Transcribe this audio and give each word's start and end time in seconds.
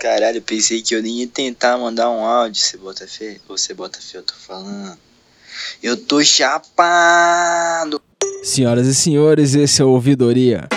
Caralho, 0.00 0.42
pensei 0.42 0.82
que 0.82 0.94
eu 0.94 1.02
nem 1.02 1.20
ia 1.20 1.26
tentar 1.26 1.78
mandar 1.78 2.10
um 2.10 2.24
áudio. 2.24 2.60
Você 2.62 2.76
bota 2.76 3.06
fé? 3.06 3.36
Você 3.48 3.74
bota 3.74 3.98
fé, 4.00 4.18
eu 4.18 4.22
tô 4.22 4.34
falando. 4.34 4.96
Eu 5.82 5.96
tô 5.96 6.22
chapado. 6.22 8.00
Senhoras 8.42 8.86
e 8.86 8.94
senhores, 8.94 9.54
esse 9.54 9.80
é 9.80 9.84
o 9.84 9.88
Ouvidoria. 9.88 10.68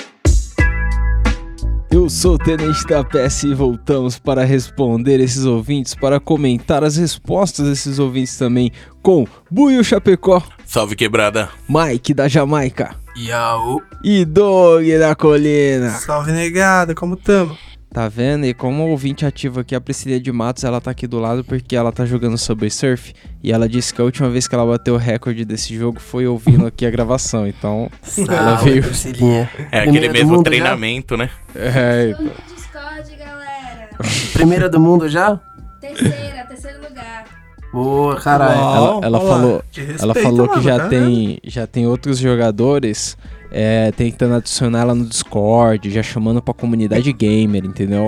Eu 1.91 2.07
sou 2.09 2.35
o 2.35 2.37
Tenente 2.37 2.85
da 2.87 3.03
PS 3.03 3.43
e 3.43 3.53
voltamos 3.53 4.17
para 4.19 4.43
responder 4.45 5.19
esses 5.19 5.43
ouvintes, 5.45 5.95
para 5.95 6.19
comentar 6.19 6.83
as 6.83 6.95
respostas 6.97 7.67
desses 7.67 7.97
ouvintes 7.99 8.37
também 8.37 8.71
com 9.01 9.27
Buio 9.49 9.83
Chapecó, 9.83 10.41
Salve 10.65 10.95
quebrada. 10.95 11.49
Mike 11.67 12.13
da 12.13 12.27
Jamaica 12.27 12.95
Yau. 13.17 13.81
e 14.03 14.23
Doug 14.23 14.85
da 14.99 15.15
Colina. 15.15 15.89
Salve 15.89 16.31
negada, 16.31 16.93
como 16.93 17.17
tamo? 17.17 17.57
Tá 17.91 18.07
vendo? 18.07 18.45
E 18.45 18.53
como 18.53 18.87
ouvinte 18.87 19.25
ativo 19.25 19.61
aqui, 19.61 19.73
a 19.73 19.81
Priscilia 19.81 20.19
de 20.19 20.31
Matos, 20.31 20.63
ela 20.63 20.79
tá 20.79 20.91
aqui 20.91 21.07
do 21.07 21.17
lado 21.17 21.43
porque 21.43 21.75
ela 21.75 21.91
tá 21.91 22.05
jogando 22.05 22.37
Subway 22.37 22.69
Surf 22.69 23.13
e 23.43 23.51
ela 23.51 23.67
disse 23.67 23.91
que 23.91 23.99
a 23.99 24.03
última 24.03 24.29
vez 24.29 24.47
que 24.47 24.53
ela 24.53 24.65
bateu 24.65 24.93
o 24.93 24.97
recorde 24.97 25.43
desse 25.43 25.75
jogo 25.75 25.99
foi 25.99 26.27
ouvindo 26.27 26.67
aqui 26.67 26.85
a 26.85 26.91
gravação. 26.91 27.47
Então, 27.47 27.89
ela 28.29 28.55
veio. 28.57 28.83
Priscilinha. 28.83 29.49
É 29.71 29.79
aquele 29.79 30.07
mesmo 30.09 30.43
treinamento, 30.43 31.17
né? 31.17 31.31
É, 31.55 32.13
no 32.19 32.31
Discord, 32.55 33.15
galera. 33.17 33.89
já? 34.03 34.33
Primeira 34.33 34.69
do 34.69 34.79
mundo 34.79 35.09
já? 35.09 35.39
Terceira, 35.81 36.45
terceiro 36.47 36.81
lugar. 36.87 37.25
Boa, 37.73 38.15
caralho. 38.17 38.59
ela, 38.59 38.99
ela 39.03 39.19
falou, 39.19 39.63
ela 39.99 40.15
falou 40.15 40.49
que 40.49 40.61
já 40.61 40.87
tem, 40.87 41.39
já 41.43 41.65
tem 41.65 41.87
outros 41.87 42.19
jogadores 42.19 43.17
é, 43.51 43.91
tentando 43.91 44.35
adicionar 44.35 44.81
ela 44.81 44.95
no 44.95 45.05
Discord, 45.05 45.89
já 45.89 46.03
chamando 46.03 46.41
pra 46.41 46.53
comunidade 46.53 47.11
gamer, 47.11 47.65
entendeu? 47.65 48.07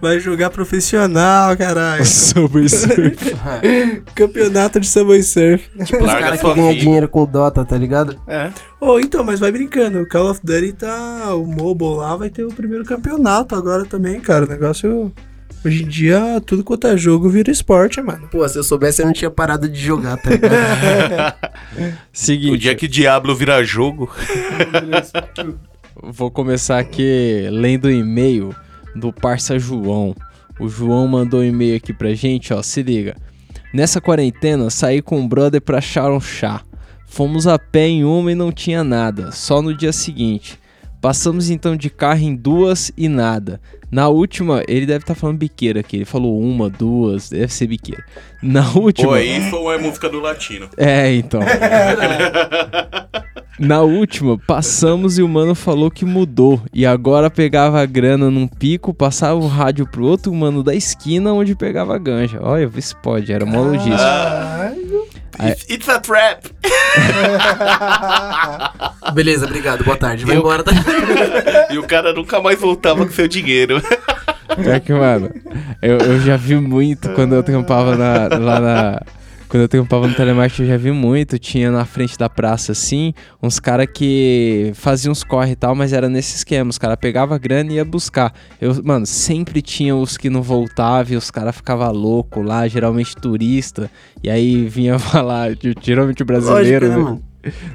Vai 0.00 0.18
jogar 0.18 0.50
profissional, 0.50 1.56
caralho. 1.56 2.04
Subway 2.06 2.68
Surf. 2.68 3.36
Campeonato 4.14 4.80
de 4.80 4.88
Subway 4.88 5.22
Surf. 5.22 5.68
Tipo, 5.84 6.04
os 6.04 6.12
caras 6.12 6.40
que 6.40 6.54
ganham 6.54 6.74
dinheiro 6.74 7.08
com 7.08 7.24
Dota, 7.24 7.64
tá 7.64 7.76
ligado? 7.76 8.18
É. 8.26 8.50
Ô, 8.80 8.98
então, 8.98 9.24
mas 9.24 9.40
vai 9.40 9.50
brincando. 9.50 10.00
O 10.00 10.08
Call 10.08 10.30
of 10.30 10.40
Duty 10.42 10.72
tá. 10.72 11.34
O 11.34 11.46
mobile 11.46 11.96
lá 11.96 12.16
vai 12.16 12.30
ter 12.30 12.44
o 12.44 12.52
primeiro 12.52 12.84
campeonato 12.84 13.54
agora 13.54 13.84
também, 13.84 14.20
cara. 14.20 14.44
O 14.44 14.48
negócio. 14.48 15.12
Hoje 15.64 15.82
em 15.82 15.88
dia, 15.88 16.42
tudo 16.44 16.62
quanto 16.62 16.86
é 16.86 16.96
jogo 16.96 17.28
vira 17.30 17.50
esporte, 17.50 18.00
mano. 18.02 18.28
Pô, 18.28 18.46
se 18.48 18.58
eu 18.58 18.62
soubesse, 18.62 19.00
eu 19.00 19.06
não 19.06 19.12
tinha 19.14 19.30
parado 19.30 19.68
de 19.68 19.78
jogar, 19.80 20.16
tá 20.18 20.30
ligado? 20.30 21.34
Seguinte, 22.12 22.52
O 22.52 22.58
dia 22.58 22.74
que 22.74 22.86
Diablo 22.86 23.34
vira 23.34 23.64
jogo. 23.64 24.10
vou 26.02 26.30
começar 26.30 26.78
aqui 26.78 27.48
lendo 27.50 27.86
o 27.86 27.90
e-mail 27.90 28.54
do 28.94 29.12
parça 29.12 29.58
João. 29.58 30.14
O 30.60 30.68
João 30.68 31.08
mandou 31.08 31.40
um 31.40 31.44
e-mail 31.44 31.76
aqui 31.76 31.92
pra 31.92 32.14
gente, 32.14 32.52
ó, 32.52 32.62
se 32.62 32.82
liga. 32.82 33.16
Nessa 33.72 34.00
quarentena, 34.00 34.70
saí 34.70 35.02
com 35.02 35.20
o 35.24 35.28
brother 35.28 35.60
pra 35.60 35.78
achar 35.78 36.10
um 36.10 36.20
chá. 36.20 36.62
Fomos 37.06 37.46
a 37.46 37.58
pé 37.58 37.88
em 37.88 38.04
uma 38.04 38.30
e 38.30 38.34
não 38.34 38.52
tinha 38.52 38.84
nada, 38.84 39.32
só 39.32 39.62
no 39.62 39.74
dia 39.74 39.92
seguinte. 39.92 40.58
Passamos 41.00 41.50
então 41.50 41.76
de 41.76 41.90
carro 41.90 42.20
em 42.22 42.34
duas 42.34 42.92
e 42.96 43.08
nada. 43.08 43.60
Na 43.94 44.08
última, 44.08 44.64
ele 44.66 44.86
deve 44.86 45.04
estar 45.04 45.14
falando 45.14 45.38
biqueira 45.38 45.78
aqui. 45.78 45.98
Ele 45.98 46.04
falou 46.04 46.40
uma, 46.40 46.68
duas, 46.68 47.30
deve 47.30 47.52
ser 47.52 47.68
biqueira. 47.68 48.02
Na 48.42 48.68
última. 48.72 49.10
Pô, 49.10 49.16
isso 49.16 49.54
ou 49.54 49.72
é 49.72 49.78
música 49.78 50.08
do 50.08 50.18
latino? 50.18 50.68
É, 50.76 51.14
então. 51.14 51.40
Na 53.56 53.82
última, 53.82 54.36
passamos 54.36 55.16
e 55.16 55.22
o 55.22 55.28
mano 55.28 55.54
falou 55.54 55.92
que 55.92 56.04
mudou. 56.04 56.60
E 56.72 56.84
agora 56.84 57.30
pegava 57.30 57.80
a 57.80 57.86
grana 57.86 58.28
num 58.32 58.48
pico, 58.48 58.92
passava 58.92 59.38
o 59.38 59.46
rádio 59.46 59.86
pro 59.86 60.04
outro 60.04 60.34
mano 60.34 60.60
da 60.64 60.74
esquina 60.74 61.32
onde 61.32 61.54
pegava 61.54 61.94
a 61.94 61.98
ganja. 61.98 62.40
Olha, 62.42 62.66
vê 62.66 62.82
se 62.82 62.96
pode, 62.96 63.32
era 63.32 63.44
uma 63.44 63.60
logística. 63.60 64.74
Aí- 65.38 65.56
It's, 65.68 65.88
a 65.88 66.00
trap. 66.00 66.46
Beleza, 69.14 69.46
obrigado. 69.46 69.84
Boa 69.84 69.96
tarde. 69.96 70.24
Vai 70.24 70.36
Eu- 70.36 70.40
embora, 70.40 70.62
tá? 70.62 70.72
e 71.70 71.78
o 71.78 71.82
cara 71.82 72.12
nunca 72.12 72.40
mais 72.40 72.58
voltava 72.60 73.04
com 73.04 73.12
seu 73.12 73.28
dinheiro. 73.28 73.82
Pior 74.56 74.80
que, 74.80 74.92
mano, 74.92 75.30
eu, 75.82 75.98
eu 75.98 76.20
já 76.20 76.36
vi 76.36 76.54
muito 76.56 77.08
quando 77.10 77.34
eu 77.34 77.42
trampava 77.42 77.96
na- 77.96 78.28
lá 78.38 78.60
na. 78.60 79.02
Quando 79.48 79.62
eu 79.62 79.68
trampava 79.68 80.08
no 80.08 80.14
telemarketing, 80.14 80.62
eu 80.62 80.68
já 80.68 80.76
vi 80.76 80.90
muito. 80.90 81.38
Tinha 81.38 81.70
na 81.70 81.84
frente 81.84 82.18
da 82.18 82.28
praça, 82.28 82.72
assim, 82.72 83.14
uns 83.42 83.60
caras 83.60 83.86
que 83.92 84.72
faziam 84.74 85.12
uns 85.12 85.22
corre 85.22 85.52
e 85.52 85.56
tal, 85.56 85.74
mas 85.76 85.92
era 85.92 86.08
nesse 86.08 86.36
esquema. 86.36 86.70
Os 86.70 86.78
caras 86.78 86.96
pegavam 87.00 87.36
a 87.36 87.38
grana 87.38 87.70
e 87.70 87.74
ia 87.76 87.84
buscar. 87.84 88.32
Eu, 88.60 88.74
mano, 88.82 89.06
sempre 89.06 89.62
tinha 89.62 89.94
os 89.94 90.16
que 90.16 90.28
não 90.28 90.42
voltavam 90.42 91.12
e 91.12 91.16
os 91.16 91.30
caras 91.30 91.54
ficavam 91.54 91.92
loucos 91.92 92.44
lá, 92.44 92.66
geralmente 92.66 93.14
turista. 93.14 93.88
E 94.22 94.30
aí 94.30 94.66
vinha 94.66 94.98
falar, 94.98 95.50
geralmente 95.80 96.22
o 96.22 96.26
brasileiro. 96.26 96.86
Lógico, 96.88 96.88
né, 96.88 96.96
né? 96.96 97.10
mano? 97.10 97.22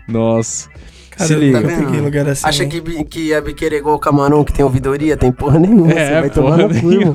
Nossa. 0.08 0.70
Cara, 1.12 1.28
Se 1.28 1.36
liga. 1.36 1.62
tá 1.62 1.68
vendo? 1.68 1.86
Peguei 1.86 2.02
lugar 2.02 2.28
assim. 2.30 2.48
Acha 2.48 2.66
que, 2.66 2.82
bi- 2.82 3.04
que 3.04 3.34
a 3.34 3.42
biqueira 3.42 3.76
é 3.76 3.80
igual 3.80 3.96
o 3.96 4.00
camarão 4.00 4.44
que 4.44 4.52
tem 4.54 4.64
ouvidoria? 4.66 5.16
Tem 5.18 5.32
porra 5.32 5.60
nenhuma. 5.60 5.92
É, 5.94 6.08
você 6.16 6.20
vai 6.22 6.30
tomar 6.30 6.58
porra 6.58 6.68
no 6.68 6.82
cu, 6.82 6.92
irmão. 6.94 7.14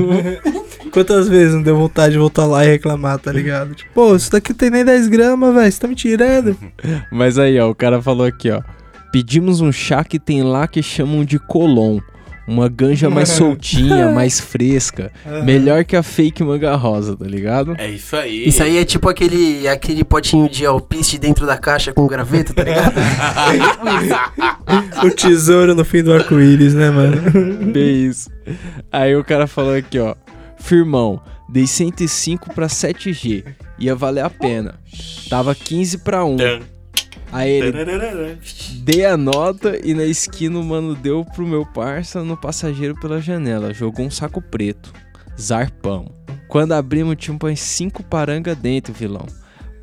Quantas 0.95 1.29
vezes 1.29 1.53
não 1.53 1.61
deu 1.61 1.77
vontade 1.77 2.13
de 2.13 2.19
voltar 2.21 2.47
lá 2.47 2.65
e 2.65 2.69
reclamar, 2.69 3.19
tá 3.19 3.33
ligado? 3.33 3.75
Tipo, 3.75 3.91
pô, 3.93 4.15
isso 4.15 4.31
daqui 4.31 4.51
não 4.51 4.57
tem 4.57 4.71
nem 4.71 4.85
10 4.85 5.09
gramas, 5.09 5.53
velho. 5.53 5.73
Você 5.73 5.81
tá 5.81 5.89
me 5.89 5.97
tirando? 5.97 6.57
Mas 7.11 7.37
aí, 7.37 7.59
ó, 7.59 7.69
o 7.69 7.75
cara 7.75 8.01
falou 8.01 8.25
aqui, 8.25 8.49
ó. 8.49 8.63
Pedimos 9.11 9.61
um 9.61 9.73
chá 9.73 10.05
que 10.05 10.21
tem 10.21 10.45
lá 10.45 10.69
que 10.69 10.81
chamam 10.85 11.25
de 11.25 11.37
colon. 11.37 11.99
Uma 12.47 12.69
ganja 12.69 13.11
mais 13.11 13.31
soltinha, 13.35 14.09
mais 14.15 14.39
fresca. 14.39 15.11
Melhor 15.45 15.85
que 15.85 15.97
a 15.97 16.03
fake 16.03 16.45
manga 16.45 16.77
rosa, 16.77 17.17
tá 17.17 17.25
ligado? 17.25 17.75
É 17.77 17.91
isso 17.91 18.15
aí. 18.15 18.47
Isso 18.47 18.63
aí 18.63 18.79
é 18.79 18.85
tipo 18.85 19.09
aquele, 19.09 19.67
aquele 19.67 20.05
potinho 20.05 20.49
de 20.49 20.65
alpiste 20.65 21.19
dentro 21.19 21.45
da 21.45 21.59
caixa 21.59 21.93
com 21.93 22.07
graveto, 22.07 22.55
tá 22.55 22.63
ligado? 22.63 22.95
o 25.05 25.11
tesouro 25.11 25.75
no 25.75 25.85
fim 25.85 26.05
do 26.05 26.13
arco-íris, 26.13 26.73
né, 26.73 26.89
mano? 26.89 27.21
Bem 27.73 28.07
isso. 28.07 28.31
Aí 28.93 29.17
o 29.17 29.25
cara 29.25 29.49
falou 29.49 29.75
aqui, 29.75 29.99
ó. 29.99 30.15
Firmão, 30.65 31.21
dei 31.47 31.67
105 31.67 32.55
pra 32.55 32.69
7G. 32.69 33.45
Ia 33.79 33.95
valer 33.95 34.25
a 34.25 34.31
pena. 34.31 34.81
Tava 35.29 35.55
15 35.55 35.99
pra 35.99 36.25
1. 36.25 36.37
Tan, 36.39 36.61
Aí 37.31 37.51
ele. 37.51 38.39
Dei 38.77 39.05
a 39.05 39.15
nota 39.15 39.79
e 39.85 39.93
na 39.93 40.05
esquina 40.05 40.59
o 40.59 40.65
mano 40.65 40.95
deu 40.95 41.23
pro 41.23 41.47
meu 41.47 41.67
parça 41.67 42.25
no 42.25 42.35
passageiro 42.35 42.99
pela 42.99 43.21
janela. 43.21 43.75
Jogou 43.75 44.07
um 44.07 44.11
saco 44.11 44.41
preto. 44.41 44.91
Zarpão. 45.39 46.11
Quando 46.49 46.73
abrimos, 46.73 47.17
tinha 47.19 47.37
umas 47.39 47.61
5 47.61 48.03
paranga 48.05 48.55
dentro, 48.55 48.95
vilão. 48.95 49.27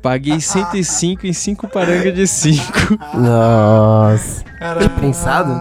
Paguei 0.02 0.40
105 0.40 1.26
em 1.26 1.32
5 1.32 1.68
paranga 1.68 2.10
de 2.10 2.26
5. 2.26 2.98
Nossa. 3.14 4.42
Caralho. 4.58 4.90
prensado? 4.90 5.52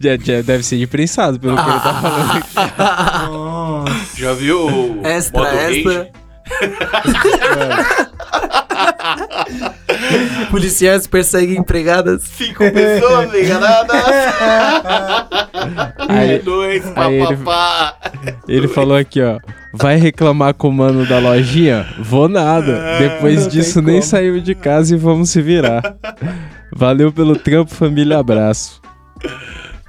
já, 0.00 0.16
já 0.16 0.42
deve 0.42 0.64
ser 0.64 0.76
de 0.78 0.86
prensado, 0.88 1.38
pelo 1.38 1.54
que 1.56 1.62
ele 1.70 1.80
tá 1.80 1.94
falando 2.02 2.30
aqui. 2.32 2.48
Nossa. 3.30 3.94
Já 4.16 4.32
viu 4.34 4.66
o 4.66 5.00
Extra, 5.06 5.40
modo 5.40 5.54
extra. 5.56 6.10
Policiais 10.50 11.06
perseguem 11.06 11.58
empregadas. 11.58 12.22
Cinco 12.22 12.70
pessoas 12.70 13.32
enganadas. 13.34 14.02
Aí- 16.08 16.38
dois, 16.40 16.84
aí 16.96 17.14
ele- 17.14 17.36
papapá. 17.36 17.96
Ele 18.48 18.68
falou 18.68 18.96
aqui, 18.96 19.20
ó. 19.22 19.38
Vai 19.72 19.96
reclamar 19.96 20.54
com 20.54 20.68
o 20.68 20.72
mano 20.72 21.06
da 21.06 21.18
lojinha? 21.18 21.86
Vou 22.00 22.28
nada. 22.28 22.98
Depois 22.98 23.42
não 23.42 23.48
disso, 23.48 23.80
nem 23.80 24.02
saímos 24.02 24.42
de 24.42 24.54
casa 24.54 24.94
e 24.94 24.98
vamos 24.98 25.30
se 25.30 25.40
virar. 25.40 25.96
Valeu 26.72 27.12
pelo 27.12 27.36
trampo, 27.36 27.72
família. 27.72 28.18
Abraço. 28.18 28.80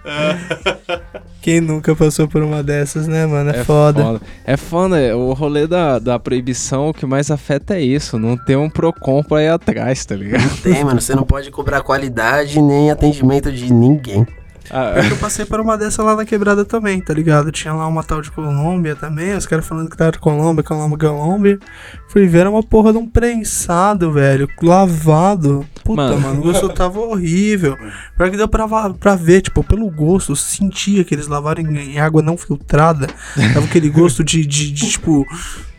Quem 1.42 1.60
nunca 1.60 1.96
passou 1.96 2.28
por 2.28 2.44
uma 2.44 2.62
dessas, 2.62 3.08
né, 3.08 3.26
mano? 3.26 3.50
É, 3.50 3.64
foda. 3.64 4.22
É 4.46 4.56
foda. 4.56 5.18
O 5.18 5.34
rolê 5.34 5.66
da, 5.66 5.98
da 5.98 6.20
proibição, 6.20 6.90
o 6.90 6.94
que 6.94 7.06
mais 7.06 7.32
afeta 7.32 7.76
é 7.76 7.82
isso. 7.82 8.20
Não 8.20 8.38
ter 8.38 8.56
um 8.56 8.70
Procon 8.70 9.24
pra 9.24 9.42
ir 9.42 9.50
atrás, 9.50 10.06
tá 10.06 10.16
ligado? 10.16 10.62
Tem, 10.62 10.84
mano. 10.84 11.02
Você 11.02 11.16
não 11.16 11.24
pode 11.24 11.50
cobrar 11.50 11.82
qualidade 11.82 12.62
nem 12.62 12.92
atendimento 12.92 13.52
de 13.52 13.74
ninguém. 13.74 14.28
Ah, 14.70 14.94
Eu 15.10 15.18
passei 15.18 15.46
por 15.46 15.60
uma 15.60 15.78
dessa 15.78 16.04
lá 16.04 16.16
na 16.16 16.26
quebrada 16.26 16.64
também, 16.64 17.02
tá 17.02 17.14
ligado? 17.14 17.52
Tinha 17.52 17.74
lá 17.74 17.88
uma 17.88 18.04
tal 18.04 18.22
de 18.22 18.32
Colômbia 18.32 18.96
também, 18.96 19.34
os 19.36 19.46
caras 19.46 19.66
falando 19.66 19.90
que 19.90 19.98
tava 19.98 20.12
de 20.12 20.20
Colômbia, 20.20 20.64
Colômbia, 20.64 20.98
Colômbia. 20.98 21.60
Fui 22.12 22.28
ver, 22.28 22.40
era 22.40 22.50
uma 22.50 22.62
porra 22.62 22.92
de 22.92 22.98
um 22.98 23.08
prensado, 23.08 24.12
velho, 24.12 24.46
lavado. 24.62 25.66
Puta, 25.82 26.02
Mano. 26.02 26.20
mano, 26.20 26.40
o 26.42 26.44
gosto 26.44 26.68
tava 26.68 27.00
horrível. 27.00 27.78
Pior 28.18 28.30
que 28.30 28.36
deu 28.36 28.50
pra, 28.50 28.68
pra 29.00 29.16
ver, 29.16 29.42
tipo, 29.42 29.64
pelo 29.64 29.90
gosto, 29.90 30.34
eu 30.34 30.36
sentia 30.36 31.06
que 31.06 31.16
eles 31.16 31.28
lavaram 31.28 31.62
em, 31.62 31.94
em 31.94 32.00
água 32.00 32.22
não 32.22 32.36
filtrada. 32.36 33.08
Tava 33.54 33.66
aquele 33.66 33.88
gosto 33.90 34.26
de, 34.26 34.46
de, 34.46 34.74
de, 34.74 34.90
tipo, 34.90 35.26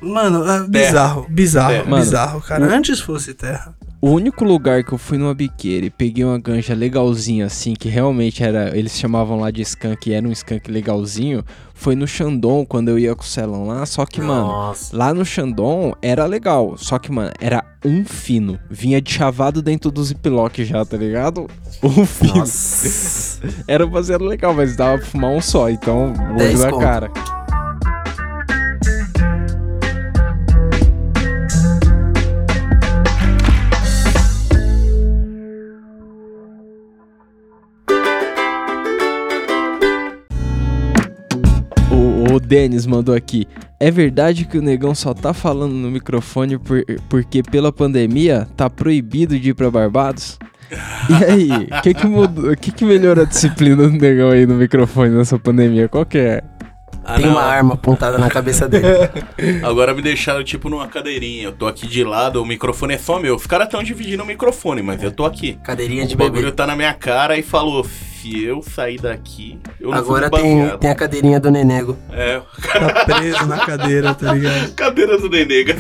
Mano, 0.02 0.50
é 0.50 0.66
bizarro, 0.66 1.26
bizarro, 1.28 1.70
Terra. 1.70 1.84
Mano, 1.84 2.02
bizarro, 2.02 2.40
cara. 2.40 2.76
Antes 2.76 2.98
fosse 2.98 3.34
terra. 3.34 3.74
O 4.00 4.10
único 4.10 4.44
lugar 4.44 4.82
que 4.82 4.92
eu 4.92 4.98
fui 4.98 5.16
numa 5.16 5.32
biqueira 5.32 5.86
e 5.86 5.90
peguei 5.90 6.24
uma 6.24 6.36
ganja 6.36 6.74
legalzinha 6.74 7.46
assim, 7.46 7.72
que 7.72 7.88
realmente 7.88 8.42
era, 8.42 8.76
eles 8.76 8.98
chamavam 8.98 9.38
lá 9.38 9.48
de 9.52 9.62
skunk 9.62 10.10
e 10.10 10.12
era 10.12 10.26
um 10.26 10.32
skunk 10.32 10.68
legalzinho, 10.68 11.44
foi 11.72 11.94
no 11.94 12.04
Shandong, 12.04 12.66
quando 12.66 12.88
eu 12.88 12.98
ia 12.98 13.14
com 13.14 13.22
o 13.22 13.26
Celão 13.26 13.64
lá, 13.64 13.86
só 13.86 14.04
que, 14.04 14.20
mano, 14.20 14.48
Nossa. 14.48 14.96
lá 14.96 15.14
no 15.14 15.24
Shandong 15.24 15.94
era 16.02 16.21
legal, 16.26 16.76
só 16.76 16.98
que, 16.98 17.10
mano, 17.10 17.30
era 17.40 17.64
um 17.84 18.04
fino, 18.04 18.58
vinha 18.70 19.00
de 19.00 19.12
chavado 19.12 19.62
dentro 19.62 19.90
do 19.90 20.02
ziplock 20.02 20.64
já, 20.64 20.84
tá 20.84 20.96
ligado? 20.96 21.48
Um 21.82 22.06
fino. 22.06 22.36
Nossa. 22.36 23.40
Era 23.66 23.86
baseado 23.86 24.24
legal, 24.24 24.54
mas 24.54 24.76
dava 24.76 24.98
pra 24.98 25.06
fumar 25.06 25.30
um 25.30 25.40
só, 25.40 25.68
então, 25.68 26.12
na 26.12 26.70
conto. 26.70 26.80
cara. 26.80 27.10
Denis 42.52 42.86
mandou 42.86 43.14
aqui. 43.14 43.46
É 43.80 43.90
verdade 43.90 44.44
que 44.44 44.58
o 44.58 44.62
negão 44.62 44.94
só 44.94 45.14
tá 45.14 45.32
falando 45.32 45.72
no 45.72 45.90
microfone 45.90 46.58
por- 46.58 46.84
porque 47.08 47.42
pela 47.42 47.72
pandemia 47.72 48.46
tá 48.56 48.68
proibido 48.68 49.38
de 49.40 49.50
ir 49.50 49.54
pra 49.54 49.70
Barbados? 49.70 50.38
E 51.08 51.24
aí, 51.24 51.48
o 51.78 51.82
que 51.82 51.94
que, 51.94 52.06
mudou- 52.06 52.54
que 52.56 52.70
que 52.70 52.84
melhorou 52.84 53.24
a 53.24 53.26
disciplina 53.26 53.76
do 53.88 53.90
negão 53.90 54.30
aí 54.30 54.46
no 54.46 54.54
microfone 54.54 55.10
nessa 55.14 55.38
pandemia? 55.38 55.88
Qual 55.88 56.04
que 56.04 56.18
é? 56.18 56.42
Ah, 57.04 57.16
Tem 57.16 57.24
não. 57.26 57.32
uma 57.32 57.42
arma 57.42 57.74
apontada 57.74 58.16
na 58.18 58.28
cabeça 58.30 58.68
dele. 58.68 58.86
Agora 59.64 59.92
me 59.94 60.00
deixaram 60.02 60.44
tipo 60.44 60.68
numa 60.70 60.86
cadeirinha. 60.86 61.44
Eu 61.44 61.52
tô 61.52 61.66
aqui 61.66 61.86
de 61.86 62.04
lado, 62.04 62.40
o 62.40 62.46
microfone 62.46 62.94
é 62.94 62.98
só 62.98 63.18
meu. 63.18 63.34
Os 63.34 63.46
caras 63.46 63.68
tão 63.68 63.82
dividindo 63.82 64.22
o 64.22 64.26
microfone, 64.26 64.82
mas 64.82 65.02
eu 65.02 65.10
tô 65.10 65.24
aqui. 65.24 65.58
Cadeirinha 65.64 66.06
de 66.06 66.14
o 66.14 66.18
bagulho 66.18 66.42
bebê. 66.44 66.52
tá 66.56 66.66
na 66.66 66.76
minha 66.76 66.94
cara 66.94 67.36
e 67.36 67.42
falou: 67.42 67.84
se 68.22 68.44
eu 68.44 68.62
sair 68.62 69.00
daqui, 69.00 69.58
eu 69.80 69.90
não 69.90 69.98
Agora 69.98 70.26
fico 70.26 70.36
tem, 70.36 70.60
baseado." 70.60 70.78
tem 70.80 70.90
a 70.90 70.94
cadeirinha 70.94 71.40
do 71.40 71.50
Nenego. 71.50 71.96
É, 72.12 72.40
Tá 72.72 73.04
preso 73.04 73.46
na 73.46 73.58
cadeira, 73.66 74.14
tá 74.14 74.32
ligado? 74.32 74.72
cadeira 74.76 75.18
do 75.18 75.28
Nenega. 75.28 75.76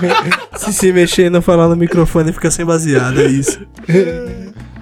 Se 0.56 0.72
se 0.72 0.92
mexer 0.92 1.26
e 1.26 1.30
não 1.30 1.42
falar 1.42 1.68
no 1.68 1.76
microfone, 1.76 2.32
fica 2.32 2.50
sem 2.50 2.64
baseado, 2.64 3.20
é 3.20 3.26
isso. 3.26 3.60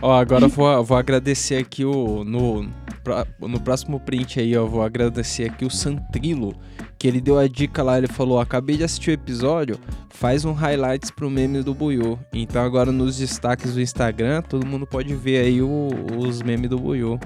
Ó, 0.02 0.12
agora 0.12 0.44
eu 0.44 0.48
vou, 0.48 0.84
vou 0.84 0.96
agradecer 0.96 1.56
aqui 1.56 1.84
o. 1.84 2.24
No, 2.24 2.66
pra- 3.04 3.26
no 3.40 3.60
próximo 3.60 4.00
print 4.00 4.40
aí, 4.40 4.56
ó, 4.56 4.60
eu 4.62 4.68
vou 4.68 4.82
agradecer 4.82 5.44
aqui 5.44 5.64
o 5.64 5.70
Santrilo. 5.70 6.54
Que 7.00 7.08
ele 7.08 7.18
deu 7.18 7.38
a 7.38 7.48
dica 7.48 7.82
lá, 7.82 7.96
ele 7.96 8.06
falou: 8.08 8.38
acabei 8.38 8.76
de 8.76 8.84
assistir 8.84 9.10
o 9.10 9.14
episódio, 9.14 9.78
faz 10.10 10.44
um 10.44 10.52
highlights 10.52 11.10
pro 11.10 11.30
meme 11.30 11.62
do 11.62 11.72
Buiu. 11.74 12.18
Então 12.30 12.62
agora 12.62 12.92
nos 12.92 13.16
destaques 13.16 13.72
do 13.72 13.80
Instagram, 13.80 14.42
todo 14.42 14.66
mundo 14.66 14.86
pode 14.86 15.14
ver 15.14 15.38
aí 15.46 15.62
o- 15.62 15.88
os 16.18 16.42
memes 16.42 16.68
do 16.68 16.78
Buiu. 16.78 17.18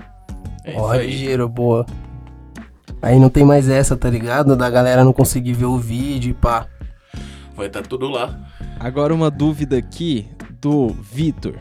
É 0.64 0.70
isso 0.70 0.80
Ó, 0.80 0.90
aí. 0.92 1.06
ligeiro, 1.08 1.48
boa. 1.48 1.84
Aí 3.02 3.18
não 3.18 3.28
tem 3.28 3.44
mais 3.44 3.68
essa, 3.68 3.96
tá 3.96 4.08
ligado? 4.08 4.54
Da 4.54 4.70
galera 4.70 5.02
não 5.04 5.12
conseguir 5.12 5.54
ver 5.54 5.64
o 5.66 5.76
vídeo 5.76 6.30
e 6.30 6.34
pá. 6.34 6.68
Vai 7.56 7.68
tá 7.68 7.82
tudo 7.82 8.08
lá. 8.08 8.38
Agora 8.78 9.12
uma 9.12 9.28
dúvida 9.30 9.76
aqui 9.76 10.28
do 10.60 10.88
Vitor. 10.88 11.54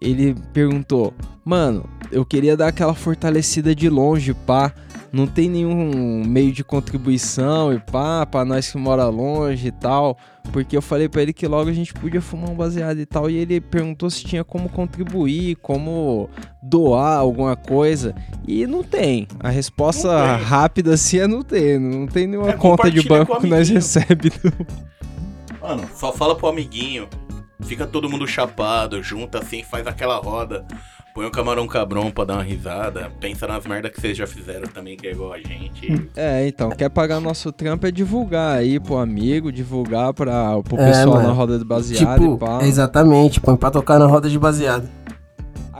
Ele 0.00 0.34
perguntou: 0.54 1.12
Mano, 1.44 1.84
eu 2.10 2.24
queria 2.24 2.56
dar 2.56 2.68
aquela 2.68 2.94
fortalecida 2.94 3.74
de 3.74 3.90
longe, 3.90 4.32
pá. 4.32 4.72
Não 5.14 5.28
tem 5.28 5.48
nenhum 5.48 6.24
meio 6.26 6.50
de 6.50 6.64
contribuição 6.64 7.72
e 7.72 7.78
pá, 7.78 8.26
pra 8.26 8.44
nós 8.44 8.68
que 8.68 8.76
mora 8.76 9.06
longe 9.06 9.68
e 9.68 9.70
tal. 9.70 10.18
Porque 10.52 10.76
eu 10.76 10.82
falei 10.82 11.08
pra 11.08 11.22
ele 11.22 11.32
que 11.32 11.46
logo 11.46 11.70
a 11.70 11.72
gente 11.72 11.94
podia 11.94 12.20
fumar 12.20 12.50
um 12.50 12.56
baseado 12.56 12.98
e 12.98 13.06
tal. 13.06 13.30
E 13.30 13.36
ele 13.36 13.60
perguntou 13.60 14.10
se 14.10 14.24
tinha 14.24 14.42
como 14.42 14.68
contribuir, 14.68 15.54
como 15.62 16.28
doar 16.60 17.18
alguma 17.18 17.54
coisa. 17.54 18.12
E 18.44 18.66
não 18.66 18.82
tem. 18.82 19.28
A 19.38 19.50
resposta 19.50 20.08
tem. 20.08 20.44
rápida 20.44 20.94
assim 20.94 21.18
é 21.18 21.28
não 21.28 21.42
tem. 21.42 21.78
Não 21.78 22.08
tem 22.08 22.26
nenhuma 22.26 22.50
É, 22.50 22.54
conta 22.54 22.90
de 22.90 23.00
banco 23.06 23.40
que 23.40 23.46
nós 23.46 23.68
recebemos. 23.68 24.40
Mano, 25.62 25.88
só 25.94 26.12
fala 26.12 26.34
pro 26.34 26.48
amiguinho. 26.48 27.08
Fica 27.62 27.86
todo 27.86 28.10
mundo 28.10 28.26
chapado, 28.26 29.00
junta 29.00 29.38
assim, 29.38 29.62
faz 29.62 29.86
aquela 29.86 30.16
roda. 30.18 30.66
Põe 31.14 31.26
o 31.26 31.30
camarão 31.30 31.68
cabrão 31.68 32.10
pra 32.10 32.24
dar 32.24 32.34
uma 32.34 32.42
risada. 32.42 33.08
Pensa 33.20 33.46
nas 33.46 33.64
merdas 33.64 33.92
que 33.92 34.00
vocês 34.00 34.16
já 34.16 34.26
fizeram 34.26 34.66
também, 34.66 34.96
que 34.96 35.06
é 35.06 35.12
igual 35.12 35.32
a 35.32 35.38
gente. 35.38 36.08
É, 36.16 36.44
então, 36.48 36.70
quer 36.70 36.88
pagar 36.88 37.20
nosso 37.20 37.52
trampo 37.52 37.86
é 37.86 37.92
divulgar 37.92 38.58
aí 38.58 38.80
pro 38.80 38.96
amigo, 38.96 39.52
divulgar 39.52 40.12
pra, 40.12 40.60
pro 40.64 40.76
É, 40.76 40.88
pessoal 40.90 41.14
mano. 41.14 41.28
na 41.28 41.32
roda 41.32 41.56
de 41.56 41.64
baseado 41.64 42.20
tipo, 42.20 42.34
e 42.34 42.38
pá. 42.38 42.58
exatamente, 42.64 43.40
põe 43.40 43.54
pra 43.54 43.70
tocar 43.70 43.96
na 44.00 44.06
roda 44.06 44.28
de 44.28 44.36
baseado. 44.36 44.88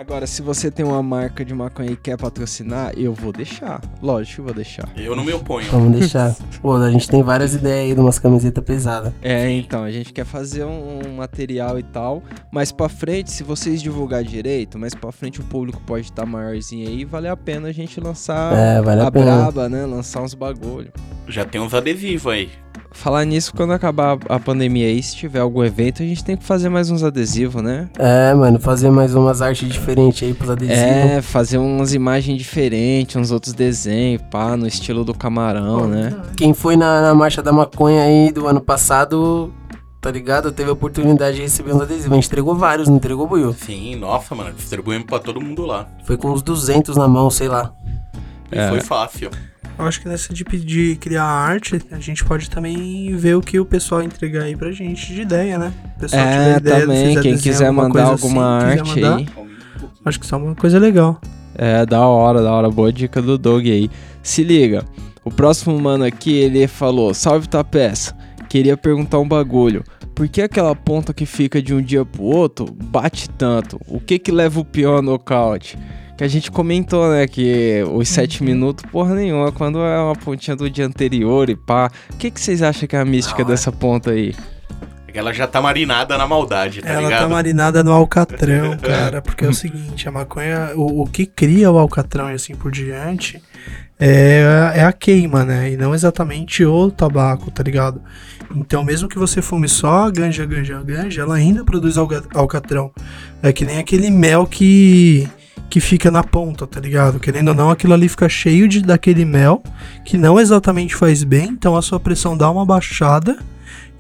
Agora, 0.06 0.27
se 0.27 0.43
você 0.43 0.71
tem 0.71 0.85
uma 0.85 1.03
marca 1.03 1.43
de 1.43 1.55
maconha 1.55 1.93
e 1.93 1.97
quer 1.97 2.19
patrocinar, 2.19 2.93
eu 2.95 3.15
vou 3.15 3.33
deixar. 3.33 3.81
Lógico 4.03 4.35
que 4.35 4.41
eu 4.43 4.45
vou 4.45 4.55
deixar. 4.55 4.87
Eu 4.95 5.17
não 5.17 5.25
me 5.25 5.33
oponho. 5.33 5.67
Vamos 5.71 5.99
deixar. 5.99 6.37
Pô, 6.61 6.75
a 6.75 6.91
gente 6.91 7.09
tem 7.09 7.23
várias 7.23 7.55
ideias 7.55 7.89
aí 7.89 7.95
de 7.95 8.01
umas 8.01 8.19
camisetas 8.19 8.62
pesadas. 8.62 9.15
É, 9.23 9.51
então, 9.51 9.83
a 9.83 9.91
gente 9.91 10.12
quer 10.12 10.27
fazer 10.27 10.62
um, 10.65 11.01
um 11.09 11.17
material 11.17 11.79
e 11.79 11.83
tal. 11.83 12.23
Mais 12.53 12.71
pra 12.71 12.87
frente, 12.87 13.31
se 13.33 13.43
vocês 13.43 13.81
divulgar 13.81 14.23
direito, 14.23 14.79
mais 14.79 14.95
pra 14.95 15.11
frente 15.11 15.41
o 15.41 15.45
público 15.45 15.81
pode 15.87 16.05
estar 16.05 16.27
maiorzinho 16.27 16.87
aí, 16.87 17.03
vale 17.06 17.27
a 17.27 17.37
pena 17.37 17.69
a 17.69 17.73
gente 17.73 17.99
lançar 17.99 18.53
É, 18.55 18.83
vale 18.83 19.01
a 19.01 19.06
a 19.06 19.11
pena. 19.11 19.25
braba, 19.37 19.69
né? 19.71 19.87
Lançar 19.87 20.21
uns 20.21 20.35
bagulho. 20.35 20.93
Já 21.27 21.47
tem 21.47 21.62
uns 21.62 21.73
adesivos 21.73 22.31
aí. 22.31 22.51
Falar 22.91 23.25
nisso, 23.25 23.53
quando 23.55 23.73
acabar 23.73 24.17
a 24.29 24.38
pandemia 24.38 24.87
aí, 24.87 25.03
se 25.03 25.17
tiver 25.17 25.41
algum 25.41 25.65
evento, 25.65 26.03
a 26.03 26.06
gente 26.06 26.25
tem 26.25 26.37
que 26.37 26.44
fazer 26.44 26.69
mais 26.69 26.91
uns 26.91 27.03
adesivos, 27.03 27.62
né? 27.62 27.88
É, 27.99 28.32
mano, 28.35 28.59
fazer 28.61 28.88
mais 28.91 29.15
umas 29.15 29.43
artes 29.43 29.69
diferentes 29.69 30.23
aí 30.26 30.32
pros 30.32 30.50
adesivos. 30.50 30.79
É, 30.81 31.21
fazer 31.21 31.59
umas 31.59 31.93
imagens 31.93 32.38
diferentes, 32.38 33.17
uns 33.17 33.31
outros 33.31 33.53
desenhos, 33.53 34.23
pá, 34.31 34.56
no 34.56 34.67
estilo 34.67 35.05
do 35.05 35.12
camarão, 35.12 35.87
né? 35.88 36.15
Quem 36.37 36.55
foi 36.55 36.76
na, 36.76 37.03
na 37.03 37.15
marcha 37.15 37.43
da 37.43 37.53
maconha 37.53 38.03
aí 38.05 38.31
do 38.32 38.47
ano 38.47 38.61
passado, 38.61 39.53
tá 40.00 40.11
ligado? 40.11 40.53
Teve 40.53 40.70
a 40.70 40.73
oportunidade 40.73 41.37
de 41.37 41.43
receber 41.43 41.75
uns 41.75 41.82
adesivos. 41.82 42.12
A 42.12 42.15
gente 42.15 42.27
entregou 42.29 42.55
vários, 42.55 42.88
não 42.88 42.97
entregou, 42.97 43.27
Buiu? 43.27 43.53
Sim, 43.55 43.97
nossa, 43.97 44.35
mano. 44.35 44.53
Distribuímos 44.53 45.06
pra 45.06 45.19
todo 45.19 45.41
mundo 45.41 45.67
lá. 45.67 45.88
Foi 46.06 46.17
com 46.17 46.31
uns 46.31 46.43
200 46.43 46.97
na 46.97 47.09
mão, 47.09 47.29
sei 47.29 47.49
lá. 47.49 47.73
E 48.53 48.56
É. 48.59 48.69
foi 48.69 48.81
fácil. 48.81 49.31
Eu 49.79 49.87
acho 49.87 50.00
que 50.00 50.09
nessa 50.09 50.32
de 50.32 50.44
pedir 50.44 50.97
criar 50.97 51.25
arte, 51.25 51.81
a 51.91 51.99
gente 51.99 52.25
pode 52.25 52.49
também 52.49 53.15
ver 53.17 53.35
o 53.35 53.41
que 53.41 53.59
o 53.59 53.65
pessoal 53.65 54.03
entregar 54.03 54.44
aí 54.44 54.56
pra 54.56 54.71
gente 54.71 55.12
de 55.12 55.23
ideia, 55.23 55.59
né? 55.59 55.73
O 55.97 56.00
pessoal 56.00 56.23
É, 56.23 56.56
ideia, 56.56 56.81
também, 56.81 57.21
quem 57.21 57.37
quiser 57.37 57.67
alguma 57.67 57.88
mandar 57.88 58.05
alguma 58.05 58.59
assim, 58.59 58.67
arte 58.67 59.00
mandar, 59.00 59.17
aí. 59.17 59.29
Acho 60.05 60.19
que 60.19 60.25
isso 60.25 60.35
é 60.35 60.38
uma 60.38 60.55
coisa 60.55 60.79
legal. 60.79 61.21
É, 61.56 61.85
da 61.85 62.06
hora, 62.06 62.43
da 62.43 62.53
hora. 62.53 62.71
Boa 62.71 62.93
dica 62.93 63.21
do 63.21 63.37
Doug 63.37 63.67
aí. 63.67 63.91
Se 64.23 64.44
liga, 64.44 64.85
o 65.25 65.31
próximo 65.31 65.79
mano 65.79 66.05
aqui, 66.05 66.35
ele 66.35 66.67
falou: 66.69 67.12
Salve 67.12 67.49
Tapeça, 67.49 68.17
queria 68.49 68.77
perguntar 68.77 69.19
um 69.19 69.29
bagulho. 69.29 69.82
Por 70.15 70.29
que 70.29 70.43
aquela 70.43 70.77
ponta 70.77 71.13
que 71.13 71.27
fica 71.27 71.60
de 71.60 71.75
um 71.75 71.82
dia 71.82 72.05
pro 72.05 72.22
outro 72.22 72.67
bate 72.72 73.29
tanto? 73.31 73.81
O 73.89 73.99
que 73.99 74.19
que 74.19 74.31
leva 74.31 74.60
o 74.60 74.65
pior 74.65 75.03
nocaute? 75.03 75.77
Que 76.17 76.23
a 76.23 76.29
gente 76.29 76.51
comentou, 76.51 77.11
né, 77.11 77.27
que 77.27 77.83
os 77.93 78.09
7 78.09 78.44
minutos, 78.44 78.85
porra 78.91 79.15
nenhuma, 79.17 79.51
quando 79.51 79.81
é 79.81 79.99
uma 79.99 80.15
pontinha 80.15 80.55
do 80.56 80.71
dia 80.71 80.87
anterior 80.87 81.51
e 81.51 81.56
pá. 81.56 81.91
O 82.13 82.17
que 82.17 82.31
que 82.31 82.41
vocês 82.41 82.63
acham 82.63 82.87
que 82.89 82.94
é 82.94 83.01
a 83.01 83.05
mística 83.05 83.39
Da 83.39 83.44
hora. 83.44 83.51
dessa 83.55 83.73
ponta 83.73 84.11
aí? 84.13 84.33
É 85.09 85.13
que 85.13 85.19
ela 85.19 85.33
já 85.33 85.47
tá 85.49 85.61
marinada 85.61 86.17
na 86.17 86.27
maldade, 86.27 86.83
tá 86.83 86.89
Ela 86.89 87.03
ligado? 87.03 87.23
tá 87.23 87.29
marinada 87.29 87.83
no 87.83 87.91
alcatrão, 87.93 88.77
cara, 88.83 89.21
porque 89.21 89.44
é 89.44 89.49
o 89.49 89.55
seguinte, 89.55 90.09
a 90.09 90.13
maconha, 90.13 90.71
o, 90.77 91.03
o 91.03 91.06
que 91.06 91.27
cria 91.27 91.69
o 91.71 91.79
alcatrão 91.79 92.31
e 92.31 92.35
assim 92.35 92.55
por 92.55 92.71
diante 92.71 93.43
é, 93.99 94.73
é 94.77 94.85
a 94.85 94.93
queima, 94.93 95.44
né? 95.44 95.73
E 95.73 95.77
não 95.77 95.94
exatamente 95.94 96.65
o 96.65 96.91
tabaco, 96.93 97.51
tá 97.51 97.63
ligado? 97.63 98.01
Então, 98.55 98.85
mesmo 98.85 99.09
que 99.09 99.19
você 99.19 99.43
fume 99.43 99.69
só 99.69 100.06
a 100.06 100.11
ganja, 100.11 100.44
ganja, 100.47 100.81
ganja, 100.85 101.23
ela 101.23 101.35
ainda 101.35 101.65
produz 101.65 101.97
alga- 101.99 102.23
alcatrão. 102.35 102.93
É 103.43 103.53
que 103.53 103.65
nem 103.65 103.79
aquele 103.79 104.11
mel 104.11 104.47
que 104.47 105.29
que 105.75 105.81
fica 105.81 106.09
na 106.09 106.23
ponta, 106.23 106.69
tá 106.69 106.79
ligado? 106.79 107.19
Querendo 107.19 107.49
ou 107.49 107.55
não, 107.55 107.69
aquilo 107.69 107.95
ali 107.95 108.09
fica 108.09 108.29
cheio 108.29 108.69
de 108.69 108.81
daquele 108.81 109.25
mel 109.25 109.61
que 110.05 110.17
não 110.17 110.39
exatamente 110.39 110.95
faz 110.95 111.25
bem, 111.25 111.49
então 111.49 111.75
a 111.75 111.83
sua 111.83 111.99
pressão 111.99 112.37
dá 112.37 112.49
uma 112.49 112.65
baixada. 112.65 113.37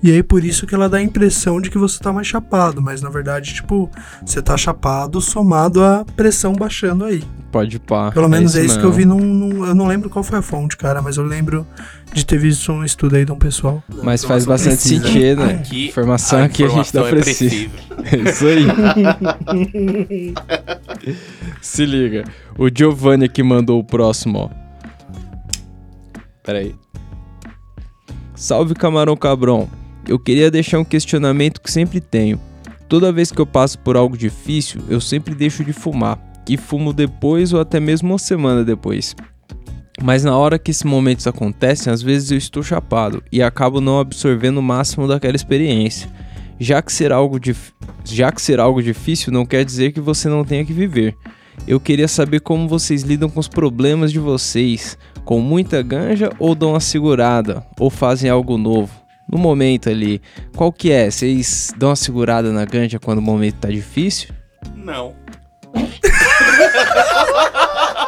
E 0.06 0.10
aí 0.12 0.22
por 0.22 0.44
isso 0.44 0.66
que 0.66 0.74
ela 0.74 0.86
dá 0.86 0.98
a 0.98 1.02
impressão 1.02 1.58
de 1.62 1.70
que 1.70 1.78
você 1.78 1.98
tá 1.98 2.12
mais 2.12 2.26
chapado, 2.26 2.82
mas 2.82 3.00
na 3.00 3.08
verdade, 3.08 3.54
tipo, 3.54 3.90
você 4.22 4.42
tá 4.42 4.54
chapado 4.54 5.18
somado 5.18 5.82
à 5.82 6.04
pressão 6.14 6.52
baixando 6.52 7.06
aí. 7.06 7.24
Pode 7.50 7.78
pá. 7.78 8.12
Pelo 8.12 8.28
menos 8.28 8.54
é 8.54 8.62
isso, 8.66 8.78
que 8.78 8.84
eu 8.84 8.92
vi 8.92 9.06
num, 9.06 9.18
num- 9.18 9.64
Eu 9.64 9.74
não 9.74 9.86
lembro 9.86 10.10
qual 10.10 10.22
foi 10.22 10.40
a 10.40 10.42
fonte, 10.42 10.76
cara, 10.76 11.00
mas 11.00 11.16
eu 11.16 11.24
lembro 11.24 11.66
de 12.12 12.26
ter 12.26 12.36
visto 12.36 12.70
um 12.70 12.84
estudo 12.84 13.16
aí 13.16 13.24
de 13.24 13.32
um 13.32 13.38
pessoal. 13.38 13.82
Mas 14.02 14.22
faz 14.24 14.44
bastante 14.44 14.74
precisa. 14.76 15.06
sentido, 15.06 15.46
né? 15.46 15.54
Aqui, 15.54 15.88
Informação 15.88 16.38
a 16.40 16.44
aqui 16.44 16.64
a 16.64 16.68
gente 16.68 16.92
dá 16.92 17.00
é 17.06 17.10
precisa. 17.10 17.70
É 18.04 18.16
isso 18.28 18.44
aí. 18.46 20.34
Se 21.62 21.86
liga. 21.86 22.24
O 22.58 22.68
Giovanni 22.68 23.26
que 23.28 23.42
mandou 23.42 23.78
o 23.80 23.84
próximo, 23.84 24.38
ó. 24.38 24.50
Pera 26.42 26.58
aí. 26.58 26.74
Salve 28.34 28.74
Camarão 28.74 29.16
Cabrão. 29.16 29.66
Eu 30.06 30.18
queria 30.18 30.50
deixar 30.50 30.78
um 30.78 30.84
questionamento 30.84 31.60
que 31.60 31.70
sempre 31.70 32.00
tenho. 32.00 32.38
Toda 32.88 33.12
vez 33.12 33.32
que 33.32 33.40
eu 33.40 33.46
passo 33.46 33.78
por 33.78 33.96
algo 33.96 34.16
difícil, 34.16 34.82
eu 34.88 35.00
sempre 35.00 35.34
deixo 35.34 35.64
de 35.64 35.72
fumar. 35.72 36.18
E 36.48 36.56
fumo 36.56 36.92
depois 36.92 37.52
ou 37.52 37.60
até 37.60 37.80
mesmo 37.80 38.10
uma 38.10 38.18
semana 38.18 38.62
depois. 38.62 39.16
Mas 40.02 40.24
na 40.24 40.36
hora 40.36 40.58
que 40.58 40.70
esses 40.70 40.82
momentos 40.82 41.26
acontecem, 41.26 41.92
às 41.92 42.02
vezes 42.02 42.30
eu 42.30 42.36
estou 42.36 42.62
chapado 42.62 43.22
e 43.32 43.42
acabo 43.42 43.80
não 43.80 43.98
absorvendo 43.98 44.58
o 44.58 44.62
máximo 44.62 45.08
daquela 45.08 45.36
experiência. 45.36 46.10
Já 46.58 46.82
que 46.82 46.92
ser 46.92 47.12
algo, 47.12 47.40
dif... 47.40 47.72
Já 48.04 48.30
que 48.30 48.42
ser 48.42 48.60
algo 48.60 48.82
difícil 48.82 49.32
não 49.32 49.46
quer 49.46 49.64
dizer 49.64 49.92
que 49.92 50.00
você 50.00 50.28
não 50.28 50.44
tenha 50.44 50.64
que 50.64 50.72
viver. 50.72 51.16
Eu 51.66 51.80
queria 51.80 52.08
saber 52.08 52.40
como 52.40 52.68
vocês 52.68 53.02
lidam 53.02 53.30
com 53.30 53.40
os 53.40 53.48
problemas 53.48 54.12
de 54.12 54.18
vocês, 54.18 54.98
com 55.24 55.40
muita 55.40 55.80
ganja 55.80 56.30
ou 56.38 56.54
dão 56.54 56.70
uma 56.70 56.80
segurada, 56.80 57.64
ou 57.78 57.88
fazem 57.88 58.28
algo 58.28 58.58
novo. 58.58 59.03
No 59.28 59.38
momento 59.38 59.88
ali, 59.88 60.20
qual 60.56 60.70
que 60.72 60.92
é? 60.92 61.10
Vocês 61.10 61.72
dão 61.76 61.88
uma 61.90 61.96
segurada 61.96 62.52
na 62.52 62.64
ganja 62.64 62.98
quando 62.98 63.18
o 63.18 63.22
momento 63.22 63.56
tá 63.56 63.68
difícil? 63.68 64.28
Não. 64.76 65.14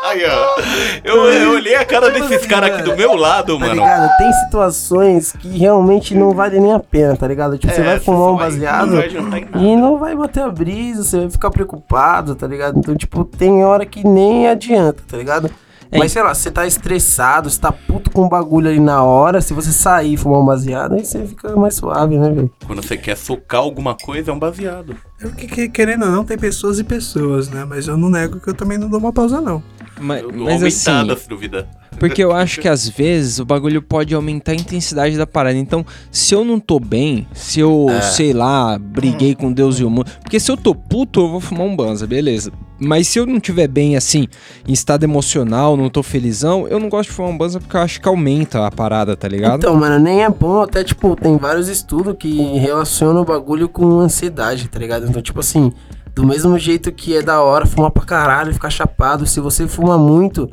Aí, 0.04 0.22
ó. 0.24 0.56
Eu, 1.02 1.24
eu 1.32 1.50
olhei 1.52 1.74
a 1.74 1.84
cara 1.84 2.10
desses 2.10 2.46
caras 2.46 2.70
aqui 2.70 2.82
do 2.82 2.96
meu 2.96 3.14
lado, 3.16 3.54
Tá 3.54 3.60
mano. 3.60 3.74
ligado? 3.74 4.16
Tem 4.18 4.32
situações 4.44 5.32
que 5.32 5.48
realmente 5.58 6.14
não 6.14 6.32
vale 6.32 6.60
nem 6.60 6.72
a 6.72 6.78
pena, 6.78 7.16
tá 7.16 7.26
ligado? 7.26 7.58
Tipo, 7.58 7.72
você 7.74 7.80
É, 7.80 7.84
vai 7.84 7.98
fumar 8.00 8.32
um 8.32 8.36
baseado 8.36 8.92
não 8.92 9.62
e 9.62 9.76
não 9.76 9.98
vai 9.98 10.14
bater 10.14 10.42
a 10.44 10.48
brisa, 10.48 11.02
você 11.02 11.18
vai 11.20 11.30
ficar 11.30 11.50
preocupado, 11.50 12.34
tá 12.34 12.46
ligado? 12.46 12.78
Então, 12.78 12.94
tipo, 12.94 13.24
tem 13.24 13.64
hora 13.64 13.84
que 13.84 14.06
nem 14.06 14.48
adianta, 14.48 15.02
tá 15.08 15.16
ligado? 15.16 15.50
É, 15.90 15.98
Mas 15.98 16.12
sei 16.12 16.22
lá, 16.22 16.34
você 16.34 16.50
tá 16.50 16.66
estressado, 16.66 17.48
você 17.48 17.60
tá 17.60 17.70
puto 17.70 18.10
com 18.10 18.22
o 18.24 18.28
bagulho 18.28 18.68
ali 18.68 18.80
na 18.80 19.02
hora, 19.02 19.40
se 19.40 19.54
você 19.54 19.70
sair 19.72 20.14
e 20.14 20.16
fumar 20.16 20.40
um 20.40 20.44
baseado, 20.44 20.94
aí 20.94 21.04
você 21.04 21.26
fica 21.26 21.54
mais 21.56 21.74
suave, 21.74 22.18
né, 22.18 22.30
velho? 22.30 22.50
Quando 22.66 22.82
você 22.82 22.96
quer 22.96 23.16
socar 23.16 23.60
alguma 23.60 23.94
coisa, 23.94 24.30
é 24.30 24.34
um 24.34 24.38
baseado. 24.38 24.96
É 25.20 25.26
porque, 25.26 25.46
que- 25.46 25.68
querendo 25.68 26.04
ou 26.04 26.10
não, 26.10 26.24
tem 26.24 26.36
pessoas 26.36 26.78
e 26.78 26.84
pessoas, 26.84 27.48
né? 27.48 27.64
Mas 27.64 27.88
eu 27.88 27.96
não 27.96 28.10
nego 28.10 28.38
que 28.38 28.48
eu 28.50 28.54
também 28.54 28.76
não 28.76 28.88
dou 28.88 28.98
uma 29.00 29.12
pausa, 29.12 29.40
não. 29.40 29.62
Mas, 29.98 30.22
Eu 30.22 30.30
mas 30.32 30.62
assim, 30.62 30.90
aumentada, 30.90 31.18
se 31.20 31.28
duvidar. 31.28 31.66
Porque 31.98 32.22
eu 32.22 32.30
acho 32.32 32.60
que 32.60 32.68
às 32.68 32.86
vezes 32.86 33.38
o 33.38 33.44
bagulho 33.46 33.80
pode 33.80 34.14
aumentar 34.14 34.52
a 34.52 34.54
intensidade 34.54 35.16
da 35.16 35.26
parada. 35.26 35.56
Então, 35.56 35.86
se 36.12 36.34
eu 36.34 36.44
não 36.44 36.60
tô 36.60 36.78
bem, 36.78 37.26
se 37.32 37.60
eu, 37.60 37.86
sei 38.02 38.34
lá, 38.34 38.78
briguei 38.78 39.34
com 39.34 39.50
Deus 39.50 39.78
e 39.80 39.84
o 39.84 39.88
mundo. 39.88 40.10
Porque 40.20 40.38
se 40.38 40.50
eu 40.52 40.56
tô 40.58 40.74
puto, 40.74 41.20
eu 41.20 41.28
vou 41.30 41.40
fumar 41.40 41.66
um 41.66 41.74
banza, 41.74 42.06
beleza. 42.06 42.52
Mas 42.78 43.08
se 43.08 43.18
eu 43.18 43.24
não 43.24 43.40
tiver 43.40 43.66
bem 43.68 43.96
assim, 43.96 44.28
em 44.68 44.72
estado 44.74 45.04
emocional, 45.04 45.78
não 45.78 45.88
tô 45.88 46.02
felizão, 46.02 46.68
eu 46.68 46.78
não 46.78 46.90
gosto 46.90 47.08
de 47.08 47.14
fumar 47.16 47.30
um 47.30 47.38
banza 47.38 47.58
porque 47.58 47.74
eu 47.74 47.80
acho 47.80 47.98
que 47.98 48.06
aumenta 48.06 48.66
a 48.66 48.70
parada, 48.70 49.16
tá 49.16 49.26
ligado? 49.26 49.56
Então, 49.62 49.74
mano, 49.74 49.98
nem 49.98 50.22
é 50.22 50.28
bom, 50.28 50.60
até, 50.60 50.84
tipo, 50.84 51.16
tem 51.16 51.38
vários 51.38 51.68
estudos 51.68 52.14
que 52.18 52.36
relacionam 52.58 53.22
o 53.22 53.24
bagulho 53.24 53.66
com 53.70 54.00
ansiedade, 54.00 54.68
tá 54.68 54.78
ligado? 54.78 55.05
Então, 55.08 55.22
tipo 55.22 55.40
assim, 55.40 55.72
do 56.14 56.26
mesmo 56.26 56.58
jeito 56.58 56.90
que 56.92 57.16
é 57.16 57.22
da 57.22 57.42
hora 57.42 57.66
fumar 57.66 57.90
pra 57.90 58.04
caralho, 58.04 58.52
ficar 58.52 58.70
chapado, 58.70 59.26
se 59.26 59.40
você 59.40 59.68
fuma 59.68 59.98
muito 59.98 60.48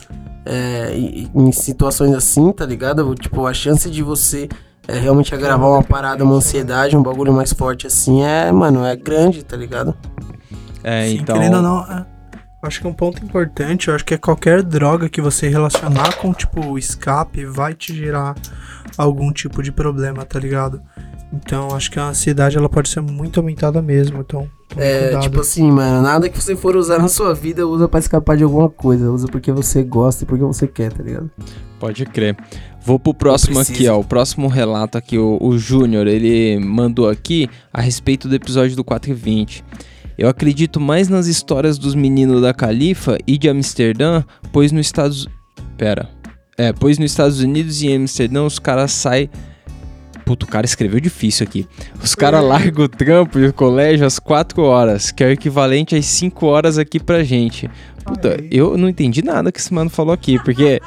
é, 0.45 0.93
em, 0.93 1.51
situações 1.51 2.13
assim, 2.13 2.51
tá 2.51 2.65
ligado? 2.65 3.15
Tipo, 3.15 3.47
a 3.47 3.53
chance 3.53 3.89
de 3.89 4.03
você 4.03 4.49
é, 4.87 4.99
realmente 4.99 5.33
agravar 5.33 5.69
uma 5.69 5.83
parada, 5.83 6.23
uma 6.23 6.35
ansiedade, 6.35 6.97
um 6.97 7.03
bagulho 7.03 7.31
mais 7.31 7.53
forte 7.53 7.87
assim, 7.87 8.23
é, 8.23 8.51
mano, 8.51 8.85
é 8.85 8.95
grande, 8.95 9.43
tá 9.43 9.55
ligado? 9.55 9.95
é, 10.83 11.07
Sim, 11.07 11.19
então. 11.19 11.35
querendo 11.35 11.55
ou 11.55 11.61
não, 11.61 11.79
é, 11.79 12.05
eu 12.63 12.67
acho 12.67 12.81
que 12.81 12.87
é 12.87 12.89
um 12.89 12.93
ponto 12.93 13.23
importante, 13.23 13.87
eu 13.87 13.95
acho 13.95 14.05
que 14.05 14.13
é 14.13 14.17
qualquer 14.17 14.61
droga 14.61 15.09
que 15.09 15.21
você 15.21 15.47
relacionar 15.47 16.15
com, 16.17 16.33
tipo, 16.33 16.65
o 16.65 16.77
escape 16.77 17.45
vai 17.45 17.73
te 17.73 17.93
gerar 17.93 18.35
algum 18.97 19.31
tipo 19.31 19.63
de 19.63 19.71
problema, 19.71 20.25
tá 20.25 20.39
ligado? 20.39 20.81
Então, 21.33 21.75
acho 21.75 21.89
que 21.89 21.99
a 21.99 22.09
ansiedade, 22.09 22.57
ela 22.57 22.69
pode 22.69 22.89
ser 22.89 23.01
muito 23.01 23.39
aumentada 23.39 23.81
mesmo, 23.81 24.19
então... 24.19 24.47
É, 24.77 25.01
cuidado. 25.01 25.23
tipo 25.23 25.39
assim, 25.39 25.71
mano, 25.71 26.01
nada 26.01 26.29
que 26.29 26.41
você 26.41 26.55
for 26.55 26.75
usar 26.75 26.99
na 26.99 27.07
sua 27.07 27.33
vida, 27.33 27.67
usa 27.67 27.87
pra 27.87 27.99
escapar 27.99 28.37
de 28.37 28.43
alguma 28.43 28.69
coisa, 28.69 29.11
usa 29.11 29.27
porque 29.27 29.51
você 29.51 29.83
gosta 29.83 30.23
e 30.23 30.27
porque 30.27 30.43
você 30.43 30.67
quer, 30.67 30.91
tá 30.91 31.03
ligado? 31.03 31.29
Pode 31.79 32.05
crer. 32.05 32.37
Vou 32.85 32.99
pro 32.99 33.13
próximo 33.13 33.59
aqui, 33.59 33.87
ó. 33.87 33.99
O 33.99 34.03
próximo 34.03 34.47
relato 34.47 34.97
aqui, 34.97 35.17
o, 35.17 35.37
o 35.41 35.57
Júnior, 35.57 36.05
ele 36.07 36.59
mandou 36.59 37.09
aqui 37.09 37.49
a 37.71 37.81
respeito 37.81 38.27
do 38.27 38.35
episódio 38.35 38.75
do 38.75 38.83
420. 38.83 39.63
Eu 40.17 40.29
acredito 40.29 40.79
mais 40.79 41.09
nas 41.09 41.27
histórias 41.27 41.77
dos 41.77 41.95
meninos 41.95 42.41
da 42.41 42.53
Califa 42.53 43.17
e 43.25 43.37
de 43.37 43.49
Amsterdã, 43.49 44.23
pois 44.51 44.71
nos 44.71 44.85
Estados... 44.85 45.27
Pera. 45.77 46.09
É, 46.57 46.71
pois 46.71 46.99
nos 46.99 47.11
Estados 47.11 47.39
Unidos 47.39 47.81
e 47.81 47.87
em 47.87 47.97
Amsterdã 47.97 48.43
os 48.43 48.59
caras 48.59 48.91
saem... 48.91 49.29
Puto, 50.33 50.47
o 50.47 50.49
cara 50.49 50.65
escreveu 50.65 50.99
difícil 50.99 51.45
aqui. 51.45 51.67
Os 52.03 52.15
caras 52.15 52.43
largam 52.43 52.85
o 52.85 52.89
trampo 52.89 53.37
e 53.37 53.45
o 53.45 53.53
colégio 53.53 54.03
às 54.07 54.17
4 54.17 54.63
horas, 54.63 55.11
que 55.11 55.23
é 55.23 55.27
o 55.27 55.29
equivalente 55.29 55.95
às 55.95 56.07
5 56.07 56.43
horas 56.47 56.79
aqui 56.79 56.99
pra 56.99 57.21
gente. 57.23 57.69
Puta, 58.03 58.29
Aí. 58.41 58.47
eu 58.51 58.75
não 58.75 58.89
entendi 58.89 59.21
nada 59.23 59.51
que 59.51 59.59
esse 59.59 59.71
mano 59.71 59.91
falou 59.91 60.11
aqui, 60.11 60.39
porque... 60.43 60.81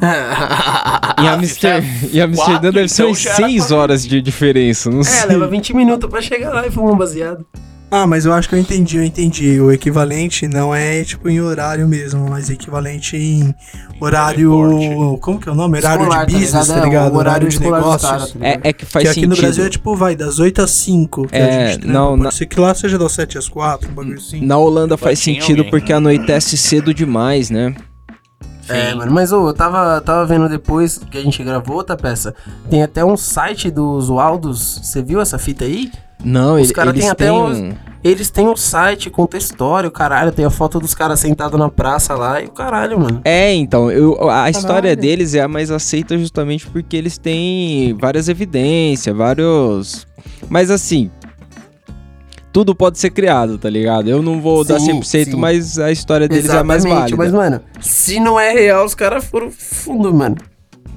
Em, 1.20 1.28
Amster... 1.28 1.82
se 1.82 2.16
em 2.16 2.20
Amsterdã 2.22 2.52
quatro, 2.54 2.72
deve 2.72 2.88
ser 2.88 3.02
então 3.02 3.08
umas 3.10 3.20
já 3.20 3.30
era 3.32 3.46
6 3.48 3.66
pra- 3.66 3.76
horas 3.76 4.06
de 4.06 4.22
diferença, 4.22 4.90
não 4.90 5.00
É, 5.00 5.04
sei. 5.04 5.26
leva 5.26 5.46
20 5.46 5.76
minutos 5.76 6.08
pra 6.08 6.22
chegar 6.22 6.54
lá 6.54 6.66
e 6.66 6.70
fumar 6.70 6.94
um 6.94 6.96
baseado. 6.96 7.44
Ah, 7.92 8.06
mas 8.06 8.24
eu 8.24 8.32
acho 8.32 8.48
que 8.48 8.54
eu 8.54 8.58
entendi, 8.60 8.98
eu 8.98 9.04
entendi. 9.04 9.60
O 9.60 9.72
equivalente 9.72 10.46
não 10.46 10.72
é, 10.72 11.02
tipo, 11.02 11.28
em 11.28 11.40
horário 11.40 11.88
mesmo, 11.88 12.24
mas 12.30 12.48
equivalente 12.48 13.16
em 13.16 13.52
horário... 14.00 15.18
Como 15.20 15.40
que 15.40 15.48
é 15.48 15.52
o 15.52 15.54
nome? 15.56 15.78
Horário 15.78 16.02
Escolar, 16.04 16.24
de 16.26 16.34
business, 16.34 16.68
tá 16.68 16.78
É, 16.78 16.84
ligado? 16.84 17.12
o 17.12 17.16
horário 17.16 17.48
de 17.48 17.60
negócios. 17.60 18.02
caras, 18.10 18.32
tá 18.32 18.38
ligado? 18.38 18.60
É, 18.64 18.68
é 18.68 18.72
que 18.72 18.84
faz 18.86 19.02
que 19.02 19.08
aqui 19.08 19.14
sentido. 19.22 19.30
no 19.34 19.36
Brasil 19.42 19.64
é 19.64 19.68
tipo, 19.68 19.96
vai, 19.96 20.14
das 20.14 20.38
8 20.38 20.62
às 20.62 20.70
5 20.70 21.26
que 21.26 21.36
É, 21.36 21.42
a 21.42 21.66
gente 21.68 21.80
trampa. 21.80 21.92
não, 21.98 22.10
Pode 22.10 22.22
na- 22.22 22.30
ser 22.30 22.46
que 22.46 22.60
lá 22.60 22.72
seja 22.74 22.96
das 22.96 23.10
7 23.12 23.38
às 23.38 23.48
4, 23.48 23.90
um 23.90 23.92
bagulho 23.94 24.18
assim. 24.18 24.44
Na 24.46 24.56
Holanda 24.56 24.96
faz 24.96 25.18
sentido 25.18 25.58
alguém. 25.58 25.70
porque 25.70 25.92
anoitece 25.92 26.56
cedo 26.56 26.94
demais, 26.94 27.50
né? 27.50 27.74
É, 28.70 28.94
mano, 28.94 29.12
mas 29.12 29.32
ô, 29.32 29.48
eu 29.48 29.54
tava, 29.54 30.00
tava 30.00 30.24
vendo 30.26 30.48
depois 30.48 30.98
que 31.10 31.18
a 31.18 31.22
gente 31.22 31.42
gravou 31.42 31.76
outra 31.76 31.96
peça. 31.96 32.34
Tem 32.68 32.82
até 32.82 33.04
um 33.04 33.16
site 33.16 33.70
dos 33.70 34.08
Waldos. 34.08 34.80
Você 34.82 35.02
viu 35.02 35.20
essa 35.20 35.38
fita 35.38 35.64
aí? 35.64 35.90
Não, 36.22 36.54
Os 36.56 36.64
ele, 36.68 36.72
cara 36.74 36.90
eles 36.90 37.00
tem 37.00 37.10
até 37.10 37.24
têm 37.26 37.32
uns- 37.32 37.58
um... 37.58 37.72
Eles 38.02 38.30
têm 38.30 38.48
um 38.48 38.56
site, 38.56 39.10
conta 39.10 39.36
história, 39.36 39.86
o 39.86 39.90
caralho. 39.90 40.32
Tem 40.32 40.44
a 40.44 40.50
foto 40.50 40.78
dos 40.80 40.94
caras 40.94 41.20
sentados 41.20 41.58
na 41.58 41.68
praça 41.68 42.14
lá 42.14 42.40
e 42.40 42.46
o 42.46 42.50
caralho, 42.50 42.98
mano. 42.98 43.20
É, 43.24 43.52
então, 43.52 43.90
eu, 43.90 44.30
a 44.30 44.48
história 44.48 44.82
Caralho. 44.94 45.00
deles 45.00 45.34
é 45.34 45.40
a 45.42 45.48
mais 45.48 45.70
aceita 45.70 46.16
justamente 46.18 46.66
porque 46.66 46.96
eles 46.96 47.18
têm 47.18 47.94
várias 48.00 48.28
evidências, 48.28 49.14
vários... 49.14 50.06
Mas 50.48 50.70
assim... 50.70 51.10
Tudo 52.52 52.74
pode 52.74 52.98
ser 52.98 53.10
criado, 53.10 53.58
tá 53.58 53.70
ligado? 53.70 54.08
Eu 54.08 54.22
não 54.22 54.40
vou 54.40 54.64
dar 54.64 54.80
Sim, 54.80 55.00
100%, 55.00 55.24
sim. 55.24 55.36
mas 55.36 55.78
a 55.78 55.92
história 55.92 56.28
deles 56.28 56.50
é 56.50 56.58
a 56.58 56.64
mais 56.64 56.84
válida. 56.84 57.16
Mas, 57.16 57.32
mano, 57.32 57.60
se 57.80 58.18
não 58.18 58.38
é 58.38 58.52
real, 58.52 58.84
os 58.84 58.94
caras 58.94 59.24
foram 59.24 59.50
fundo, 59.50 60.12
mano. 60.12 60.36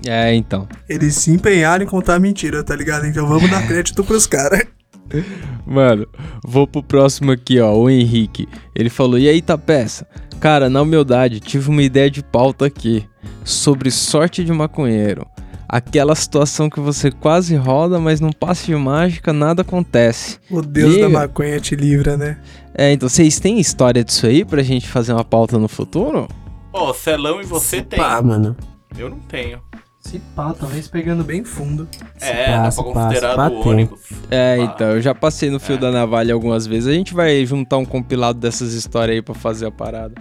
É, 0.06 0.34
então. 0.34 0.68
Eles 0.90 1.16
se 1.16 1.32
empenharam 1.32 1.84
em 1.84 1.88
contar 1.88 2.20
mentira, 2.20 2.64
tá 2.64 2.76
ligado? 2.76 3.06
Então 3.06 3.28
vamos 3.28 3.50
dar 3.50 3.66
crédito 3.68 4.04
pros 4.04 4.28
caras. 4.28 4.64
Mano, 5.66 6.08
vou 6.44 6.68
pro 6.68 6.84
próximo 6.84 7.32
aqui, 7.32 7.60
ó, 7.60 7.74
o 7.74 7.90
Henrique. 7.90 8.48
Ele 8.76 8.90
falou: 8.90 9.18
E 9.18 9.30
aí, 9.30 9.42
Tapeça? 9.42 10.08
Cara, 10.40 10.70
na 10.70 10.82
humildade, 10.82 11.40
tive 11.40 11.70
uma 11.70 11.82
ideia 11.82 12.10
de 12.12 12.22
pauta 12.22 12.66
aqui 12.66 13.08
sobre 13.44 13.90
sorte 13.92 14.44
de 14.44 14.52
maconheiro. 14.52 15.26
Aquela 15.76 16.14
situação 16.14 16.70
que 16.70 16.80
você 16.80 17.10
quase 17.10 17.56
roda, 17.56 18.00
mas 18.00 18.20
num 18.20 18.32
passe 18.32 18.68
de 18.68 18.76
mágica 18.76 19.34
nada 19.34 19.64
acontece. 19.64 20.38
O 20.52 20.62
Deus 20.62 20.94
Liga. 20.94 21.04
da 21.08 21.10
maconha 21.10 21.60
te 21.60 21.76
livra, 21.76 22.16
né? 22.16 22.38
É, 22.76 22.92
então 22.92 23.10
vocês 23.10 23.40
têm 23.40 23.60
história 23.60 24.04
disso 24.04 24.28
aí 24.28 24.46
pra 24.46 24.62
gente 24.62 24.88
fazer 24.88 25.14
uma 25.14 25.24
pauta 25.26 25.58
no 25.58 25.68
futuro? 25.68 26.28
Ó, 26.72 26.94
Celão 26.94 27.42
e 27.42 27.44
você 27.46 27.78
Se 27.78 27.82
tem. 27.82 27.98
Pá, 28.00 28.22
mano. 28.22 28.56
Eu 28.96 29.10
não 29.10 29.18
tenho. 29.18 29.60
Se 30.00 30.20
pá, 30.36 30.54
talvez 30.54 30.88
pegando 30.88 31.24
bem 31.24 31.44
fundo. 31.44 31.88
É, 32.22 32.46
pá, 32.52 32.64
dá 32.64 32.70
se 32.72 32.84
pra 32.84 32.94
pá, 32.94 33.00
considerar 33.08 33.30
se 33.32 33.36
pá, 33.38 33.50
do 33.50 33.68
ônibus. 33.70 34.00
É, 34.30 34.58
Ah. 34.60 34.64
então, 34.64 34.88
eu 34.92 35.02
já 35.02 35.16
passei 35.16 35.50
no 35.50 35.60
fio 35.60 35.76
É. 35.76 35.78
da 35.80 35.90
navalha 35.92 36.36
algumas 36.36 36.68
vezes. 36.68 36.88
A 36.88 36.94
gente 36.94 37.16
vai 37.16 37.44
juntar 37.48 37.78
um 37.78 37.86
compilado 37.86 38.38
dessas 38.40 38.74
histórias 38.74 39.16
aí 39.16 39.22
pra 39.24 39.34
fazer 39.34 39.66
a 39.66 39.72
parada. 39.72 40.14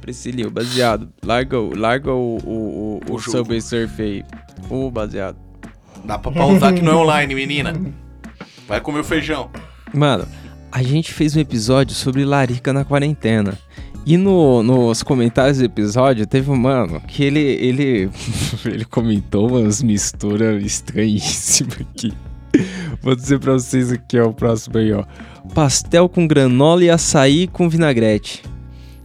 Priscilinho, 0.00 0.50
baseado. 0.50 1.08
Larga, 1.24 1.58
o- 1.58 1.76
larga 1.76 2.12
o, 2.12 2.38
o, 2.44 3.00
o, 3.08 3.14
O. 3.14 3.18
Subway 3.20 3.60
Surf 3.60 4.00
aí. 4.02 4.24
O 4.68 4.90
baseado. 4.90 5.36
Dá 6.04 6.18
pra 6.18 6.32
pausar 6.32 6.72
que 6.74 6.82
não 6.82 6.92
é 6.92 6.96
online, 6.96 7.34
menina. 7.34 7.74
Vai 8.66 8.80
comer 8.80 9.00
o 9.00 9.04
feijão. 9.04 9.50
Mano, 9.92 10.26
a 10.72 10.82
gente 10.82 11.12
fez 11.12 11.36
um 11.36 11.40
episódio 11.40 11.94
sobre 11.94 12.24
larica 12.24 12.72
na 12.72 12.84
quarentena. 12.84 13.58
E 14.06 14.16
no, 14.16 14.62
nos 14.62 15.02
comentários 15.02 15.58
do 15.58 15.64
episódio 15.64 16.26
teve 16.26 16.50
um 16.50 16.56
mano 16.56 17.00
que 17.06 17.22
ele 17.22 17.38
ele 17.40 18.10
ele 18.64 18.84
comentou 18.86 19.48
umas 19.50 19.82
misturas 19.82 20.62
estranhíssimas 20.64 21.80
aqui. 21.80 22.12
Vou 23.02 23.14
dizer 23.14 23.38
pra 23.38 23.52
vocês 23.52 23.92
aqui, 23.92 24.18
ó, 24.18 24.28
o 24.28 24.32
próximo 24.34 24.78
aí, 24.78 24.92
ó. 24.92 25.04
Pastel 25.54 26.08
com 26.08 26.26
granola 26.26 26.82
e 26.84 26.90
açaí 26.90 27.46
com 27.46 27.68
vinagrete. 27.68 28.42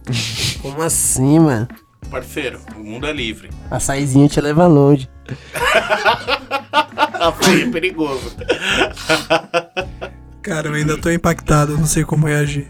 Como 0.70 0.82
assim, 0.82 1.38
mano? 1.38 1.68
Parceiro, 2.10 2.60
o 2.76 2.80
mundo 2.84 3.06
é 3.06 3.12
livre. 3.12 3.50
A 3.70 3.80
saizinha 3.80 4.28
te 4.28 4.40
leva 4.40 4.66
longe. 4.66 5.08
É 7.26 7.66
perigoso. 7.70 8.36
Cara, 10.42 10.68
eu 10.68 10.74
ainda 10.74 10.96
tô 10.96 11.10
impactado, 11.10 11.72
eu 11.72 11.78
não 11.78 11.86
sei 11.86 12.04
como 12.04 12.26
reagir. 12.26 12.68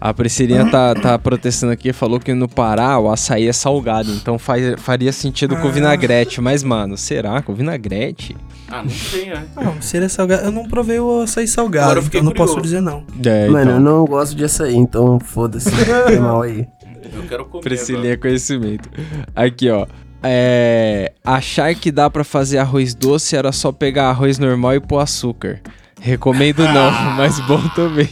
A 0.00 0.12
Priscilinha 0.12 0.68
tá, 0.70 0.94
tá 0.94 1.18
protestando 1.18 1.72
aqui, 1.72 1.92
falou 1.92 2.18
que 2.18 2.34
no 2.34 2.48
Pará 2.48 2.98
o 2.98 3.10
açaí 3.10 3.46
é 3.48 3.52
salgado, 3.52 4.10
então 4.12 4.38
faz, 4.38 4.74
faria 4.80 5.12
sentido 5.12 5.56
com 5.56 5.68
Ah. 5.68 5.70
vinagrete. 5.70 6.40
Mas, 6.40 6.62
mano, 6.64 6.96
será 6.96 7.40
com 7.42 7.54
vinagrete? 7.54 8.36
Ah, 8.68 8.82
não 8.82 8.90
sei, 8.90 9.26
né? 9.26 9.46
Não, 9.56 9.80
se 9.80 9.96
ele 9.96 10.06
é 10.06 10.08
salgado. 10.08 10.44
Eu 10.44 10.52
não 10.52 10.66
provei 10.66 10.98
o 10.98 11.22
açaí 11.22 11.46
salgado, 11.46 11.92
Agora 11.92 12.00
eu 12.00 12.06
então 12.06 12.22
não 12.22 12.32
posso 12.32 12.60
dizer 12.60 12.80
não. 12.80 13.04
É, 13.24 13.48
Mano, 13.48 13.72
eu 13.72 13.80
não 13.80 14.04
gosto 14.04 14.34
de 14.34 14.44
açaí, 14.44 14.74
então 14.74 15.18
foda-se. 15.20 15.70
Foi 16.06 16.18
mal 16.18 16.42
aí. 16.42 16.66
Eu 17.12 17.22
quero 17.22 17.44
comer. 17.44 17.62
Priscilinha 17.62 18.12
é 18.12 18.16
conhecimento. 18.16 18.88
Aqui, 19.34 19.70
ó. 19.70 19.86
É, 20.22 21.12
achar 21.24 21.74
que 21.74 21.90
dá 21.90 22.10
pra 22.10 22.22
fazer 22.24 22.58
arroz 22.58 22.94
doce 22.94 23.34
era 23.34 23.52
só 23.52 23.72
pegar 23.72 24.10
arroz 24.10 24.38
normal 24.38 24.74
e 24.74 24.80
pôr 24.80 24.98
açúcar. 24.98 25.60
Recomendo 26.00 26.62
não, 26.62 26.90
mas 27.16 27.40
bom 27.40 27.60
também. 27.74 28.08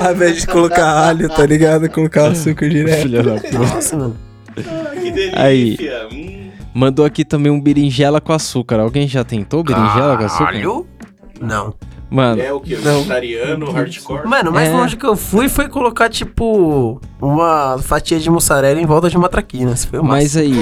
Ao 0.00 0.12
invés 0.12 0.40
de 0.40 0.46
colocar 0.46 0.88
alho, 1.08 1.28
tá 1.28 1.44
ligado? 1.44 1.88
Colocar 1.90 2.28
açúcar 2.28 2.68
direto. 2.70 3.02
Filha 3.02 3.22
da 3.22 3.34
puta. 3.34 3.58
Nossa, 3.58 3.96
mano. 3.96 4.16
agora. 4.56 4.96
Que 5.00 5.10
delícia. 5.10 5.42
Aí. 5.42 5.76
Hum. 6.12 6.50
Mandou 6.72 7.04
aqui 7.04 7.24
também 7.24 7.50
um 7.50 7.60
berinjela 7.60 8.20
com 8.20 8.32
açúcar. 8.32 8.78
Alguém 8.80 9.06
já 9.08 9.24
tentou 9.24 9.62
berinjela 9.64 10.16
com 10.16 10.24
açúcar? 10.24 10.44
Caralho? 10.46 10.86
Não. 11.40 11.74
Mano, 12.10 12.42
É 12.42 12.52
o 12.52 12.58
que? 12.60 12.74
Vegetariano, 12.74 13.70
hardcore? 13.70 14.26
Mano, 14.26 14.50
o 14.50 14.52
mais 14.52 14.68
É. 14.68 14.72
longe 14.72 14.96
que 14.96 15.06
eu 15.06 15.14
fui 15.16 15.48
foi 15.48 15.68
colocar, 15.68 16.08
tipo, 16.08 17.00
uma 17.20 17.78
fatia 17.78 18.18
de 18.18 18.28
mussarela 18.28 18.80
em 18.80 18.86
volta 18.86 19.08
de 19.08 19.16
uma 19.16 19.28
traquina. 19.28 19.72
Isso 19.72 19.86
foi 19.88 20.00
o 20.00 20.04
mas 20.04 20.36
aí. 20.36 20.52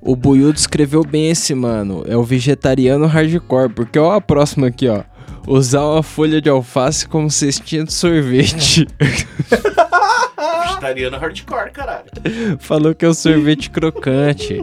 O 0.00 0.16
Buiu 0.16 0.50
descreveu 0.52 1.04
bem 1.04 1.28
esse, 1.30 1.54
mano. 1.54 2.02
É 2.06 2.16
o 2.16 2.22
vegetariano 2.22 3.06
hardcore. 3.06 3.68
Porque 3.68 3.98
ó 3.98 4.12
a 4.12 4.20
próxima 4.20 4.68
aqui, 4.68 4.88
ó. 4.88 5.02
Usar 5.46 5.84
uma 5.84 6.02
folha 6.02 6.40
de 6.40 6.48
alface 6.48 7.06
como 7.06 7.30
cestinha 7.30 7.84
de 7.84 7.92
sorvete. 7.92 8.86
Vegetariano 10.66 11.18
hardcore, 11.18 11.70
caralho. 11.70 12.04
Falou 12.60 12.94
que 12.94 13.04
é 13.04 13.08
o 13.08 13.14
sorvete 13.14 13.68
crocante. 13.70 14.62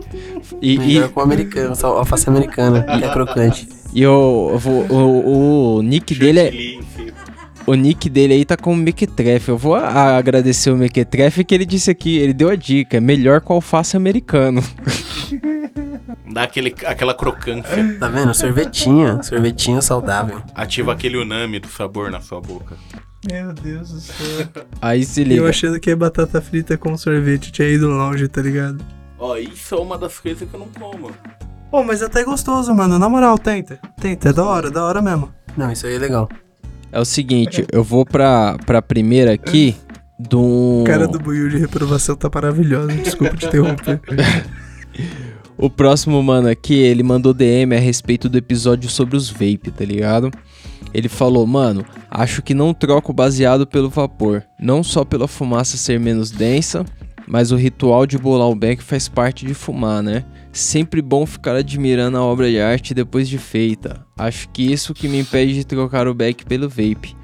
E, 0.62 0.98
e, 0.98 1.08
com 1.10 1.20
o 1.20 1.24
americano, 1.24 1.76
só 1.76 1.98
alface 1.98 2.28
americana, 2.28 2.84
que 2.84 3.04
é 3.04 3.10
crocante. 3.10 3.68
E 3.94 4.06
o, 4.06 4.58
o, 4.90 4.94
o, 4.94 5.76
o 5.78 5.82
nick 5.82 6.14
dele 6.16 6.40
é. 6.40 6.52
O 7.66 7.74
nick 7.76 8.10
dele 8.10 8.34
aí 8.34 8.46
tá 8.46 8.56
com 8.56 8.74
Mequetrefe. 8.74 9.50
Eu 9.50 9.58
vou 9.58 9.76
a- 9.76 10.16
agradecer 10.18 10.72
o 10.72 10.78
Mequetrefe 10.78 11.44
que 11.44 11.54
ele 11.54 11.66
disse 11.66 11.92
aqui, 11.92 12.18
ele 12.18 12.34
deu 12.34 12.50
a 12.50 12.56
dica, 12.56 12.96
é 12.98 13.00
melhor 13.02 13.42
com 13.42 13.54
alface 13.54 13.98
americano. 13.98 14.64
Dá 16.32 16.44
aquele, 16.44 16.74
aquela 16.86 17.14
crocância. 17.14 17.98
Tá 18.00 18.08
vendo? 18.08 18.34
Sorvetinho, 18.34 19.22
sorvetinho 19.24 19.82
saudável. 19.82 20.42
Ativa 20.54 20.94
aquele 20.94 21.18
unami 21.18 21.60
do 21.60 21.68
sabor 21.68 22.12
na 22.12 22.22
sua 22.22 22.40
boca. 22.40 22.78
Meu 23.30 23.54
Deus 23.54 23.92
do 23.92 24.00
céu. 24.00 24.48
Aí 24.82 25.04
se 25.04 25.22
Eu 25.22 25.28
liga. 25.28 25.50
achando 25.50 25.80
que 25.80 25.90
é 25.90 25.96
batata 25.96 26.40
frita 26.42 26.78
com 26.78 26.96
sorvete, 26.98 27.52
tinha 27.52 27.68
ido 27.68 27.88
longe, 27.90 28.28
tá 28.28 28.42
ligado? 28.42 28.84
Ó, 29.20 29.36
isso 29.36 29.76
é 29.76 29.80
uma 29.80 29.98
das 29.98 30.20
coisas 30.20 30.48
que 30.48 30.54
eu 30.56 30.60
não 30.60 30.68
como. 30.80 31.12
Pô, 31.70 31.84
mas 31.84 32.02
é 32.02 32.06
até 32.06 32.24
gostoso, 32.24 32.74
mano. 32.74 32.98
Na 32.98 33.10
moral, 33.10 33.38
tenta. 33.38 33.80
Tenta, 34.00 34.30
é 34.30 34.34
da 34.34 34.44
hora, 34.44 34.72
da 34.72 34.86
hora 34.86 35.02
mesmo. 35.02 35.34
Não, 35.56 35.72
isso 35.72 35.86
aí 35.86 35.96
é 35.96 36.00
legal. 36.00 36.30
É 36.92 37.00
o 37.00 37.06
seguinte, 37.06 37.66
eu 37.72 37.84
vou 37.84 38.06
pra, 38.06 38.58
pra 38.66 38.82
primeira 38.82 39.34
aqui 39.34 39.76
do. 40.18 40.84
Cara 40.86 41.08
do 41.08 41.20
buiu 41.20 41.50
de 41.50 41.58
reprovação 41.58 42.16
tá 42.16 42.30
maravilhosa. 42.34 42.94
Desculpa 42.94 43.36
te 43.36 43.46
interromper. 43.48 44.02
O 45.60 45.72
próximo 45.72 46.22
mano 46.22 46.48
aqui, 46.48 46.76
ele 46.76 47.02
mandou 47.02 47.34
DM 47.34 47.76
a 47.76 47.80
respeito 47.80 48.30
do 48.30 48.38
episódio 48.38 48.88
sobre 48.92 49.18
os 49.18 49.28
vape, 49.28 49.72
tá 49.76 49.84
ligado? 49.84 50.30
Ele 50.94 51.10
falou, 51.10 51.48
mano, 51.48 51.84
acho 52.12 52.44
que 52.44 52.54
não 52.54 52.76
troco 52.76 53.12
baseado 53.12 53.66
pelo 53.66 53.90
vapor. 53.90 54.44
Não 54.60 54.84
só 54.84 55.04
pela 55.04 55.28
fumaça 55.28 55.76
ser 55.76 56.00
menos 56.00 56.30
densa, 56.30 56.86
mas 57.28 57.52
o 57.52 57.56
ritual 57.56 58.06
de 58.06 58.18
bolar 58.18 58.48
o 58.48 58.56
beck 58.56 58.82
faz 58.82 59.08
parte 59.10 59.46
de 59.46 59.54
fumar, 59.54 60.02
né? 60.02 60.24
Sempre 60.52 61.02
bom 61.02 61.26
ficar 61.26 61.56
admirando 61.56 62.18
a 62.18 62.24
obra 62.24 62.50
de 62.50 62.60
arte 62.60 62.94
depois 62.94 63.28
de 63.28 63.38
feita. 63.38 64.06
Acho 64.18 64.50
que 64.50 64.72
isso 64.72 64.94
que 64.94 65.08
me 65.08 65.20
impede 65.20 65.54
de 65.54 65.66
trocar 65.66 66.08
o 66.08 66.14
beck 66.14 66.46
pelo 66.46 66.70
vape. 66.70 67.16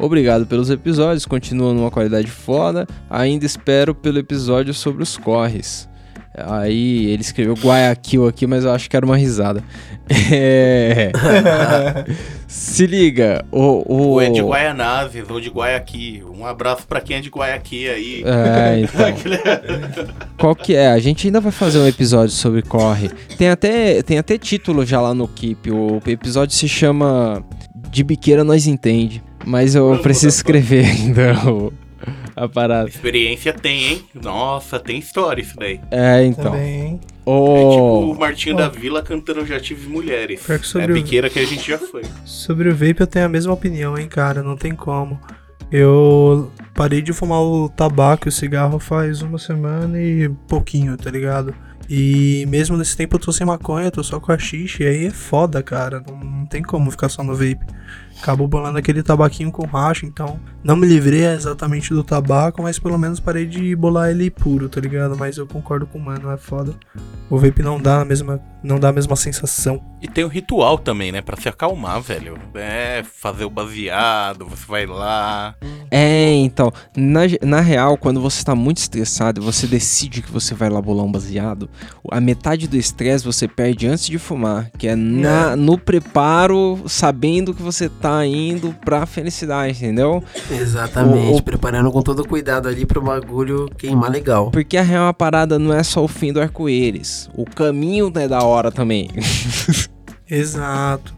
Obrigado 0.00 0.46
pelos 0.46 0.68
episódios, 0.68 1.26
continuam 1.26 1.74
numa 1.74 1.90
qualidade 1.90 2.30
foda. 2.30 2.86
Ainda 3.08 3.46
espero 3.46 3.94
pelo 3.94 4.18
episódio 4.18 4.74
sobre 4.74 5.02
os 5.02 5.16
corres. 5.16 5.88
Aí 6.34 7.06
ele 7.10 7.20
escreveu 7.20 7.54
Guayaquil 7.54 8.26
aqui, 8.26 8.46
mas 8.46 8.64
eu 8.64 8.72
acho 8.72 8.88
que 8.88 8.96
era 8.96 9.04
uma 9.06 9.16
risada. 9.16 9.62
É... 10.32 11.12
Se 12.46 12.86
liga, 12.86 13.44
o. 13.50 14.12
o... 14.14 14.20
É 14.20 14.28
de 14.28 14.42
Guaianazes 14.42 15.24
ou 15.30 15.40
de 15.40 15.48
Guayaqui. 15.48 16.22
Um 16.36 16.44
abraço 16.44 16.86
pra 16.86 17.00
quem 17.00 17.16
é 17.16 17.20
de 17.20 17.30
Guayaqui 17.30 17.88
aí. 17.88 18.22
É, 18.26 18.80
então. 18.80 20.14
Qual 20.36 20.54
que 20.54 20.74
é? 20.74 20.88
A 20.88 20.98
gente 20.98 21.26
ainda 21.26 21.40
vai 21.40 21.52
fazer 21.52 21.78
um 21.78 21.86
episódio 21.86 22.34
sobre 22.34 22.60
corre. 22.62 23.08
Tem 23.38 23.48
até, 23.48 24.02
tem 24.02 24.18
até 24.18 24.36
título 24.36 24.84
já 24.84 25.00
lá 25.00 25.14
no 25.14 25.26
Keep. 25.26 25.70
O 25.70 26.02
episódio 26.06 26.54
se 26.54 26.68
chama 26.68 27.42
De 27.90 28.02
Biqueira 28.04 28.44
Nós 28.44 28.66
Entende. 28.66 29.22
Mas 29.46 29.74
eu 29.74 29.98
preciso 30.02 30.28
escrever 30.28 30.84
ainda 30.84 31.32
o- 31.50 31.72
a 32.36 32.48
parada. 32.48 32.88
Experiência 32.88 33.52
tem, 33.52 33.84
hein? 33.92 34.04
Nossa, 34.14 34.78
tem 34.80 34.98
história 34.98 35.42
isso 35.42 35.56
daí. 35.56 35.80
É, 35.90 36.24
então. 36.24 36.44
Também, 36.52 36.80
hein? 36.80 37.00
É 37.02 37.10
tipo 37.14 37.30
o 37.30 38.10
O... 38.12 38.18
Martinho 38.18 38.56
da 38.56 38.68
Vila 38.68 39.02
cantando 39.02 39.46
Já 39.46 39.60
Tive 39.60 39.88
Mulheres. 39.88 40.42
Pior 40.44 40.58
que 40.58 40.64
É 40.64 40.68
sobre 40.68 40.92
o- 40.92 40.94
biqueira 40.94 41.30
que 41.30 41.38
a 41.38 41.44
gente 41.46 41.68
já 41.70 41.78
foi. 41.78 42.02
Sobre 42.24 42.68
o 42.68 42.72
vape 42.72 43.00
eu 43.00 43.06
tenho 43.06 43.26
a 43.26 43.28
mesma 43.28 43.52
opinião, 43.52 43.96
hein, 43.96 44.08
cara. 44.08 44.42
Não 44.42 44.56
tem 44.56 44.74
como. 44.74 45.20
Eu 45.70 46.50
parei 46.74 47.00
de 47.00 47.12
fumar 47.12 47.40
o 47.40 47.68
tabaco 47.68 48.26
e 48.26 48.30
o 48.30 48.32
cigarro 48.32 48.78
faz 48.78 49.22
uma 49.22 49.38
semana 49.38 50.00
e 50.00 50.28
pouquinho, 50.48 50.96
tá 50.96 51.10
ligado? 51.10 51.54
E 51.88 52.44
mesmo 52.48 52.76
nesse 52.76 52.96
tempo 52.96 53.16
eu 53.16 53.20
tô 53.20 53.32
sem 53.32 53.46
maconha, 53.46 53.90
tô 53.90 54.02
só 54.02 54.18
com 54.20 54.32
a 54.32 54.38
xixi, 54.38 54.82
e 54.82 54.86
aí 54.86 55.06
é 55.06 55.10
foda, 55.10 55.62
cara. 55.62 56.02
Não, 56.06 56.18
não 56.18 56.46
tem 56.46 56.62
como 56.62 56.90
ficar 56.90 57.08
só 57.08 57.22
no 57.22 57.34
vape. 57.34 57.66
Acabo 58.20 58.46
bolando 58.46 58.78
aquele 58.78 59.02
tabaquinho 59.02 59.50
com 59.50 59.66
racha, 59.66 60.06
então 60.06 60.38
não 60.62 60.76
me 60.76 60.86
livrei 60.86 61.26
exatamente 61.26 61.92
do 61.92 62.04
tabaco, 62.04 62.62
mas 62.62 62.78
pelo 62.78 62.96
menos 62.96 63.18
parei 63.18 63.46
de 63.46 63.74
bolar 63.74 64.10
ele 64.10 64.30
puro, 64.30 64.68
tá 64.68 64.80
ligado? 64.80 65.16
Mas 65.16 65.38
eu 65.38 65.46
concordo 65.46 65.86
com 65.86 65.98
o 65.98 66.00
mano, 66.00 66.30
é 66.30 66.36
foda. 66.36 66.74
O 67.28 67.38
vape 67.38 67.62
não 67.62 67.80
dá 67.80 68.02
a 68.02 68.04
mesma, 68.04 68.40
não 68.62 68.78
dá 68.78 68.90
a 68.90 68.92
mesma 68.92 69.16
sensação. 69.16 69.82
E 70.00 70.06
tem 70.06 70.22
o 70.24 70.28
ritual 70.28 70.78
também, 70.78 71.10
né? 71.10 71.20
Pra 71.20 71.36
se 71.36 71.48
acalmar, 71.48 72.00
velho. 72.00 72.38
É 72.54 73.02
fazer 73.02 73.44
o 73.44 73.50
baseado, 73.50 74.46
você 74.46 74.66
vai 74.66 74.86
lá. 74.86 75.56
É, 75.94 76.32
então. 76.36 76.72
Na, 76.96 77.20
na 77.42 77.60
real, 77.60 77.98
quando 77.98 78.18
você 78.18 78.42
tá 78.42 78.54
muito 78.54 78.78
estressado 78.78 79.40
e 79.40 79.44
você 79.44 79.66
decide 79.66 80.22
que 80.22 80.32
você 80.32 80.54
vai 80.54 80.70
lá 80.70 80.78
um 80.80 81.12
baseado, 81.12 81.68
a 82.10 82.18
metade 82.18 82.66
do 82.66 82.76
estresse 82.78 83.24
você 83.24 83.46
perde 83.46 83.86
antes 83.86 84.06
de 84.06 84.16
fumar, 84.18 84.70
que 84.78 84.88
é 84.88 84.96
na, 84.96 85.54
no 85.54 85.76
preparo, 85.76 86.80
sabendo 86.86 87.52
que 87.52 87.60
você 87.62 87.90
tá 87.90 88.24
indo 88.24 88.74
pra 88.84 89.04
felicidade, 89.04 89.76
entendeu? 89.76 90.24
Exatamente, 90.50 91.34
O- 91.34 91.36
o- 91.36 91.42
preparando 91.42 91.92
com 91.92 92.00
todo 92.00 92.26
cuidado 92.26 92.68
ali 92.68 92.86
pro 92.86 93.02
bagulho 93.02 93.68
queimar 93.76 94.10
legal. 94.10 94.50
Porque 94.50 94.78
a 94.78 94.82
real 94.82 95.06
a 95.08 95.12
parada 95.12 95.58
não 95.58 95.74
é 95.74 95.82
só 95.82 96.02
o 96.02 96.08
fim 96.08 96.32
do 96.32 96.40
arco-íris. 96.40 97.28
O 97.36 97.44
caminho 97.44 98.10
é 98.16 98.26
da 98.26 98.42
hora 98.42 98.70
também. 98.72 99.10
Exato. 100.32 101.14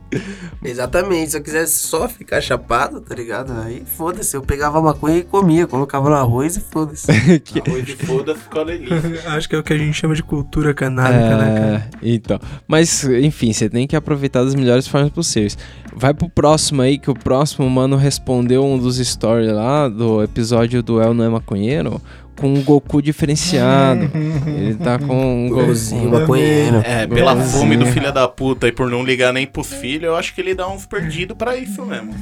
Exatamente, 0.65 1.31
se 1.31 1.37
eu 1.37 1.43
quisesse 1.43 1.87
só 1.87 2.09
ficar 2.09 2.41
chapado, 2.41 3.01
tá 3.01 3.15
ligado? 3.15 3.53
Aí 3.53 3.85
foda-se, 3.85 4.37
eu 4.37 4.43
pegava 4.43 4.83
maconha 4.83 5.19
e 5.19 5.23
comia, 5.23 5.69
colocava 5.69 6.09
no 6.09 6.17
arroz 6.17 6.57
e 6.57 6.61
foda-se. 6.61 7.07
Arroz 7.13 7.85
de 7.85 7.95
foda 7.95 8.35
ficou 8.35 8.65
delícia. 8.65 9.23
Acho 9.31 9.49
que 9.49 9.55
é 9.55 9.59
o 9.59 9.63
que 9.63 9.73
a 9.73 9.79
gente 9.79 9.95
chama 9.95 10.15
de 10.15 10.23
cultura 10.23 10.75
canábica, 10.75 11.37
né, 11.37 11.55
cara? 11.55 11.89
É, 12.03 12.09
então. 12.09 12.41
Mas, 12.67 13.05
enfim, 13.05 13.53
você 13.53 13.69
tem 13.69 13.87
que 13.87 13.95
aproveitar 13.95 14.43
das 14.43 14.55
melhores 14.55 14.89
formas 14.89 15.11
possíveis. 15.11 15.57
Vai 15.95 16.13
pro 16.13 16.29
próximo 16.29 16.83
aí, 16.83 16.99
que 16.99 17.11
o 17.11 17.15
próximo 17.15 17.69
mano 17.71 17.97
respondeu 17.97 18.65
um 18.65 18.79
dos 18.79 18.97
stories 18.97 19.53
lá 19.53 19.89
do 19.89 20.23
episódio 20.25 20.83
do 20.83 21.01
El 21.01 21.15
Não 21.15 21.25
é 21.25 21.29
Maconheiro 21.29 22.01
com 22.41 22.53
um 22.53 22.63
Goku 22.63 23.01
diferenciado. 23.01 24.11
Ele 24.47 24.75
tá 24.75 24.99
com 24.99 25.47
um 25.47 25.49
Golzinho, 25.49 26.11
Goku. 26.11 26.21
maconheiro. 26.21 26.83
É, 26.85 27.07
pela 27.07 27.35
Golzinho. 27.35 27.59
fome 27.59 27.77
do 27.77 27.87
filho 27.87 28.13
da 28.13 28.27
puta 28.29 28.69
e 28.69 28.73
por 28.73 28.91
não 28.91 29.05
ligar 29.05 29.33
nem 29.33 29.47
pros 29.47 29.73
filhos, 29.73 30.05
eu 30.05 30.17
acho 30.17 30.35
que 30.35 30.41
ele 30.41 30.55
dá 30.55 30.69
uns 30.69 30.87
perdidos 30.87 31.37
pra 31.37 31.57
isso 31.57 31.85
mesmo. 31.85 32.15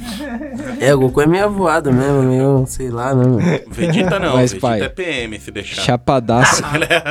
É, 0.79 0.93
o 0.93 0.99
Goku 0.99 1.21
é 1.21 1.27
meio 1.27 1.45
avoado 1.45 1.91
mesmo, 1.91 2.23
meio, 2.23 2.65
sei 2.67 2.89
lá, 2.89 3.13
né? 3.13 3.25
mano. 3.25 3.39
Vegeta 3.67 4.19
não, 4.19 4.35
Mas, 4.35 4.51
Vegeta 4.51 4.67
pai, 4.67 4.81
é 4.81 4.89
PM 4.89 5.39
se 5.39 5.51
deixar. 5.51 5.81
Chapadaço. 5.81 6.63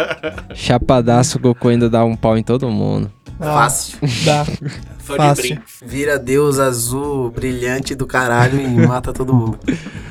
Chapadaço, 0.55 1.39
o 1.39 1.41
Goku 1.41 1.69
ainda 1.69 1.89
dá 1.89 2.05
um 2.05 2.17
pau 2.17 2.37
em 2.37 2.43
todo 2.43 2.69
mundo. 2.71 3.11
Fácil. 3.39 3.99
Dá. 4.25 4.45
Só 5.05 5.17
fácil. 5.17 5.43
de 5.43 5.49
brinco. 5.55 5.63
Vira 5.85 6.19
Deus 6.19 6.59
azul, 6.59 7.31
brilhante 7.31 7.95
do 7.95 8.07
caralho 8.07 8.61
e 8.61 8.87
mata 8.87 9.13
todo 9.13 9.35
mundo. 9.35 9.59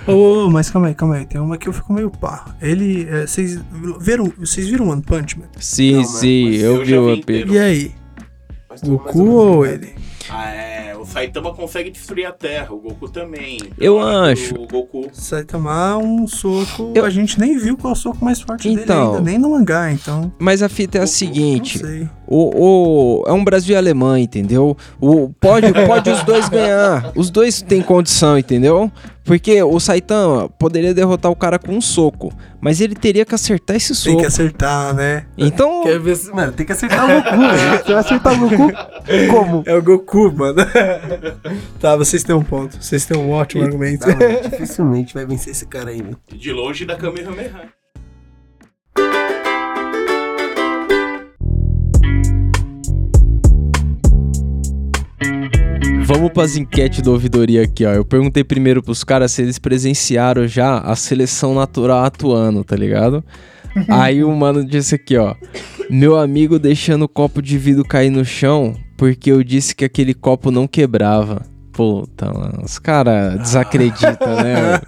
Ô, 0.08 0.50
mas 0.50 0.70
calma 0.70 0.88
aí, 0.88 0.96
calma 0.96 1.16
aí. 1.16 1.26
Tem 1.26 1.40
uma 1.40 1.58
que 1.58 1.68
eu 1.70 1.74
fico 1.74 1.94
meio 1.94 2.10
pá. 2.10 2.46
Ele. 2.62 3.08
é, 3.10 3.26
Vocês 3.28 3.60
viram, 4.00 4.32
vocês 4.38 4.68
viram 4.68 4.90
One 4.90 5.02
Punch 5.02 5.38
Man? 5.40 5.46
Sim, 5.60 5.96
Não, 5.98 6.04
sim, 6.04 6.50
eu, 6.56 6.78
eu 6.78 6.86
vi 6.86 6.98
o 6.98 7.14
inteiro. 7.14 7.54
E 7.54 7.60
aí? 7.60 7.92
Goku 8.84 9.30
ou 9.30 9.66
ele? 9.66 9.94
Ah, 10.30 10.50
é. 10.50 10.96
O 10.98 11.06
Saitama 11.06 11.52
consegue 11.54 11.90
destruir 11.90 12.26
a 12.26 12.32
Terra, 12.32 12.72
o 12.74 12.78
Goku 12.80 13.10
também. 13.10 13.56
Então, 13.58 13.74
Eu 13.80 14.00
acho 14.00 14.54
O 14.56 14.68
Goku. 14.68 15.08
Saitama, 15.12 15.98
um 15.98 16.28
soco. 16.28 16.92
Eu- 16.96 17.04
A 17.04 17.10
gente 17.10 17.40
nem 17.40 17.58
viu 17.58 17.76
qual 17.76 17.94
é 17.94 17.96
o 17.96 18.00
soco 18.00 18.24
mais 18.24 18.40
forte 18.40 18.70
Então. 18.70 18.86
dele 19.14 19.18
ainda, 19.18 19.22
nem 19.32 19.38
no 19.40 19.50
mangá, 19.50 19.92
então. 19.92 20.32
Mas 20.40 20.62
a 20.62 20.70
fita 20.70 21.00
é 21.00 21.02
a 21.02 21.04
Não 21.04 21.08
seguinte: 21.08 21.80
sei. 21.80 22.08
o, 22.28 23.22
o- 23.24 23.24
é 23.28 23.34
um 23.34 23.44
Brasil 23.44 23.74
e 23.74 23.78
Alemanha, 23.78 24.24
entendeu? 24.24 24.78
O, 25.02 25.30
pode, 25.40 25.74
pode 25.88 26.10
os 26.12 26.24
dois 26.24 26.48
ganhar. 26.48 27.12
Os 27.16 27.30
dois 27.32 27.62
têm 27.64 27.82
condição, 27.82 28.38
entendeu? 28.38 28.92
Porque 29.24 29.62
o 29.62 29.80
Saitama 29.80 30.50
poderia 30.50 30.94
derrotar 30.94 31.32
o 31.32 31.36
cara 31.36 31.60
com 31.60 31.74
um 31.74 31.82
soco, 31.82 32.34
mas 32.60 32.82
ele 32.82 32.96
teria 32.96 33.24
que 33.24 33.36
acertar 33.36 33.76
esse 33.76 33.90
Tem 33.90 33.96
soco. 34.14 34.18
que 34.18 34.26
acertar, 34.26 34.94
né? 34.96 35.26
Então, 35.38 35.84
Quer 35.84 36.00
ver 36.00 36.16
se... 36.16 36.32
Mano, 36.32 36.52
tem 36.52 36.66
que 36.66 36.72
acertar 36.72 37.06
o 37.06 37.22
Goku, 37.22 37.38
velho. 37.38 37.78
Você 37.86 37.94
vai 37.94 38.02
acertar 38.02 38.34
o 38.34 38.50
Goku 38.50 38.72
como? 39.30 39.64
É 39.66 39.76
o 39.76 39.82
Goku, 39.82 40.32
mano. 40.32 40.56
tá, 41.80 41.96
vocês 41.96 42.24
têm 42.24 42.36
um 42.36 42.44
ponto. 42.44 42.78
Vocês 42.82 43.06
têm 43.06 43.18
um 43.18 43.32
ótimo 43.32 43.64
argumento. 43.64 44.08
Tá, 44.08 44.16
mano, 44.16 44.50
dificilmente 44.50 45.14
vai 45.14 45.26
vencer 45.26 45.52
esse 45.52 45.66
cara 45.66 45.90
aí, 45.92 46.02
velho. 46.02 46.18
De 46.32 46.52
longe 46.52 46.86
da 46.86 46.96
Kamehameha. 46.96 47.81
Vamos 56.14 56.32
pras 56.34 56.58
enquetes 56.58 57.02
do 57.02 57.14
ouvidoria 57.14 57.64
aqui, 57.64 57.86
ó. 57.86 57.94
Eu 57.94 58.04
perguntei 58.04 58.44
primeiro 58.44 58.84
pros 58.84 59.02
caras 59.02 59.32
se 59.32 59.42
eles 59.42 59.58
presenciaram 59.58 60.46
já 60.46 60.80
a 60.80 60.94
seleção 60.94 61.56
natural 61.56 62.04
atuando, 62.04 62.66
tá 62.66 62.76
ligado? 62.76 63.24
Aí 63.88 64.22
o 64.22 64.36
mano 64.36 64.66
disse 64.66 64.96
aqui, 64.96 65.16
ó. 65.16 65.36
Meu 65.90 66.20
amigo 66.20 66.60
deixando 66.60 67.04
o 67.04 67.10
copo 67.10 67.42
de 67.42 67.58
vidro 67.58 67.86
cair 67.86 68.10
no 68.10 68.26
chão 68.26 68.76
porque 68.98 69.32
eu 69.32 69.42
disse 69.42 69.74
que 69.74 69.86
aquele 69.86 70.14
copo 70.14 70.52
não 70.52 70.68
quebrava. 70.68 71.46
Puta, 71.72 72.32
mano. 72.32 72.64
Os 72.64 72.78
caras 72.78 73.40
desacreditam, 73.40 74.36
né? 74.36 74.82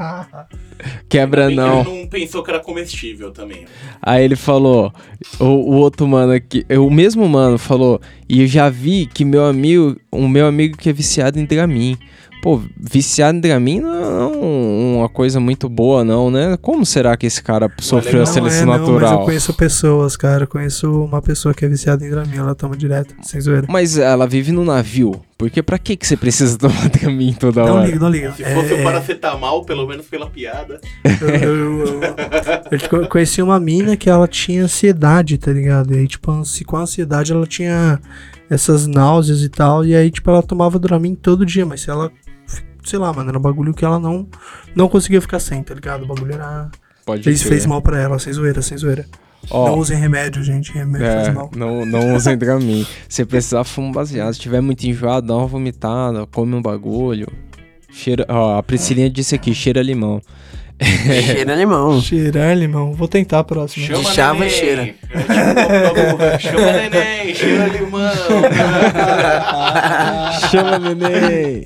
Quebra 1.08 1.48
que 1.48 1.54
não. 1.54 1.80
Ele 1.80 2.00
não 2.00 2.06
pensou 2.06 2.42
que 2.42 2.50
era 2.50 2.60
comestível 2.60 3.30
também. 3.32 3.66
Aí 4.00 4.24
ele 4.24 4.36
falou, 4.36 4.92
o, 5.38 5.44
o 5.44 5.74
outro 5.74 6.06
mano 6.06 6.32
aqui, 6.32 6.64
o 6.70 6.90
mesmo 6.90 7.28
mano 7.28 7.58
falou, 7.58 8.00
e 8.28 8.42
eu 8.42 8.46
já 8.46 8.70
vi 8.70 9.06
que 9.06 9.24
meu 9.24 9.44
amigo, 9.44 9.96
o 10.10 10.28
meu 10.28 10.46
amigo 10.46 10.76
que 10.76 10.88
é 10.88 10.92
viciado 10.92 11.38
em 11.38 11.44
Dramin. 11.44 11.98
Pô, 12.42 12.60
viciado 12.76 13.36
em 13.36 13.40
Dramin 13.40 13.80
não 13.80 13.94
é 13.94 14.36
um- 14.36 14.96
uma 15.00 15.08
coisa 15.10 15.38
muito 15.38 15.68
boa 15.68 16.02
não, 16.02 16.30
né? 16.30 16.56
Como 16.62 16.86
será 16.86 17.16
que 17.16 17.26
esse 17.26 17.42
cara 17.42 17.70
sofreu 17.80 18.22
a 18.22 18.26
seleção 18.26 18.66
não 18.66 18.74
é, 18.74 18.78
não, 18.78 18.86
mas 18.86 18.94
natural? 19.02 19.20
eu 19.20 19.24
conheço 19.26 19.52
pessoas, 19.54 20.16
cara. 20.16 20.44
Eu 20.44 20.48
conheço 20.48 20.90
uma 21.04 21.20
pessoa 21.20 21.52
que 21.52 21.64
é 21.64 21.68
viciada 21.68 22.04
em 22.04 22.08
Dramin, 22.10 22.38
ela 22.38 22.54
toma 22.54 22.76
direto, 22.76 23.14
sem 23.22 23.40
zoeira. 23.40 23.66
Mas 23.68 23.98
ela 23.98 24.26
vive 24.26 24.52
no 24.52 24.64
navio, 24.64 25.20
porque 25.36 25.62
pra 25.62 25.78
que 25.78 25.96
que 25.96 26.06
você 26.06 26.16
precisa 26.16 26.56
tomar 26.58 26.88
Dramin 26.88 27.34
toda 27.34 27.62
Não 27.64 27.74
hora? 27.76 27.86
liga, 27.86 27.98
não 27.98 28.08
liga. 28.08 28.32
Se 28.32 28.42
É, 28.42 28.54
fosse 28.54 28.72
é, 28.72 28.80
o 28.80 28.82
paracetamol, 28.84 29.64
pelo 29.64 29.86
menos 29.86 30.06
pela 30.06 30.28
piada. 30.30 30.80
eu, 31.20 31.28
eu, 31.28 32.00
eu, 32.70 33.00
eu 33.02 33.08
conheci 33.08 33.42
uma 33.42 33.60
mina 33.60 33.96
que 33.96 34.08
ela 34.08 34.26
tinha 34.26 34.64
ansiedade, 34.64 35.36
tá 35.36 35.52
ligado? 35.52 35.94
E 35.94 35.98
aí, 35.98 36.08
tipo, 36.08 36.32
com 36.66 36.76
a 36.76 36.80
ansiedade 36.80 37.32
ela 37.32 37.46
tinha 37.46 38.00
essas 38.48 38.86
náuseas 38.86 39.42
e 39.42 39.48
tal. 39.48 39.84
E 39.84 39.94
aí, 39.94 40.10
tipo, 40.10 40.28
ela 40.30 40.42
tomava 40.42 40.78
Dramin 40.78 41.14
todo 41.14 41.44
dia, 41.44 41.66
mas 41.66 41.82
se 41.82 41.90
ela. 41.90 42.10
Sei 42.84 42.98
lá, 42.98 43.12
mano, 43.12 43.28
era 43.30 43.38
um 43.38 43.42
bagulho 43.42 43.74
que 43.74 43.84
ela 43.84 43.98
não, 43.98 44.26
não 44.74 44.88
conseguia 44.88 45.20
ficar 45.20 45.40
sem, 45.40 45.62
tá 45.62 45.74
ligado? 45.74 46.04
O 46.04 46.06
bagulho 46.06 46.32
era. 46.34 46.68
Pode 47.04 47.22
Fez, 47.22 47.42
fez 47.42 47.66
mal 47.66 47.82
pra 47.82 48.00
ela, 48.00 48.18
sem 48.18 48.32
zoeira, 48.32 48.62
sem 48.62 48.76
zoeira. 48.78 49.04
Ó, 49.50 49.68
Não 49.70 49.78
usem 49.78 49.98
remédio, 49.98 50.42
gente. 50.44 50.70
Remédio 50.72 51.06
É, 51.06 51.24
faz 51.24 51.34
mal. 51.34 51.50
não, 51.56 51.84
não 51.86 52.14
usem 52.14 52.36
Dramin. 52.36 52.86
Se 53.08 53.24
precisar, 53.24 53.64
fuma 53.64 53.88
um 53.88 53.92
baseado. 53.92 54.32
Se 54.34 54.40
tiver 54.40 54.60
muito 54.60 54.84
enjoado, 54.84 55.26
dá 55.26 55.34
uma 55.36 55.46
vomitada, 55.46 56.26
come 56.26 56.54
um 56.54 56.62
bagulho. 56.62 57.26
Cheira, 57.90 58.24
ó, 58.28 58.58
a 58.58 58.62
Priscilinha 58.62 59.08
disse 59.10 59.34
aqui, 59.34 59.54
cheira 59.54 59.82
limão. 59.82 60.20
Cheira 60.80 61.54
limão. 61.54 62.00
Cheirar 62.00 62.56
limão. 62.56 62.92
Vou 62.94 63.06
tentar 63.08 63.40
a 63.40 63.44
próxima. 63.44 63.86
Chama 63.86 64.04
chava 64.12 64.38
neném. 64.40 64.48
e 64.48 64.50
cheira. 64.58 64.94
Chama 66.38 66.72
neném, 66.72 67.34
cheira 67.34 67.66
limão. 67.66 68.10
Chama 70.50 70.78
neném! 70.78 71.64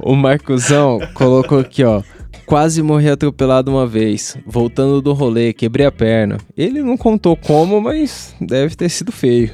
O 0.00 0.14
Marcosão 0.14 0.98
colocou 1.14 1.58
aqui, 1.58 1.84
ó. 1.84 2.02
Quase 2.44 2.80
morri 2.82 3.08
atropelado 3.10 3.70
uma 3.70 3.86
vez. 3.86 4.36
Voltando 4.46 5.02
do 5.02 5.12
rolê, 5.12 5.52
quebrei 5.52 5.84
a 5.86 5.90
perna. 5.92 6.38
Ele 6.56 6.80
não 6.82 6.96
contou 6.96 7.36
como, 7.36 7.80
mas 7.80 8.34
deve 8.40 8.76
ter 8.76 8.88
sido 8.88 9.10
feio. 9.10 9.50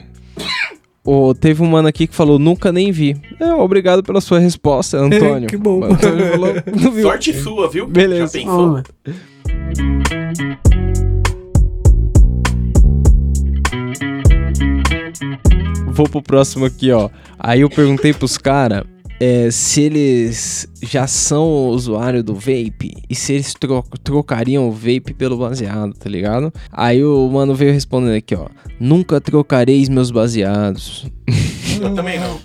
Ô, 1.04 1.34
teve 1.34 1.62
um 1.62 1.66
mano 1.66 1.88
aqui 1.88 2.06
que 2.06 2.14
falou, 2.14 2.38
nunca 2.38 2.70
nem 2.70 2.92
vi. 2.92 3.16
É, 3.40 3.52
obrigado 3.54 4.02
pela 4.02 4.20
sua 4.20 4.38
resposta, 4.38 4.98
Antônio. 5.00 5.48
Que 5.48 5.56
bom. 5.56 5.82
Antônio 5.82 6.32
falou, 6.32 6.54
não 6.80 6.92
viu. 6.92 7.02
Sorte 7.02 7.32
sua, 7.32 7.68
viu? 7.68 7.86
Beleza. 7.86 8.38
Já 8.38 8.44
pensou? 8.44 8.82
Vou 15.92 16.08
pro 16.08 16.22
próximo 16.22 16.64
aqui, 16.64 16.90
ó. 16.92 17.08
Aí 17.38 17.60
eu 17.60 17.70
perguntei 17.70 18.12
pros 18.12 18.38
caras 18.38 18.84
se 19.52 19.82
eles 19.82 20.66
já 20.82 21.06
são 21.06 21.68
usuário 21.68 22.24
do 22.24 22.34
vape 22.34 22.92
e 23.08 23.14
se 23.14 23.34
eles 23.34 23.54
tro- 23.54 23.84
trocariam 24.02 24.68
o 24.68 24.72
vape 24.72 25.14
pelo 25.16 25.36
baseado, 25.36 25.92
tá 25.94 26.10
ligado? 26.10 26.52
Aí 26.72 27.04
o 27.04 27.28
mano 27.30 27.54
veio 27.54 27.72
respondendo 27.72 28.16
aqui, 28.16 28.34
ó. 28.34 28.46
Nunca 28.80 29.20
trocareis 29.20 29.88
meus 29.88 30.10
baseados. 30.10 31.06
Eu 31.80 31.94
também 31.94 32.18
não. 32.18 32.36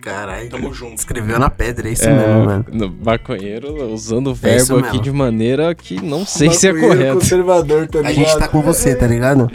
Caralho. 0.00 0.48
Tamo 0.48 0.72
junto. 0.72 0.96
Escreveu 0.96 1.38
na 1.38 1.50
pedra, 1.50 1.88
é 1.88 1.92
isso 1.92 2.04
É, 2.08 2.14
mesmo, 2.16 2.44
mano. 2.46 2.64
no 2.72 2.96
maconheiro 3.04 3.92
usando 3.92 4.28
o 4.28 4.30
É 4.30 4.34
verbo 4.56 4.76
aqui 4.78 4.86
mesmo. 4.92 5.02
de 5.02 5.12
maneira 5.12 5.74
que 5.74 6.00
não 6.02 6.24
sei 6.24 6.50
se 6.50 6.66
é 6.68 6.72
correto. 6.72 7.14
conservador, 7.18 7.88
tá 7.88 7.98
A 8.00 8.12
gente 8.12 8.38
tá 8.38 8.48
com 8.48 8.62
você, 8.62 8.94
tá 8.94 9.06
ligado? 9.06 9.50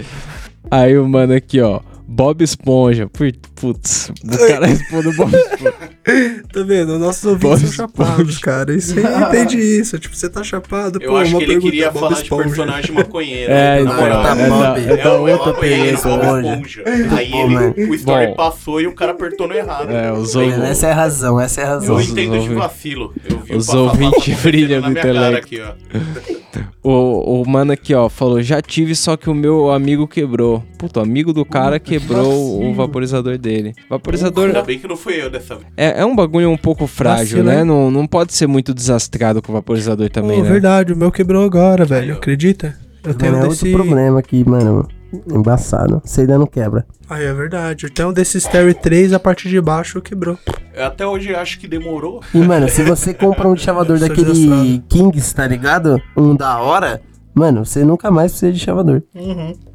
Aí 0.69 0.95
o 0.97 1.07
mano 1.09 1.33
aqui, 1.33 1.59
ó. 1.59 1.79
Bob 2.11 2.43
Esponja. 2.43 3.07
Put- 3.07 3.39
Putz, 3.55 4.11
o 4.23 4.47
cara 4.47 4.65
respondeu 4.65 5.13
Bob 5.15 5.33
Esponja. 5.35 5.73
Tá 6.51 6.63
vendo? 6.63 6.97
Nossos 6.99 7.23
ouvintes 7.23 7.49
Bob 7.61 7.67
são 7.67 7.71
chapados, 7.87 8.37
cara. 8.39 8.73
Isso 8.75 8.95
aí 8.97 9.05
entende 9.23 9.57
isso. 9.57 9.97
Tipo, 9.99 10.15
você 10.15 10.27
tá 10.29 10.43
chapado, 10.43 10.99
Eu 11.01 11.11
pô, 11.11 11.17
acho 11.17 11.31
uma 11.31 11.39
que 11.39 11.51
ele 11.51 11.61
queria 11.61 11.91
Bob 11.91 11.99
falar 12.01 12.15
de 12.15 12.23
Esponja. 12.23 12.43
personagem 12.43 12.91
maconheiro. 12.95 13.51
É, 13.53 13.83
na 13.83 13.91
então, 13.93 13.95
tá 14.23 14.35
é, 14.37 14.49
Bob. 14.49 14.79
é 14.79 15.01
É 15.01 15.07
o 15.07 15.21
outra. 15.21 15.53
Bob 15.53 15.65
Esponja. 15.67 16.55
Esponja. 16.55 16.83
Aí 17.15 17.31
ele, 17.33 17.89
o 17.89 17.93
story 17.95 18.27
Bom. 18.27 18.35
passou 18.35 18.81
e 18.81 18.87
o 18.87 18.93
cara 18.95 19.11
apertou 19.11 19.47
no 19.47 19.53
errado. 19.53 19.91
É, 19.91 20.11
os 20.11 20.35
ouvintes- 20.35 20.59
Essa 20.63 20.87
é 20.87 20.91
a 20.91 20.95
razão, 20.95 21.39
essa 21.39 21.61
é 21.61 21.63
a 21.63 21.67
razão. 21.67 21.95
Eu 21.95 22.01
Os 22.01 22.09
entendo 22.09 22.31
de 22.31 22.37
ouvintes- 22.37 22.57
vacilo. 22.57 23.13
Eu 23.29 23.39
vi 23.39 23.55
os 23.55 23.69
ouvintes 23.69 24.41
brilham 24.41 24.81
cara 24.81 24.91
intelecto. 24.91 25.37
aqui, 25.37 25.61
ó. 25.61 26.61
O, 26.83 27.41
o 27.43 27.47
mano 27.47 27.71
aqui, 27.73 27.93
ó, 27.93 28.09
falou: 28.09 28.41
já 28.41 28.59
tive, 28.61 28.95
só 28.95 29.15
que 29.15 29.29
o 29.29 29.35
meu 29.35 29.71
amigo 29.71 30.07
quebrou. 30.07 30.63
Puta, 30.79 30.99
o 30.99 31.03
amigo 31.03 31.31
do 31.31 31.45
cara 31.45 31.79
quebrou 31.79 32.63
o 32.63 32.73
vaporizador 32.73 33.37
dele. 33.37 33.73
Vaporizador 33.87 34.47
Ainda 34.47 34.63
bem 34.63 34.79
que 34.79 34.87
não 34.87 34.97
fui 34.97 35.21
eu 35.21 35.29
dessa 35.29 35.55
vez. 35.55 35.67
é, 35.77 36.01
é 36.01 36.05
um 36.05 36.15
bagulho 36.15 36.49
um 36.49 36.57
pouco 36.57 36.87
frágil, 36.87 37.37
Vacilo, 37.37 37.43
né? 37.43 37.59
hein? 37.59 37.65
Não, 37.65 37.91
não 37.91 38.07
pode 38.07 38.33
ser 38.33 38.47
muito 38.47 38.73
desastrado 38.73 39.41
com 39.43 39.51
o 39.51 39.55
vaporizador 39.55 40.09
também, 40.09 40.37
Pô, 40.37 40.43
né? 40.43 40.49
verdade, 40.49 40.91
o 40.91 40.97
meu 40.97 41.11
quebrou 41.11 41.45
agora, 41.45 41.85
velho. 41.85 42.15
Acredita? 42.15 42.75
Eu 43.03 43.13
tenho 43.13 43.31
Mano, 43.33 43.45
é 43.45 43.49
desse. 43.49 43.65
outro 43.67 43.83
problema 43.83 44.19
aqui, 44.19 44.43
mano. 44.47 44.87
Embaçado. 45.31 46.01
Você 46.03 46.21
ainda 46.21 46.37
não 46.37 46.45
quebra. 46.47 46.85
Aí 47.09 47.25
é 47.25 47.33
verdade. 47.33 47.85
Eu 47.85 47.93
tenho 47.93 48.11
desse 48.11 48.39
Stereo 48.39 48.73
3, 48.73 49.13
a 49.13 49.19
parte 49.19 49.49
de 49.49 49.59
baixo 49.59 50.01
quebrou. 50.01 50.37
Eu 50.73 50.85
até 50.85 51.05
hoje 51.05 51.35
acho 51.35 51.59
que 51.59 51.67
demorou. 51.67 52.21
E, 52.33 52.37
mano, 52.37 52.69
se 52.69 52.83
você 52.83 53.13
compra 53.15 53.47
um 53.47 53.55
chavador 53.55 53.97
Sou 53.99 54.07
daquele. 54.07 54.83
Kings, 54.87 55.35
tá 55.35 55.45
ligado? 55.45 56.01
Um 56.15 56.35
da 56.35 56.59
hora, 56.59 57.01
mano, 57.33 57.65
você 57.65 57.83
nunca 57.83 58.09
mais 58.09 58.31
precisa 58.31 58.53
de 58.53 58.59
chavador. 58.59 59.01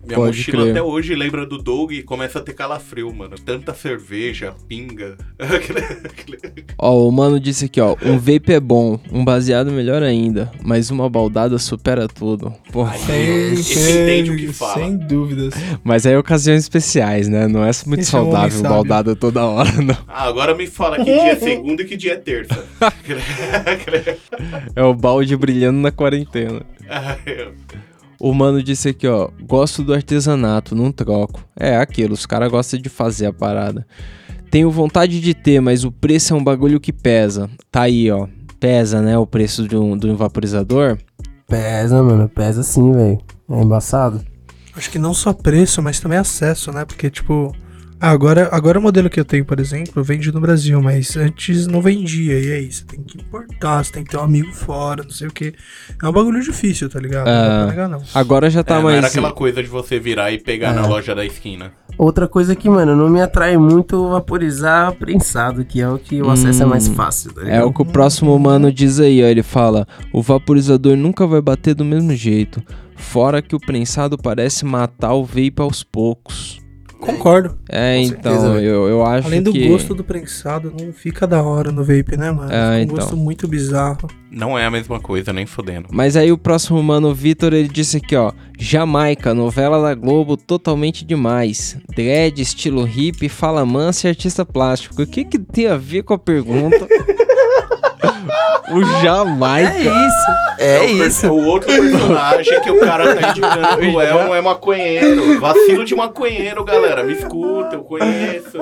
Minha 0.07 0.19
Pode 0.19 0.37
mochila 0.39 0.63
crer. 0.63 0.71
até 0.71 0.83
hoje 0.83 1.15
lembra 1.17 1.45
do 1.45 1.59
Doug 1.59 1.91
e 1.93 2.03
começa 2.03 2.39
a 2.39 2.43
ter 2.43 2.53
calafrio, 2.55 3.13
mano. 3.13 3.35
Tanta 3.45 3.75
cerveja, 3.75 4.55
pinga. 4.69 5.17
Ó, 6.79 7.09
o 7.09 7.11
mano 7.11 7.41
disse 7.41 7.65
aqui, 7.65 7.81
ó. 7.81 7.97
Um 8.05 8.17
vape 8.19 8.53
é 8.53 8.61
bom, 8.61 9.01
um 9.11 9.25
baseado 9.25 9.73
melhor 9.73 10.03
ainda, 10.03 10.51
mas 10.63 10.91
uma 10.91 11.09
baldada 11.11 11.59
supera 11.59 12.07
tudo. 12.07 12.53
Porra. 12.71 12.95
Aí, 13.09 13.55
esse 13.55 13.79
entende 13.91 14.31
o 14.31 14.37
que 14.37 14.53
fala. 14.53 14.75
sem 14.75 14.97
dúvidas. 14.97 15.55
Mas 15.83 16.07
aí 16.07 16.13
é 16.15 16.19
ocasiões 16.19 16.63
especiais, 16.63 17.29
né? 17.29 17.49
Não 17.49 17.65
é 17.65 17.71
muito 17.87 18.01
Esse 18.01 18.15
é 18.15 18.19
um 18.19 18.25
saudável 18.25 18.51
sábio. 18.59 18.71
baldada 18.71 19.17
toda 19.17 19.45
hora, 19.45 19.73
não. 19.83 19.97
Ah, 20.07 20.25
agora 20.29 20.55
me 20.55 20.67
fala 20.67 20.97
que 20.99 21.05
dia 21.05 21.33
é 21.33 21.37
segunda 21.37 21.83
e 21.83 21.85
que 21.85 21.97
dia 21.97 22.13
é 22.13 22.17
terça. 22.17 22.65
É 24.75 24.83
o 24.83 24.95
balde 24.95 25.37
brilhando 25.37 25.79
na 25.79 25.91
quarentena. 25.91 26.63
O 28.21 28.33
mano 28.33 28.63
disse 28.63 28.89
aqui, 28.89 29.07
ó. 29.07 29.29
Gosto 29.43 29.83
do 29.83 29.93
artesanato, 29.93 30.75
não 30.75 30.91
troco. 30.91 31.45
É 31.55 31.77
aquilo, 31.77 32.15
os 32.15 32.27
caras 32.27 32.51
gostam 32.51 32.81
de 32.81 32.89
fazer 32.89 33.27
a 33.27 33.33
parada. 33.33 33.87
Tenho 34.51 34.71
vontade 34.71 35.21
de 35.21 35.35
ter, 35.35 35.61
mas 35.61 35.85
o 35.85 35.93
preço 35.93 36.33
é 36.33 36.37
um 36.37 36.43
bagulho 36.43 36.81
que 36.81 36.93
pesa. 36.93 37.51
Tá 37.71 37.83
aí, 37.83 38.11
ó. 38.11 38.27
Pesa, 38.59 39.03
né? 39.03 39.19
O 39.19 39.27
preço 39.27 39.69
de 39.69 39.77
um, 39.77 39.97
do 39.97 40.17
vaporizador. 40.17 40.99
Pesa, 41.47 42.03
mano, 42.03 42.29
pesa 42.29 42.63
sim, 42.63 42.93
velho. 42.93 43.19
É 43.51 43.63
embaçado. 43.63 44.25
Acho 44.75 44.91
que 44.91 44.99
não 44.99 45.15
só 45.15 45.33
preço, 45.33 45.83
mas 45.83 46.01
também 46.01 46.19
acesso, 46.19 46.73
né? 46.73 46.85
Porque, 46.85 47.11
tipo. 47.11 47.55
Agora, 48.09 48.49
agora 48.53 48.79
o 48.79 48.83
modelo 48.83 49.11
que 49.11 49.19
eu 49.19 49.25
tenho, 49.25 49.45
por 49.45 49.59
exemplo, 49.59 50.03
vende 50.05 50.31
no 50.33 50.41
Brasil, 50.41 50.81
mas 50.81 51.17
antes 51.17 51.67
não 51.67 51.81
vendia. 51.81 52.39
E 52.39 52.53
aí, 52.53 52.71
você 52.73 52.85
tem 52.85 53.03
que 53.03 53.19
importar, 53.19 53.85
você 53.85 53.93
tem 53.93 54.05
que 54.05 54.11
ter 54.11 54.17
um 54.17 54.23
amigo 54.23 54.53
fora, 54.53 55.03
não 55.03 55.11
sei 55.11 55.27
o 55.29 55.33
que. 55.33 55.53
É 56.03 56.09
um 56.09 56.13
bagulho 56.13 56.41
difícil, 56.41 56.89
tá 56.89 57.01
ligado? 57.01 57.27
Não 57.27 57.33
dá 57.33 57.47
Ah. 57.55 57.59
pra 57.65 57.67
negar, 57.71 57.89
não. 57.89 58.03
Agora 58.15 58.49
já 58.49 58.61
É, 58.61 58.63
tá 58.63 58.77
não 58.77 58.85
mais. 58.85 58.97
era 58.99 59.07
aquela 59.09 59.33
coisa 59.33 59.63
de 59.63 59.69
você 59.69 59.99
virar 59.99 60.31
e 60.31 60.39
pegar 60.39 60.69
É. 60.71 60.73
na 60.75 60.87
loja 60.87 61.15
da 61.15 61.25
esquina. 61.25 61.73
Outra 61.99 62.29
coisa 62.29 62.55
que, 62.55 62.69
mano, 62.69 62.95
não 62.95 63.09
me 63.09 63.21
atrai 63.21 63.57
muito 63.57 63.97
o 63.97 64.11
vaporizar 64.11 64.93
prensado, 64.95 65.65
que 65.65 65.81
é 65.81 65.89
o 65.89 65.99
que 65.99 66.21
o 66.23 66.31
acesso 66.31 66.63
é 66.63 66.67
mais 66.67 66.87
fácil, 66.89 67.33
tá 67.33 67.43
É 67.49 67.65
o 67.65 67.73
que 67.73 67.83
o 67.83 67.87
próximo 67.87 68.39
mano 68.39 68.71
diz 68.73 69.01
aí, 69.01 69.23
ó. 69.23 69.27
Ele 69.27 69.43
fala: 69.43 69.87
o 70.13 70.23
vaporizador 70.23 70.97
nunca 70.97 71.27
vai 71.27 71.41
bater 71.41 71.75
do 71.75 71.85
mesmo 71.85 72.15
jeito. 72.15 72.63
Fora 72.95 73.43
que 73.43 73.57
o 73.57 73.61
prensado 73.61 74.17
parece 74.17 74.65
matar 74.65 75.13
o 75.15 75.25
vape 75.25 75.55
aos 75.59 75.83
poucos. 75.83 76.65
Concordo. 77.01 77.57
É, 77.69 77.97
Com 77.97 78.03
então, 78.03 78.59
eu, 78.59 78.89
eu 78.89 79.05
acho 79.05 79.29
Além 79.29 79.43
do 79.43 79.53
que. 79.53 79.69
gosto 79.69 79.95
do 79.95 80.03
prensado, 80.03 80.73
não 80.79 80.93
fica 80.93 81.27
da 81.27 81.43
hora 81.43 81.71
no 81.71 81.85
vape, 81.85 82.17
né, 82.17 82.31
mano? 82.31 82.51
É, 82.53 82.79
um 82.79 82.81
então. 82.81 82.97
gosto 82.97 83.17
muito 83.17 83.47
bizarro. 83.47 84.09
Não 84.31 84.59
é 84.59 84.67
a 84.67 84.71
mesma 84.71 84.99
coisa, 85.01 85.33
nem 85.33 85.47
fodendo. 85.47 85.89
Mas 85.91 86.17
aí 86.17 86.33
o 86.33 86.39
próximo 86.39 86.83
mano, 86.83 87.09
o 87.09 87.15
Vitor, 87.15 87.53
ele 87.53 87.69
disse 87.69 87.99
aqui, 87.99 88.17
ó. 88.17 88.33
Jamaica, 88.59 89.35
novela 89.35 89.81
da 89.81 89.95
Globo, 89.95 90.37
totalmente 90.37 91.05
demais. 91.05 91.77
Dread, 91.95 92.41
estilo 92.41 92.85
hippie, 92.85 93.29
fala 93.29 93.65
mansa 93.65 94.09
e 94.09 94.11
artista 94.11 94.45
plástico. 94.45 95.03
O 95.03 95.07
que 95.07 95.25
que 95.25 95.39
tem 95.39 95.67
a 95.67 95.77
ver 95.77 96.03
com 96.03 96.15
a 96.15 96.19
pergunta? 96.19 96.87
o 98.71 98.85
Jamaica. 99.03 99.71
É 99.73 99.81
isso. 99.83 100.27
É, 100.59 100.79
o 100.79 100.99
per- 100.99 101.07
isso. 101.07 101.29
O 101.29 101.45
outro 101.47 101.69
personagem 101.69 102.61
que 102.61 102.71
o 102.71 102.81
cara 102.81 103.15
tá 103.15 103.31
indicando 103.31 104.01
é 104.01 104.13
não 104.13 104.35
é 104.35 104.41
maconheiro. 104.41 105.41
Vacilo 105.41 105.85
de 105.85 105.95
maconheiro, 105.95 106.65
galera. 106.65 107.03
Me 107.05 107.13
escuta, 107.15 107.77
eu 107.77 107.83
conheço. 107.83 108.59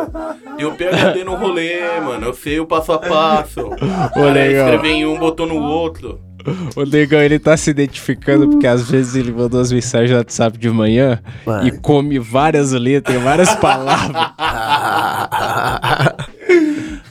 Um 0.61 0.75
PHD 0.75 1.25
no 1.25 1.35
rolê, 1.37 1.81
mano. 2.01 2.27
Eu 2.27 2.35
sei 2.35 2.61
o 2.61 2.66
passo 2.66 2.92
a 2.92 2.99
passo. 2.99 3.61
O 3.61 3.77
cara 4.14 4.31
legal. 4.33 4.64
escreveu 4.68 4.90
em 4.90 5.07
um, 5.07 5.18
botou 5.18 5.47
no 5.47 5.57
outro. 5.57 6.20
O 6.77 6.85
Negão, 6.85 7.20
ele 7.20 7.38
tá 7.38 7.57
se 7.57 7.70
identificando 7.70 8.51
porque 8.51 8.66
às 8.66 8.90
vezes 8.90 9.14
ele 9.14 9.33
mandou 9.33 9.59
as 9.59 9.73
mensagens 9.73 10.11
no 10.11 10.18
WhatsApp 10.18 10.59
de 10.59 10.68
manhã 10.68 11.18
e 11.64 11.70
come 11.70 12.18
várias 12.18 12.73
letras, 12.73 13.23
várias 13.23 13.55
palavras. 13.55 14.27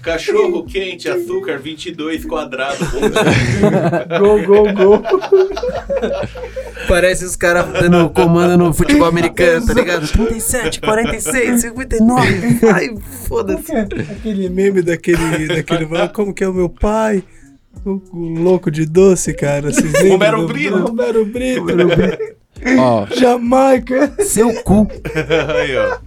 Cachorro 0.04 0.66
quente, 0.68 1.10
açúcar 1.10 1.58
22 1.58 2.26
quadrado. 2.26 2.78
Gol, 4.20 4.44
gol, 4.44 4.74
gol. 4.74 5.04
Parece 6.88 7.24
os 7.24 7.38
caras 7.38 7.66
dando 7.72 8.10
comando 8.10 8.58
no 8.58 8.74
futebol 8.74 9.08
americano, 9.08 9.66
tá 9.66 9.74
ligado? 9.74 10.06
37, 10.06 10.82
46, 10.82 11.62
59. 11.62 12.60
Ai, 12.74 12.94
foda-se. 13.28 13.72
Aquele 13.72 14.50
meme 14.50 14.82
daquele, 14.82 15.48
daquele 15.48 15.88
como 16.10 16.34
que 16.34 16.44
é 16.44 16.48
o 16.48 16.54
meu 16.54 16.68
pai? 16.68 17.24
O, 17.86 18.02
o 18.12 18.39
louco 18.39 18.70
de 18.70 18.86
doce, 18.86 19.34
cara. 19.34 19.70
Romero 20.10 20.46
Brito. 20.46 20.78
Romero 20.78 21.26
Brito. 21.26 21.66
ó, 22.78 23.06
Jamaica. 23.16 24.13
Seu 24.20 24.54
cu. 24.63 24.86
Aí, 25.56 25.78
ó. 25.78 25.98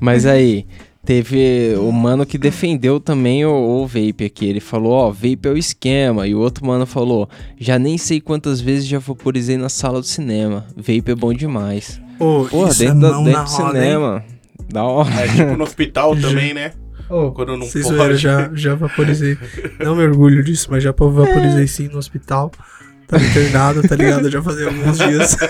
mas 0.00 0.24
aí, 0.24 0.64
teve 1.06 1.74
o 1.78 1.92
mano 1.92 2.26
que 2.26 2.36
defendeu 2.36 2.98
também 2.98 3.46
o, 3.46 3.52
o 3.52 3.86
vape 3.86 4.24
aqui. 4.26 4.44
Ele 4.46 4.60
falou, 4.60 4.92
ó, 4.92 5.10
vape 5.10 5.38
é 5.44 5.50
o 5.50 5.56
esquema. 5.56 6.26
E 6.26 6.34
o 6.34 6.40
outro 6.40 6.66
mano 6.66 6.84
falou, 6.84 7.28
já 7.58 7.78
nem 7.78 7.96
sei 7.96 8.20
quantas 8.20 8.60
vezes 8.60 8.86
já 8.86 8.98
vaporizei 8.98 9.56
na 9.56 9.68
sala 9.68 10.00
do 10.00 10.06
cinema. 10.06 10.66
Vape 10.76 11.12
é 11.12 11.14
bom 11.14 11.32
demais. 11.32 12.00
Ô, 12.18 12.44
Porra, 12.50 12.70
isso 12.70 12.82
é 12.82 12.86
dentro, 12.86 13.00
da, 13.00 13.12
mão 13.12 13.24
dentro 13.24 13.38
na 13.38 13.44
do 13.44 13.50
roda, 13.50 13.78
hein? 13.78 13.84
cinema. 13.84 14.24
Da 14.68 14.82
hora. 14.82 15.14
É 15.14 15.28
tipo 15.28 15.56
no 15.56 15.62
hospital 15.64 16.16
também, 16.20 16.52
né? 16.52 16.72
Ô, 17.08 17.30
Quando 17.30 17.56
não 17.56 17.66
Vocês 17.66 17.84
pode. 17.86 17.96
zoeira, 17.96 18.16
já, 18.16 18.50
já 18.52 18.74
vaporizei. 18.74 19.38
Não 19.78 19.94
me 19.94 20.02
orgulho 20.02 20.42
disso, 20.42 20.66
mas 20.72 20.82
já 20.82 20.90
vaporizei 20.90 21.68
sim 21.68 21.86
no 21.88 21.98
hospital. 21.98 22.50
Tá 23.06 23.18
internado, 23.18 23.86
tá 23.86 23.94
ligado? 23.94 24.30
Já 24.30 24.42
fazia 24.42 24.66
alguns 24.66 24.98
dias. 24.98 25.36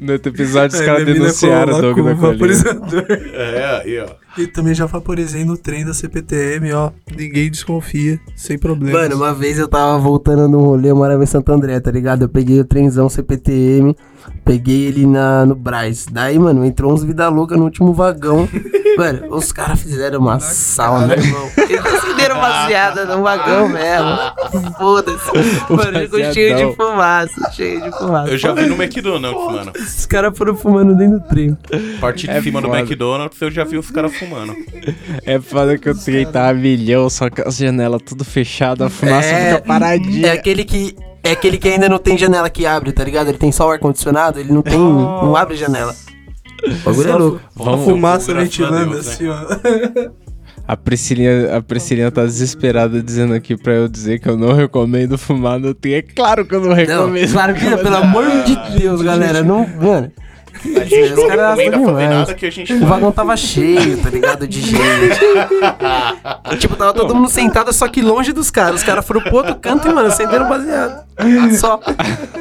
No 0.00 0.12
outro 0.12 0.30
episódio, 0.32 0.74
os 0.74 0.80
Aí 0.80 0.86
caras 0.86 1.04
denunciaram 1.04 1.76
o 1.76 1.80
Doug 1.80 1.98
da 2.04 2.14
vaporizador. 2.14 3.06
É, 3.34 3.82
aí, 3.82 3.98
ó. 3.98 4.08
E 4.38 4.46
também 4.46 4.72
já 4.74 4.86
vaporizei 4.86 5.44
no 5.44 5.56
trem 5.56 5.84
da 5.84 5.92
CPTM, 5.92 6.72
ó. 6.72 6.92
Ninguém 7.16 7.50
desconfia, 7.50 8.20
sem 8.36 8.56
problema. 8.56 9.00
Mano, 9.00 9.16
uma 9.16 9.34
vez 9.34 9.58
eu 9.58 9.66
tava 9.66 9.98
voltando 9.98 10.48
num 10.48 10.60
rolê, 10.60 10.90
eu 10.90 10.96
morava 10.96 11.22
em 11.22 11.26
Santo 11.26 11.50
André, 11.52 11.80
tá 11.80 11.90
ligado? 11.90 12.22
Eu 12.22 12.28
peguei 12.28 12.60
o 12.60 12.64
trenzão 12.64 13.08
CPTM, 13.08 13.96
peguei 14.44 14.86
ele 14.86 15.06
na, 15.06 15.44
no 15.46 15.54
Braz. 15.54 16.06
Daí, 16.10 16.38
mano, 16.38 16.64
entrou 16.64 16.92
uns 16.92 17.04
vida 17.04 17.28
louca 17.28 17.56
no 17.56 17.64
último 17.64 17.92
vagão. 17.92 18.48
Mano, 18.98 19.34
os 19.34 19.50
caras 19.50 19.80
fizeram 19.80 20.18
uma 20.18 20.40
sauna, 20.40 21.14
irmão. 21.14 21.48
Eles 21.56 21.86
acenderam 21.86 22.38
baseada 22.38 23.06
no 23.06 23.22
vagão 23.22 23.68
mesmo. 23.68 24.72
Foda-se. 24.76 25.30
Mano, 25.72 26.00
ficou 26.00 26.32
cheio 26.34 26.56
de 26.56 26.76
fumaça, 26.76 27.52
cheio 27.52 27.80
de 27.80 27.90
fumaça. 27.96 28.30
Eu 28.30 28.36
já 28.36 28.52
vi 28.52 28.66
no 28.66 28.74
McDonald's, 28.74 29.46
mano. 29.46 29.72
Os 29.74 30.04
caras 30.06 30.36
foram 30.36 30.54
fumando 30.54 30.94
dentro 30.94 31.20
do 31.20 31.26
trem. 31.26 31.56
Parte 32.00 32.26
de 32.26 32.32
É 32.32 32.42
cima 32.42 32.60
do 32.60 32.66
foda. 32.66 32.80
McDonald's, 32.80 33.40
eu 33.40 33.50
já 33.50 33.64
vi 33.64 33.78
os 33.78 33.90
caras 33.90 34.14
fumando. 34.14 34.54
É 35.24 35.38
foda 35.40 35.78
que 35.78 35.88
o 35.88 35.94
trem 35.94 36.26
tá 36.26 36.48
a 36.50 36.52
milhão, 36.52 37.08
só 37.08 37.30
que 37.30 37.40
as 37.40 37.56
janelas 37.56 38.02
tudo 38.02 38.24
fechadas, 38.24 38.88
a 38.88 38.90
fumaça 38.90 39.28
É, 39.28 39.54
fica 39.54 39.66
paradinha. 39.66 40.26
É 40.26 40.32
aquele 40.32 40.64
que. 40.64 40.94
É 41.22 41.32
aquele 41.32 41.58
que 41.58 41.68
ainda 41.68 41.88
não 41.88 41.98
tem 41.98 42.16
janela 42.16 42.48
que 42.48 42.64
abre, 42.66 42.92
tá 42.92 43.04
ligado? 43.04 43.28
Ele 43.28 43.38
tem 43.38 43.52
só 43.52 43.68
o 43.68 43.70
ar-condicionado, 43.70 44.38
ele 44.40 44.52
não 44.52 44.62
tem. 44.62 44.78
não 44.78 45.36
abre 45.36 45.56
janela. 45.56 45.94
O 46.64 46.74
bagulho 46.84 47.10
é 47.10 47.14
louco. 47.16 47.40
Vamos- 47.54 47.84
Fumaça 47.84 48.34
ventilando 48.34 48.94
né? 48.94 49.00
assim, 49.00 49.26
ó. 49.28 50.10
A 50.68 50.76
Priscilinha, 50.76 51.56
a 51.56 51.60
Priscilinha 51.62 52.10
tá 52.10 52.24
desesperada 52.24 53.02
dizendo 53.02 53.34
aqui 53.34 53.56
pra 53.56 53.72
eu 53.72 53.88
dizer 53.88 54.20
que 54.20 54.28
eu 54.28 54.36
não 54.36 54.52
recomendo 54.52 55.18
fumar 55.18 55.58
no. 55.58 55.74
É 55.84 56.02
claro 56.02 56.44
que 56.46 56.54
eu 56.54 56.60
não 56.60 56.68
Não, 56.68 56.74
recomendo. 56.74 57.32
claro 57.32 57.54
que 57.54 57.64
não, 57.64 57.78
pelo 57.78 57.96
amor 57.96 58.24
de 58.44 58.56
Deus, 58.78 59.02
galera. 59.02 59.42
Não, 59.42 59.66
mano. 59.80 60.12
A 60.76 60.84
gente 60.84 61.10
não 61.14 61.28
recomenda 61.28 61.56
fazer 61.56 61.70
demais. 61.70 62.10
nada 62.10 62.34
que 62.34 62.46
a 62.46 62.50
gente 62.50 62.72
O 62.72 62.78
faz. 62.78 62.88
vagão 62.88 63.12
tava 63.12 63.36
cheio, 63.36 63.96
tá 64.02 64.10
ligado? 64.10 64.46
De 64.46 64.60
gente. 64.60 64.78
tipo, 66.58 66.76
tava 66.76 66.92
todo 66.92 67.14
mundo 67.14 67.28
sentado, 67.28 67.72
só 67.72 67.88
que 67.88 68.02
longe 68.02 68.32
dos 68.32 68.50
caras. 68.50 68.76
Os 68.76 68.82
caras 68.82 69.06
foram 69.06 69.20
pro 69.22 69.36
outro 69.36 69.54
canto 69.56 69.88
e, 69.88 69.92
mano, 69.92 70.08
acenderam 70.08 70.48
baseado. 70.48 71.04
Só. 71.58 71.80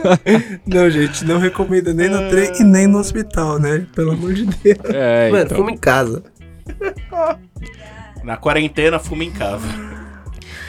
Não, 0.66 0.90
gente, 0.90 1.26
não 1.26 1.40
recomendo 1.40 1.94
nem 1.94 2.08
no 2.10 2.30
trem 2.30 2.52
e 2.60 2.64
nem 2.64 2.88
no 2.88 3.00
hospital, 3.00 3.60
né? 3.60 3.86
Pelo 3.94 4.12
amor 4.12 4.34
de 4.34 4.46
Deus. 4.46 4.78
É, 4.86 5.30
Mano, 5.30 5.44
então. 5.44 5.58
fuma 5.58 5.72
em 5.72 5.78
casa. 5.78 6.24
Na 8.24 8.38
quarentena, 8.38 9.00
fuma 9.00 9.24
em 9.24 9.32
casa. 9.32 9.68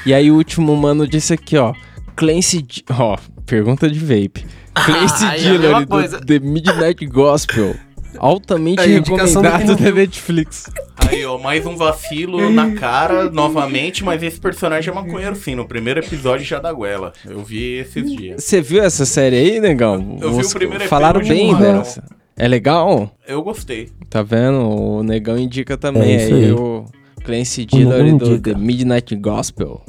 E 0.05 0.15
aí 0.15 0.31
o 0.31 0.35
último 0.37 0.75
mano 0.77 1.07
disse 1.07 1.33
aqui, 1.33 1.57
ó. 1.57 1.75
Clancy... 2.17 2.67
Ó, 2.91 3.17
pergunta 3.47 3.89
de 3.89 3.99
vape. 3.99 4.47
Clancy 4.85 5.25
aí 5.25 5.47
é 5.47 5.49
a 5.49 5.53
mesma 5.59 5.59
Dillon 5.81 5.87
coisa. 5.87 6.21
do 6.21 6.27
The 6.27 6.39
Midnight 6.39 7.07
Gospel. 7.07 7.75
Altamente 8.19 8.81
Aí, 8.81 8.95
recomendado 8.95 9.77
da 9.77 9.93
Netflix. 9.93 10.65
Aí, 11.09 11.25
ó, 11.25 11.39
mais 11.39 11.65
um 11.65 11.77
vacilo 11.77 12.51
na 12.51 12.73
cara, 12.73 13.31
novamente, 13.31 14.03
mas 14.05 14.21
esse 14.23 14.39
personagem 14.39 14.91
é 14.91 14.95
maconheiro 14.95 15.37
sim. 15.37 15.55
No 15.55 15.67
primeiro 15.67 16.01
episódio 16.01 16.45
já 16.45 16.59
da 16.59 16.73
goela. 16.73 17.13
Eu 17.25 17.43
vi 17.45 17.79
esses 17.79 18.11
dias. 18.11 18.43
Você 18.43 18.61
viu 18.61 18.83
essa 18.83 19.07
série 19.07 19.37
aí, 19.37 19.61
negão? 19.61 20.19
Eu 20.21 20.31
vi 20.33 20.39
o 20.39 20.41
Os- 20.41 20.53
primeiro 20.53 20.85
Falaram 20.89 21.21
bem 21.21 21.55
dessa. 21.57 22.03
É 22.37 22.49
legal? 22.49 23.17
Eu 23.29 23.43
gostei. 23.43 23.91
Tá 24.09 24.23
vendo? 24.23 24.59
O 24.69 25.03
negão 25.05 25.39
indica 25.39 25.77
também. 25.77 26.15
É 26.17 26.25
aí 26.25 26.33
aí. 26.47 26.53
o 26.53 26.85
Clancy 27.25 27.67
negão 27.73 28.19
do 28.19 28.27
indica. 28.27 28.53
The 28.53 28.59
Midnight 28.59 29.15
Gospel. 29.17 29.85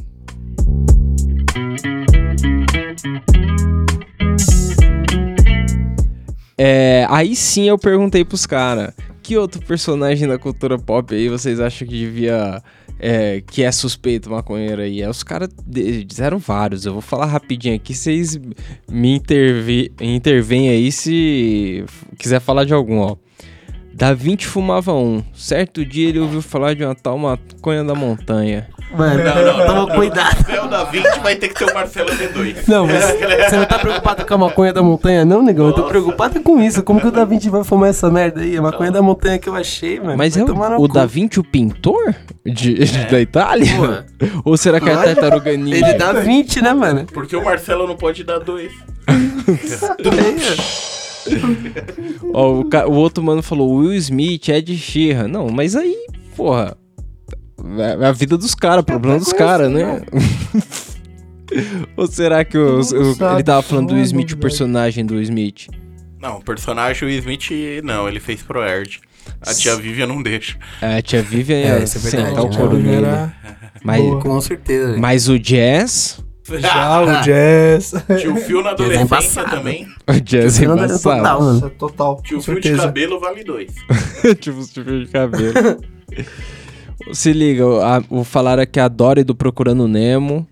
É, 6.64 7.08
aí 7.10 7.36
sim 7.36 7.68
eu 7.68 7.76
perguntei 7.76 8.24
pros 8.24 8.46
caras, 8.46 8.94
que 9.24 9.36
outro 9.36 9.60
personagem 9.66 10.28
da 10.28 10.38
cultura 10.38 10.78
pop 10.78 11.16
aí 11.16 11.28
vocês 11.28 11.60
acham 11.60 11.88
que 11.88 11.98
devia. 11.98 12.62
é, 13.00 13.42
que 13.42 13.64
é 13.64 13.72
suspeito 13.72 14.30
maconheiro 14.30 14.80
aí? 14.80 15.02
Aí 15.02 15.10
os 15.10 15.24
caras 15.24 15.50
disseram 15.66 16.38
vários. 16.38 16.86
Eu 16.86 16.94
vou 16.94 17.02
falar 17.02 17.26
rapidinho 17.26 17.76
aqui, 17.76 17.96
vocês 17.96 18.40
me 18.88 19.16
intervi, 19.16 19.92
intervêm 20.00 20.70
aí 20.70 20.92
se 20.92 21.84
quiser 22.20 22.40
falar 22.40 22.64
de 22.64 22.76
algum, 22.76 23.00
ó. 23.00 23.16
Da 23.92 24.14
Vinci 24.14 24.46
fumava 24.46 24.94
um. 24.94 25.24
Certo 25.34 25.84
dia 25.84 26.10
ele 26.10 26.20
ouviu 26.20 26.44
falar 26.44 26.76
de 26.76 26.86
uma 26.86 26.94
tal 26.94 27.18
maconha 27.18 27.84
da 27.84 27.96
montanha. 27.96 28.70
Mano, 28.96 29.24
Não, 29.24 29.58
não, 29.58 29.66
toma 29.66 29.80
não. 29.88 29.88
cuidado. 29.88 30.46
Se 30.46 30.52
é 30.52 30.62
o 30.62 30.68
da 30.68 30.84
20, 30.84 31.20
vai 31.22 31.36
ter 31.36 31.48
que 31.48 31.56
ter 31.56 31.70
o 31.70 31.74
Marcelo 31.74 32.10
D2. 32.10 32.68
Não, 32.68 32.86
mas 32.86 33.04
você 33.50 33.56
não 33.56 33.66
tá 33.66 33.80
preocupado 33.80 34.26
com 34.26 34.34
a 34.34 34.38
maconha 34.38 34.74
da 34.74 34.84
montanha, 34.84 35.24
não, 35.24 35.42
negão? 35.42 35.68
Eu 35.68 35.74
tô 35.74 35.80
Nossa. 35.82 35.92
preocupado 35.92 36.42
com 36.42 36.62
isso. 36.62 36.84
Como 36.84 37.00
que 37.00 37.08
o 37.08 37.12
Da 37.12 37.24
Vinci 37.24 37.50
vai 37.50 37.64
fumar 37.64 37.90
essa 37.90 38.10
merda 38.12 38.42
aí? 38.42 38.58
A 38.58 38.62
maconha 38.62 38.92
da 38.92 39.02
montanha 39.02 39.40
que 39.40 39.48
eu 39.48 39.56
achei, 39.56 40.00
mano. 40.00 40.18
Mas 40.18 40.36
vai 40.36 40.44
é 40.44 40.52
o, 40.78 40.82
o. 40.82 40.88
Da 40.88 41.06
Vinci 41.06 41.40
o 41.40 41.44
pintor? 41.44 42.14
De, 42.46 42.86
da 43.10 43.22
Itália? 43.22 44.06
Ou 44.44 44.58
será 44.58 44.80
que 44.82 44.90
é 44.90 44.94
a 44.94 45.04
tartaruga 45.04 45.56
ninja? 45.56 45.78
Ele 45.88 45.94
dá 45.94 46.12
20, 46.12 46.62
né, 46.62 46.74
mano? 46.74 47.06
Porque 47.06 47.36
o 47.36 47.44
Marcelo 47.44 47.88
não 47.88 47.96
pode 47.96 48.24
dar 48.24 48.40
dois. 48.40 48.72
Ó, 52.34 52.62
o, 52.62 52.70
o 52.88 52.94
outro 52.96 53.24
mano 53.24 53.42
falou, 53.42 53.76
Will 53.76 53.94
Smith 53.94 54.50
é 54.50 54.60
de 54.60 54.78
Xirra. 54.78 55.28
Não, 55.28 55.50
mas 55.50 55.76
aí, 55.76 55.96
porra. 56.36 56.76
É 58.02 58.06
a 58.06 58.12
vida 58.12 58.38
dos 58.38 58.56
caras, 58.56 58.84
problema 58.84 59.20
dos 59.20 59.34
caras, 59.34 59.72
né? 59.72 60.02
Ou 61.98 62.08
será 62.08 62.46
que 62.46 62.58
o- 62.58 62.82
sabe, 62.84 63.36
ele 63.36 63.44
tava 63.44 63.62
falando 63.62 63.90
do 63.90 63.98
é 63.98 64.02
Smith, 64.02 64.32
o 64.32 64.38
personagem 64.38 65.06
do 65.06 65.22
Smith? 65.22 65.68
Não, 66.20 66.38
o 66.38 66.42
personagem 66.44 67.08
o 67.08 67.12
Smith, 67.12 67.50
não, 67.84 68.08
ele 68.08 68.20
fez 68.20 68.42
pro 68.42 68.64
Erd. 68.64 69.02
A 69.42 69.54
tia 69.54 69.76
Vivian 69.76 70.08
não 70.08 70.22
deixa. 70.22 70.58
É, 70.82 70.98
a 70.98 71.02
tia 71.02 71.22
Vivian 71.22 71.58
É, 71.58 71.82
é 71.84 71.86
sentar 71.86 72.44
o 72.44 72.50
né? 72.50 72.58
couro 72.58 72.78
nele. 72.78 73.06
Mas, 73.84 74.02
boa. 74.02 74.22
Com 74.22 74.42
certeza. 74.42 74.98
mas 74.98 75.28
o 75.28 75.38
Jazz... 75.40 76.24
já 76.48 77.02
o 77.02 77.22
Jazz. 77.24 77.94
Tio 78.20 78.36
Phil 78.38 78.62
na 78.64 78.70
é 78.70 78.74
adolescência 78.74 79.44
também. 79.44 79.88
O 80.08 80.14
Jazz 80.20 80.62
é 80.62 80.66
embaçado. 80.66 81.00
total, 81.02 81.42
mano. 81.42 81.54
Nossa, 81.54 81.70
total. 81.72 82.22
Tio 82.24 82.42
Phil 82.42 82.60
de 82.60 82.76
cabelo 82.76 83.20
vale 83.20 83.44
dois. 83.44 83.74
tipo 84.40 84.60
os 84.60 84.72
tipos 84.72 85.06
de 85.06 85.12
cabelo. 85.12 85.54
Se 87.14 87.34
liga, 87.34 87.66
o- 87.66 87.82
a- 87.82 88.04
o 88.10 88.24
falaram 88.24 88.64
aqui 88.64 88.80
a 88.80 88.88
Dory 88.88 89.24
do 89.24 89.36
Procurando 89.36 89.88
Nemo. 89.88 90.48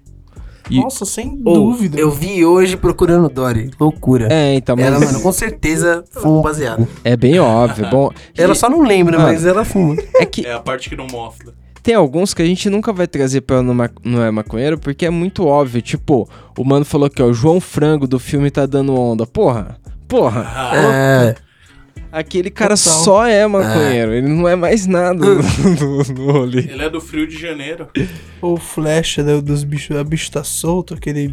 E- 0.70 0.80
Nossa, 0.80 1.04
sem 1.04 1.42
Ô, 1.44 1.54
dúvida. 1.54 2.00
Eu 2.00 2.12
vi 2.12 2.46
hoje 2.46 2.78
procurando 2.78 3.28
Dory. 3.28 3.72
Loucura. 3.80 4.28
É, 4.32 4.54
então, 4.54 4.76
mas 4.76 4.86
Ela, 4.86 5.00
mano, 5.00 5.20
com 5.22 5.32
certeza 5.32 6.04
fuma 6.12 6.40
um 6.40 6.42
baseado. 6.44 6.88
é 7.04 7.18
bem 7.18 7.40
óbvio. 7.40 7.90
Bom, 7.90 8.12
Ela 8.38 8.54
e- 8.54 8.56
só 8.56 8.70
não 8.70 8.84
lembra, 8.84 9.18
Ah. 9.18 9.22
mas 9.24 9.46
ela 9.46 9.66
fuma. 9.66 9.96
é 10.16 10.26
que 10.26 10.46
É 10.46 10.54
a 10.54 10.60
parte 10.60 10.88
que 10.90 10.96
não 10.96 11.08
mostra. 11.08 11.54
tem 11.82 11.96
alguns 11.96 12.36
que 12.36 12.44
a 12.44 12.46
gente 12.46 12.70
nunca 12.70 12.94
vai 12.94 13.08
trazer 13.08 13.42
pra 13.42 13.64
no, 13.64 13.74
ma- 13.74 13.90
não 14.04 14.22
é 14.24 14.30
maconheiro, 14.30 14.78
porque 14.78 15.08
é 15.08 15.10
muito 15.10 15.44
óbvio. 15.48 15.82
Tipo, 15.82 16.30
o 16.56 16.64
mano 16.64 16.86
falou 16.86 17.10
que 17.10 17.20
ó, 17.24 17.26
o 17.26 17.34
João 17.34 17.60
Frango 17.60 18.06
do 18.08 18.20
filme 18.20 18.52
tá 18.52 18.68
dando 18.68 18.94
onda. 18.96 19.26
Porra, 19.26 19.76
porra. 20.08 20.46
É. 20.76 21.36
Aquele 22.12 22.49
cara 22.49 22.75
Total. 22.75 23.04
só 23.04 23.25
é 23.28 23.45
maconheiro. 23.45 24.13
Ele 24.13 24.28
não 24.28 24.47
é 24.47 24.56
mais 24.56 24.88
nada 24.88 25.13
no, 25.13 25.36
no, 25.36 26.04
no 26.04 26.32
rolê. 26.32 26.62
Ele 26.62 26.84
é 26.84 26.89
do 26.89 26.99
Frio 26.99 27.28
de 27.28 27.39
Janeiro. 27.39 27.88
O 28.41 28.58
Flecha 28.58 29.23
né, 29.23 29.39
dos 29.39 29.63
bichos. 29.63 29.95
A 29.95 30.04
bicho 30.04 30.32
tá 30.32 30.43
solto, 30.43 30.95
aquele. 30.95 31.32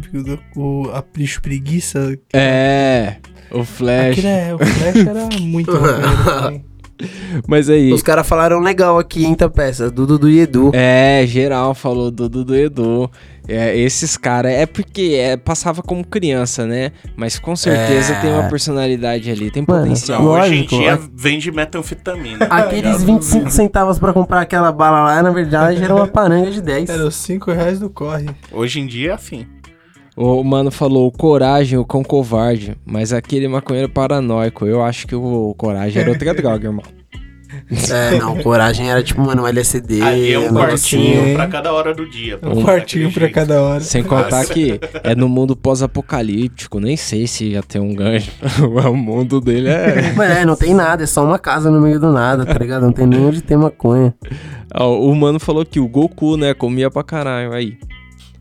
O, 0.55 0.89
a 0.93 1.01
bicho 1.01 1.41
preguiça. 1.41 2.17
É, 2.31 3.15
o 3.51 3.63
Flash. 3.63 4.11
Aquele 4.11 4.27
é, 4.27 4.53
o 4.53 4.57
Flecha 4.59 5.09
era 5.09 5.29
muito. 5.41 5.71
Mas 7.47 7.69
aí. 7.69 7.93
Os 7.93 8.01
caras 8.01 8.27
falaram 8.27 8.59
legal 8.59 8.97
aqui, 8.97 9.25
hein, 9.25 9.35
tá 9.35 9.49
peça? 9.49 9.89
Do 9.89 10.05
Dudu 10.05 10.29
e 10.29 10.39
Edu. 10.39 10.71
É, 10.73 11.23
geral 11.27 11.73
falou 11.75 12.09
do 12.09 12.27
do, 12.27 12.43
do 12.43 12.55
Edu. 12.55 13.09
É, 13.47 13.77
esses 13.77 14.17
caras, 14.17 14.51
é 14.51 14.65
porque 14.65 15.15
é, 15.17 15.37
passava 15.37 15.81
como 15.81 16.05
criança, 16.05 16.65
né? 16.65 16.91
Mas 17.15 17.39
com 17.39 17.55
certeza 17.55 18.13
É. 18.13 18.19
tem 18.21 18.31
uma 18.33 18.49
personalidade 18.49 19.31
ali, 19.31 19.49
tem 19.49 19.63
Mano, 19.65 19.83
potencial. 19.83 20.21
Não, 20.21 20.31
hoje 20.31 20.55
em 20.55 20.65
dia 20.65 20.99
vende 21.15 21.49
metanfetamina. 21.51 22.45
Aqueles 22.47 23.03
25 23.03 23.49
centavos 23.49 23.97
pra 23.99 24.11
comprar 24.11 24.41
aquela 24.41 24.71
bala 24.71 25.03
lá, 25.03 25.23
na 25.23 25.29
verdade, 25.31 25.81
era 25.81 25.95
uma 25.95 26.07
paranga 26.07 26.51
de 26.51 26.61
10. 26.61 26.89
Era 26.89 27.05
os 27.05 27.15
5 27.15 27.51
reais 27.51 27.79
do 27.79 27.89
corre. 27.89 28.25
Hoje 28.51 28.81
em 28.81 28.85
dia 28.85 29.11
é 29.11 29.13
assim. 29.13 29.45
O 30.15 30.43
mano 30.43 30.71
falou 30.71 31.11
coragem, 31.11 31.77
o 31.77 31.85
cão 31.85 32.03
covarde, 32.03 32.75
mas 32.85 33.13
aquele 33.13 33.47
maconheiro 33.47 33.87
paranoico. 33.87 34.65
Eu 34.65 34.83
acho 34.83 35.05
que 35.07 35.15
o 35.15 35.53
coragem 35.57 36.01
era 36.01 36.09
outra 36.11 36.33
droga, 36.35 36.67
irmão. 36.67 36.83
É, 37.89 38.17
não, 38.17 38.37
coragem 38.37 38.89
era 38.89 39.03
tipo, 39.03 39.21
mano, 39.21 39.43
um 39.43 39.47
LSD, 39.47 40.01
Aí 40.01 40.33
é 40.33 40.39
um 40.39 40.53
quartinho 40.53 41.33
pra 41.33 41.47
cada 41.47 41.73
hora 41.73 41.93
do 41.93 42.09
dia. 42.09 42.39
Um 42.41 42.63
quartinho 42.63 43.11
pra 43.11 43.29
cada 43.29 43.61
hora. 43.61 43.81
Sem 43.81 44.03
contar 44.03 44.45
que 44.45 44.79
é 45.03 45.15
no 45.15 45.27
mundo 45.27 45.55
pós-apocalíptico, 45.55 46.79
nem 46.79 46.95
sei 46.97 47.27
se 47.27 47.45
ia 47.45 47.63
ter 47.63 47.79
um 47.79 47.93
gancho. 47.93 48.31
o 48.63 48.95
mundo 48.95 49.41
dele 49.41 49.69
é. 49.69 50.13
Mas 50.15 50.37
é, 50.37 50.45
não 50.45 50.55
tem 50.55 50.73
nada, 50.73 51.03
é 51.03 51.07
só 51.07 51.23
uma 51.23 51.39
casa 51.39 51.69
no 51.69 51.81
meio 51.81 51.99
do 51.99 52.11
nada, 52.11 52.45
tá 52.45 52.57
ligado? 52.57 52.83
Não 52.83 52.91
tem 52.91 53.05
nem 53.05 53.25
onde 53.25 53.41
ter 53.41 53.57
maconha. 53.57 54.13
Ó, 54.73 54.99
o 54.99 55.15
mano 55.15 55.39
falou 55.39 55.65
que 55.65 55.79
o 55.79 55.87
Goku, 55.87 56.37
né, 56.37 56.53
comia 56.53 56.89
pra 56.91 57.03
caralho. 57.03 57.53
Aí. 57.53 57.77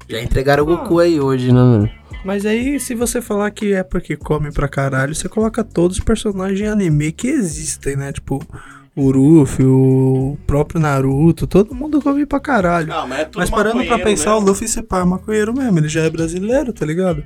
Já 0.09 0.20
entregaram 0.20 0.62
o 0.62 0.66
Goku 0.66 0.98
aí 0.98 1.20
hoje, 1.20 1.48
né, 1.48 1.61
mano? 1.61 1.90
Mas 2.24 2.44
aí, 2.44 2.81
se 2.81 2.92
você 2.92 3.22
falar 3.22 3.50
que 3.52 3.72
é 3.72 3.85
porque 3.85 4.16
come 4.16 4.50
pra 4.50 4.66
caralho, 4.66 5.14
você 5.14 5.29
coloca 5.29 5.62
todos 5.62 5.98
os 5.98 6.05
personagens 6.05 6.68
anime 6.68 7.12
que 7.12 7.29
existem, 7.29 7.94
né? 7.94 8.12
Tipo, 8.12 8.44
o 8.96 9.11
Ruffy, 9.12 9.64
o 9.66 10.38
próprio 10.46 10.80
Naruto, 10.80 11.46
todo 11.46 11.74
mundo 11.74 12.00
come 12.00 12.24
pra 12.24 12.40
caralho. 12.40 12.90
Ah, 12.92 13.06
mas 13.06 13.20
é 13.20 13.28
Mas 13.37 13.50
parando 13.50 13.85
pra 13.85 13.98
pensar, 13.98 14.32
mesmo. 14.32 14.46
o 14.46 14.48
Luffy 14.50 14.66
se 14.66 14.82
pá 14.82 15.00
é 15.00 15.04
maconheiro 15.04 15.52
mesmo, 15.52 15.78
ele 15.78 15.88
já 15.88 16.00
é 16.02 16.11
brasileiro, 16.11 16.72
tá 16.72 16.87
ligado? 16.87 17.22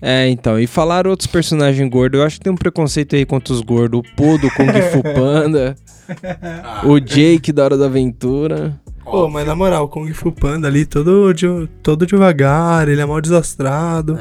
É, 0.00 0.28
então, 0.28 0.58
e 0.58 0.66
falaram 0.66 1.10
outros 1.10 1.28
personagens 1.28 1.88
gordos. 1.88 2.18
Eu 2.18 2.26
acho 2.26 2.38
que 2.38 2.42
tem 2.44 2.52
um 2.52 2.56
preconceito 2.56 3.14
aí 3.14 3.24
contra 3.24 3.54
os 3.54 3.60
gordos. 3.60 4.00
O 4.00 4.16
Po 4.16 4.36
do 4.36 4.50
Kung 4.50 4.72
Fu 4.90 5.02
Panda, 5.14 5.76
o 6.84 6.98
Jake 6.98 7.52
da 7.52 7.64
Hora 7.64 7.76
da 7.78 7.86
Aventura. 7.86 8.80
Pô, 9.04 9.28
mas 9.28 9.46
na 9.46 9.54
moral, 9.54 9.84
o 9.84 9.88
Kung 9.88 10.10
Fu 10.12 10.30
Panda 10.32 10.68
ali, 10.68 10.86
todo, 10.86 11.32
de- 11.34 11.68
todo 11.82 12.06
devagar, 12.06 12.88
ele 12.88 13.00
é 13.00 13.04
mal 13.04 13.20
desastrado. 13.20 14.18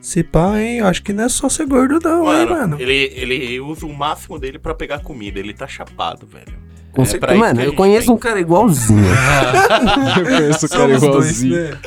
Se 0.00 0.22
pá, 0.22 0.58
hein, 0.60 0.78
eu 0.78 0.86
acho 0.86 1.02
que 1.02 1.12
não 1.12 1.24
é 1.24 1.28
só 1.28 1.48
ser 1.48 1.66
gordo 1.66 1.98
não, 2.02 2.24
hein, 2.32 2.46
Mano, 2.46 2.50
mano. 2.50 2.76
Ele, 2.80 3.12
ele 3.14 3.60
usa 3.60 3.84
o 3.86 3.92
máximo 3.94 4.38
dele 4.38 4.58
pra 4.58 4.74
pegar 4.74 5.00
comida. 5.00 5.38
Ele 5.38 5.52
tá 5.54 5.66
chapado, 5.68 6.26
velho. 6.26 6.60
Com 6.92 7.02
É 7.02 7.04
certeza. 7.04 7.34
Mano, 7.34 7.60
eu 7.62 7.72
conheço 7.74 8.06
tem. 8.08 8.14
um 8.14 8.18
cara 8.18 8.38
igualzinho. 8.40 9.02
Eu 10.18 10.24
conheço 10.24 10.66
o 10.66 10.68
cara 10.68 10.98
Somos 10.98 11.00
dois, 11.00 11.42
igualzinho. 11.42 11.70
né? 11.70 11.78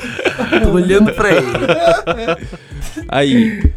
Tô 0.64 0.70
olhando 0.72 1.12
pra 1.12 1.30
ele. 1.30 1.46
Aí, 3.08 3.70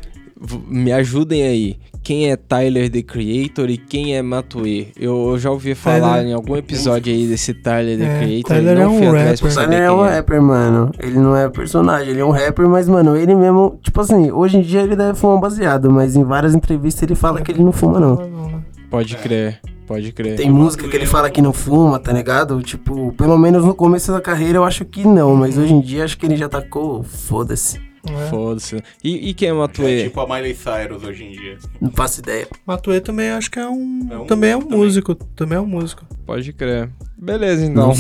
me 0.67 0.91
ajudem 0.93 1.43
aí. 1.43 1.77
Quem 2.10 2.32
é 2.32 2.36
Tyler 2.36 2.89
the 2.89 3.04
Creator 3.04 3.69
e 3.69 3.78
quem 3.78 4.15
é 4.17 4.22
Matue? 4.24 4.91
Eu, 5.00 5.30
eu 5.30 5.38
já 5.38 5.52
ouvi 5.52 5.76
falar 5.76 6.13
Tyler- 6.15 6.30
em 6.30 6.34
algum 6.34 6.58
episódio 6.58 7.13
aí 7.13 7.28
desse 7.28 7.54
Tyler 7.54 8.00
the 8.00 8.04
É, 8.04 8.17
Creator. 8.17 8.56
Tyler 8.56 8.76
não 8.78 8.82
é 8.82 8.88
um 8.88 9.12
rapper. 9.12 9.63
Ele 9.63 9.76
é 9.76 9.91
um 9.91 10.06
é. 10.06 10.15
rapper, 10.15 10.41
mano. 10.41 10.91
Ele 10.98 11.19
não 11.19 11.36
é 11.36 11.48
personagem, 11.50 12.10
ele 12.10 12.19
é 12.19 12.26
um 12.26 12.32
rapper, 12.32 12.67
mas, 12.67 12.89
mano, 12.89 13.15
ele 13.15 13.36
mesmo, 13.36 13.80
tipo 13.84 14.02
assim, 14.02 14.32
hoje 14.32 14.58
em 14.58 14.62
dia 14.63 14.82
ele 14.82 14.95
deve 14.95 15.19
fumar 15.19 15.38
um 15.38 15.39
baseado, 15.39 15.91
mas 15.91 16.15
em 16.15 16.24
várias 16.24 16.56
entrevistas 16.56 17.04
ele 17.04 17.13
fala 17.13 17.43
que 17.43 17.52
ele 17.52 17.63
não 17.63 17.72
fuma, 17.72 18.00
não. 18.00 18.17
Pode 18.89 19.15
crer, 19.15 19.60
pode 19.86 20.12
crer. 20.12 20.36
Tem 20.36 20.50
música 20.50 20.88
que 20.88 20.95
ele 20.95 21.06
fala 21.06 21.30
que 21.30 21.43
não 21.43 21.54
fuma, 21.54 22.00
tá 22.00 22.12
ligado? 22.12 22.60
Tipo, 22.63 23.13
pelo 23.19 23.38
menos 23.38 23.63
no 23.63 23.76
começo 23.76 24.12
da 24.12 24.19
carreira 24.19 24.58
eu 24.58 24.63
acho 24.63 24.84
que 24.84 25.08
não, 25.08 25.36
mas 25.36 25.60
hoje 25.60 25.76
em 25.76 25.80
dia 25.80 26.06
acho 26.06 26.17
que 26.17 26.26
ele 26.26 26.36
já 26.36 26.50
tacou, 26.50 27.04
foda-se. 27.04 27.80
É. 28.07 28.29
Foda-se. 28.29 28.81
E, 29.03 29.29
e 29.29 29.33
quem 29.33 29.49
é 29.49 29.51
É 29.51 29.53
Matue? 29.53 30.03
tipo 30.03 30.19
a 30.21 30.27
Miley 30.27 30.55
Cyrus 30.55 31.03
hoje 31.03 31.23
em 31.25 31.31
dia. 31.31 31.57
Não 31.81 31.91
faço 31.91 32.21
ideia. 32.21 32.47
Matue 32.65 33.01
também 33.01 33.29
acho 33.29 33.51
que 33.51 33.59
é 33.59 33.67
um. 33.67 34.07
É 34.09 34.17
um 34.17 34.25
também 34.25 34.51
é 34.51 34.57
um 34.57 34.62
também. 34.62 34.77
músico. 34.77 35.15
Também 35.15 35.57
é 35.57 35.62
um 35.62 35.65
músico. 35.67 36.05
Pode 36.25 36.53
crer. 36.53 36.89
Beleza, 37.17 37.65
então. 37.65 37.93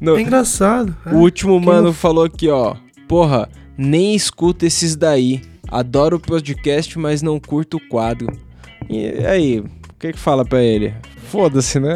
Não, 0.00 0.16
É 0.18 0.20
engraçado. 0.20 0.96
é. 1.06 1.10
o 1.10 1.18
último 1.18 1.56
Quem 1.58 1.66
mano 1.66 1.82
não- 1.88 1.92
falou 1.92 2.24
aqui, 2.24 2.48
ó. 2.48 2.74
Porra, 3.06 3.48
nem 3.78 4.14
escuta 4.14 4.66
esses 4.66 4.96
daí. 4.96 5.40
Adoro 5.68 6.16
o 6.16 6.20
podcast, 6.20 6.98
mas 6.98 7.22
não 7.22 7.38
curto 7.40 7.76
o 7.76 7.88
quadro. 7.88 8.26
E 8.90 9.24
aí, 9.24 9.60
o 9.60 9.64
que 9.98 10.12
que 10.12 10.18
fala 10.18 10.44
pra 10.44 10.62
ele? 10.62 10.92
Foda-se, 11.32 11.80
né? 11.80 11.94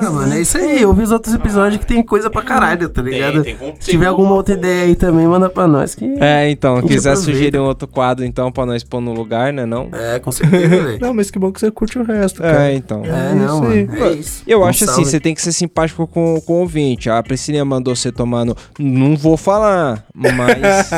Ah, 0.00 0.10
mano, 0.10 0.32
é 0.32 0.40
isso 0.40 0.56
aí. 0.56 0.80
Eu 0.80 0.94
vi 0.94 1.02
os 1.02 1.10
outros 1.10 1.34
episódios 1.34 1.78
que 1.78 1.86
tem 1.86 2.02
coisa 2.02 2.30
pra 2.30 2.40
caralho, 2.40 2.88
tá 2.88 3.02
ligado? 3.02 3.44
tem 3.44 3.54
conteúdo. 3.54 3.76
Se 3.78 3.90
tiver 3.90 4.06
alguma 4.06 4.34
outra 4.34 4.54
ideia 4.54 4.84
aí 4.84 4.94
também, 4.94 5.26
manda 5.26 5.50
pra 5.50 5.68
nós 5.68 5.94
que. 5.94 6.06
É, 6.18 6.50
então, 6.50 6.80
quiser 6.80 7.10
aproveita. 7.10 7.16
sugerir 7.38 7.58
um 7.58 7.64
outro 7.64 7.86
quadro, 7.86 8.24
então, 8.24 8.50
pra 8.50 8.64
nós 8.64 8.82
pôr 8.82 9.02
no 9.02 9.12
lugar, 9.12 9.52
né, 9.52 9.66
não? 9.66 9.90
É, 9.92 10.18
com 10.18 10.32
certeza, 10.32 10.66
velho. 10.68 10.98
Não, 10.98 11.12
mas 11.12 11.30
que 11.30 11.38
bom 11.38 11.52
que 11.52 11.60
você 11.60 11.70
curte 11.70 11.98
o 11.98 12.04
resto, 12.04 12.40
cara. 12.40 12.70
É, 12.70 12.74
então. 12.74 13.02
É, 13.04 13.32
É 13.32 13.34
não, 13.34 13.60
mano. 13.60 13.74
É 13.74 14.12
isso. 14.12 14.42
Eu 14.46 14.64
acho 14.64 14.84
assim, 14.84 15.04
você 15.04 15.20
tem 15.20 15.34
que 15.34 15.42
ser 15.42 15.52
simpático 15.52 16.06
com, 16.06 16.40
com 16.40 16.52
o 16.54 16.60
ouvinte. 16.60 17.10
A 17.10 17.22
Priscilinha 17.22 17.66
mandou 17.66 17.94
você 17.94 18.10
tomar 18.10 18.46
no... 18.46 18.56
Não 18.78 19.14
vou 19.14 19.36
falar, 19.36 20.06
mas... 20.14 20.90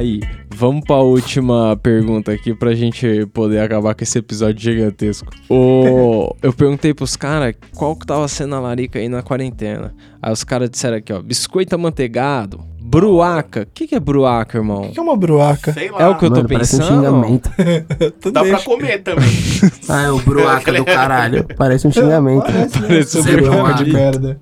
Aí, 0.00 0.18
vamos 0.56 0.82
pra 0.86 0.96
última 0.96 1.76
pergunta 1.76 2.32
aqui 2.32 2.54
pra 2.54 2.74
gente 2.74 3.26
poder 3.34 3.58
acabar 3.58 3.94
com 3.94 4.02
esse 4.02 4.18
episódio 4.18 4.58
gigantesco. 4.58 5.30
O... 5.46 6.34
Eu 6.40 6.54
perguntei 6.54 6.94
pros 6.94 7.16
caras 7.16 7.54
qual 7.74 7.94
que 7.94 8.06
tava 8.06 8.26
sendo 8.26 8.54
a 8.54 8.60
larica 8.60 8.98
aí 8.98 9.10
na 9.10 9.22
quarentena. 9.22 9.94
Aí 10.22 10.32
os 10.32 10.42
caras 10.42 10.70
disseram 10.70 10.96
aqui, 10.96 11.12
ó, 11.12 11.20
biscoito 11.20 11.74
amanteigado, 11.74 12.62
bruaca. 12.80 13.64
O 13.64 13.66
que, 13.74 13.88
que 13.88 13.94
é 13.94 14.00
bruaca, 14.00 14.56
irmão? 14.56 14.84
O 14.86 14.90
que 14.90 14.98
é 14.98 15.02
uma 15.02 15.16
bruaca? 15.18 15.70
Sei 15.74 15.90
lá. 15.90 16.00
É 16.00 16.08
o 16.08 16.16
que 16.16 16.24
eu 16.24 16.30
tô 16.30 16.36
Mano, 16.36 16.48
parece 16.48 16.76
um 16.76 16.78
pensando? 16.78 16.96
xingamento. 16.96 17.50
Dá 18.32 18.40
pra 18.40 18.42
deixa. 18.52 18.64
comer 18.64 19.02
também. 19.02 19.28
Ah, 19.92 20.02
é 20.04 20.10
o 20.10 20.20
bruaca 20.20 20.72
do 20.72 20.84
caralho. 20.84 21.44
Parece 21.58 21.86
um 21.86 21.90
xingamento. 21.92 22.44
Parece 22.44 23.18
um 23.18 23.22
Você 23.22 23.36
bruaca 23.36 23.84
de 23.84 23.92
merda. 23.92 24.40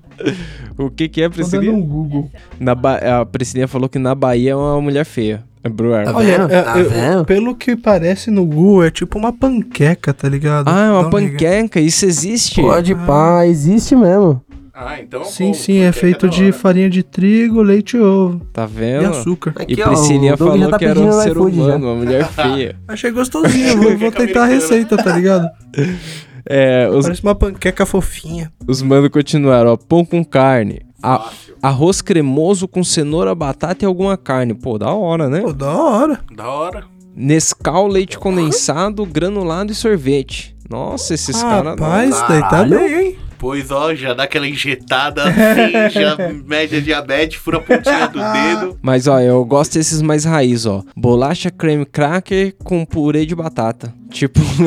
O 0.77 0.89
que 0.91 1.09
que 1.09 1.21
é, 1.21 1.27
Tô 1.27 1.35
dando 1.35 1.35
Priscilinha? 1.49 1.73
um 1.73 1.81
Google. 1.81 2.29
Na 2.59 2.75
ba... 2.75 2.97
A 3.21 3.25
Priscilinha 3.25 3.67
falou 3.67 3.89
que 3.89 3.97
na 3.97 4.13
Bahia 4.13 4.51
é 4.51 4.55
uma 4.55 4.79
mulher 4.79 5.03
feia. 5.05 5.43
É 5.63 5.69
Brewer. 5.69 6.05
Tá 6.05 6.15
Olha, 6.15 6.31
é, 6.49 6.61
Tá 6.63 6.79
eu- 6.79 6.89
vendo? 6.89 7.25
pelo 7.25 7.55
que 7.55 7.75
parece 7.75 8.31
no 8.31 8.45
Google, 8.45 8.85
é 8.85 8.89
tipo 8.91 9.17
uma 9.19 9.33
panqueca, 9.33 10.13
tá 10.13 10.29
ligado? 10.29 10.67
Ah, 10.69 10.85
é 10.85 10.89
uma 10.91 11.09
panqueca, 11.09 11.79
isso 11.81 12.05
existe? 12.05 12.61
Pode 12.61 12.95
pá, 12.95 13.45
existe 13.45 13.95
mesmo. 13.95 14.41
Ah, 14.73 14.97
então. 15.01 15.25
Sim, 15.25 15.49
pô, 15.49 15.53
sim, 15.55 15.79
é 15.79 15.91
feito 15.91 16.27
da 16.27 16.31
de 16.33 16.53
farinha 16.53 16.89
de 16.89 17.03
trigo, 17.03 17.61
leite 17.61 17.97
e 17.97 17.99
ovo. 17.99 18.39
Tá 18.53 18.63
E 18.63 18.67
vendo? 18.67 19.07
açúcar. 19.09 19.53
E 19.67 19.73
Aqui, 19.73 19.81
ó, 19.83 19.87
Priscilinha 19.89 20.31
já 20.31 20.37
falou 20.37 20.69
tá 20.69 20.79
que 20.79 20.85
era 20.85 20.97
um 20.97 21.11
ser 21.11 21.31
iFood 21.31 21.55
já. 21.57 21.61
humano, 21.63 21.85
uma 21.87 21.95
mulher 21.95 22.25
feia. 22.31 22.75
Achei 22.87 23.11
gostosinho, 23.11 23.75
vou, 23.81 23.97
vou 23.97 24.11
tentar 24.13 24.43
a 24.43 24.45
receita, 24.45 24.95
tá 24.95 25.13
ligado? 25.15 25.45
É, 26.51 26.89
os, 26.89 27.03
Parece 27.05 27.21
uma 27.21 27.35
panqueca 27.35 27.85
fofinha. 27.85 28.51
os 28.67 28.81
manos 28.81 29.09
continuaram, 29.09 29.71
ó. 29.73 29.77
Pão 29.77 30.03
com 30.03 30.23
carne. 30.25 30.81
A- 31.01 31.29
arroz 31.61 32.01
cremoso 32.01 32.67
com 32.67 32.83
cenoura, 32.83 33.33
batata 33.35 33.83
e 33.83 33.87
alguma 33.87 34.17
carne. 34.17 34.53
Pô, 34.53 34.77
da 34.77 34.91
hora, 34.93 35.29
né? 35.29 35.41
Pô, 35.41 35.53
da 35.53 35.71
hora. 35.71 36.19
Da 36.35 36.47
hora. 36.49 36.83
Nescau, 37.15 37.87
leite 37.87 38.17
condensado, 38.17 39.05
granulado 39.05 39.71
e 39.71 39.75
sorvete. 39.75 40.55
Nossa, 40.69 41.13
esses 41.13 41.41
caras. 41.41 41.71
Rapaz, 41.79 42.23
daí 42.27 42.41
tá 42.41 42.63
bem, 42.63 42.93
hein? 43.07 43.17
Pois 43.39 43.71
ó, 43.71 43.95
já 43.95 44.13
dá 44.13 44.23
aquela 44.23 44.45
injetada 44.47 45.23
assim, 45.29 45.89
já 45.89 46.17
mede 46.45 46.75
a 46.75 46.81
diabetes, 46.81 47.37
fura 47.39 47.57
a 47.57 47.61
pontinha 47.61 48.07
do 48.09 48.19
dedo. 48.19 48.77
Mas 48.81 49.07
ó, 49.07 49.17
eu 49.21 49.43
gosto 49.45 49.75
desses 49.75 50.01
mais 50.01 50.25
raiz, 50.25 50.65
ó. 50.65 50.83
Bolacha 50.95 51.49
creme 51.49 51.85
cracker 51.85 52.53
com 52.65 52.85
purê 52.85 53.25
de 53.25 53.33
batata. 53.33 53.93
Tipo, 54.11 54.41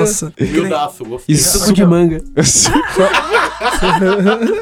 Nossa. 0.00 0.32
Humildaço, 0.40 1.04
gostei. 1.04 1.34
Isso. 1.34 1.58
Suco 1.58 1.72
de 1.74 1.84
manga. 1.84 2.22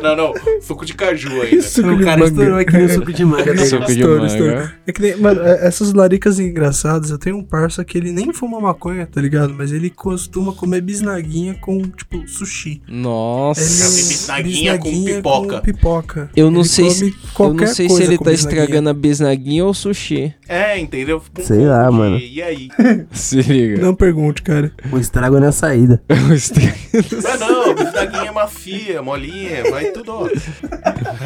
Não, 0.03 0.17
não, 0.17 0.35
suco 0.61 0.85
de 0.85 0.95
caju 0.95 1.41
ainda. 1.43 1.63
Suco 1.63 1.89
O 1.91 1.97
de 1.99 2.05
cara 2.05 2.19
manga. 2.21 2.31
estourou 2.31 2.59
aqui 2.59 2.79
no 2.79 2.89
suco 2.91 3.13
de 3.13 3.25
manga. 3.25 3.67
Suco 3.67 3.85
de 3.87 3.93
Estouro, 3.93 4.21
manga. 4.23 4.27
estouro. 4.27 4.71
É 4.87 4.93
que 4.93 5.03
nem, 5.03 5.17
mano, 5.17 5.41
é- 5.43 5.67
essas 5.67 5.93
laricas 5.93 6.39
engraçadas, 6.39 7.11
eu 7.11 7.19
tenho 7.19 7.37
um 7.37 7.43
parça 7.45 7.85
que 7.85 7.97
ele 7.99 8.13
nem 8.13 8.33
fuma 8.33 8.61
maconha, 8.61 9.07
tá 9.07 9.21
ligado? 9.21 9.55
Mas 9.57 9.73
ele 9.73 9.91
costuma 9.91 10.53
comer 10.53 10.81
bisnaguinha 10.81 11.55
com, 11.61 11.81
tipo, 11.83 12.27
sushi. 12.29 12.83
Nossa. 12.89 13.61
Ele- 13.61 14.09
bisnaguinha 14.09 14.79
com 14.79 15.05
pipoca. 15.05 15.61
pipoca. 15.61 16.31
Eu 16.37 16.51
não 16.51 16.61
Ele 16.61 16.69
sei 16.69 16.91
se- 16.91 17.15
Eu 17.39 17.55
não 17.55 17.67
sei 17.67 17.89
se 17.89 18.03
ele 18.03 18.17
com 18.19 18.25
tá 18.25 18.31
bisnaguinha. 18.31 18.63
estragando 18.63 18.89
a 18.91 18.95
bisnaguinha 18.95 19.65
ou 19.65 19.75
sushi. 19.75 20.35
É, 20.49 20.79
entendeu? 20.79 21.23
Sei 21.41 21.65
lá, 21.67 21.89
de- 21.89 21.97
mano. 21.97 22.19
E 22.19 22.43
aí? 22.43 22.69
Se 23.13 23.41
liga. 23.43 23.81
Não 23.81 23.95
pergunte, 23.95 24.43
cara. 24.43 24.73
O 24.91 24.99
estrago 24.99 25.37
é 25.37 25.41
na 25.41 25.53
saída. 25.53 26.03
Eu 26.09 26.35
estra- 26.35 26.61
Mas 26.93 27.41
não, 27.41 27.75
bisnaguinha 27.75 28.29
é 28.29 28.33
macia, 28.33 28.90
molinha, 28.99 29.71
vai 29.71 29.87
tudo, 29.87 30.13
ó. 30.13 30.29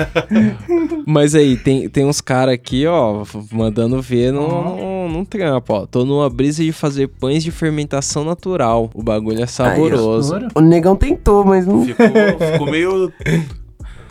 Mas 1.07 1.35
aí, 1.35 1.57
tem, 1.57 1.89
tem 1.89 2.05
uns 2.05 2.21
caras 2.21 2.55
aqui, 2.55 2.87
ó, 2.87 3.25
mandando 3.51 4.01
ver 4.03 4.33
no, 4.33 4.77
no, 4.77 5.09
no 5.09 5.27
trampo, 5.27 5.73
ó. 5.73 5.87
Tô 5.87 6.05
numa 6.05 6.29
brisa 6.29 6.63
de 6.63 6.73
fazer 6.73 7.09
pães 7.09 7.43
de 7.43 7.51
fermentação 7.51 8.25
natural. 8.25 8.91
O 8.95 9.03
bagulho 9.03 9.43
é 9.43 9.47
saboroso. 9.47 10.37
O 10.55 10.61
negão 10.61 10.97
tentou, 10.97 11.45
mas 11.45 11.67
não. 11.67 11.85
Ficou, 11.85 12.07
ficou 12.53 12.71
meio. 12.71 13.13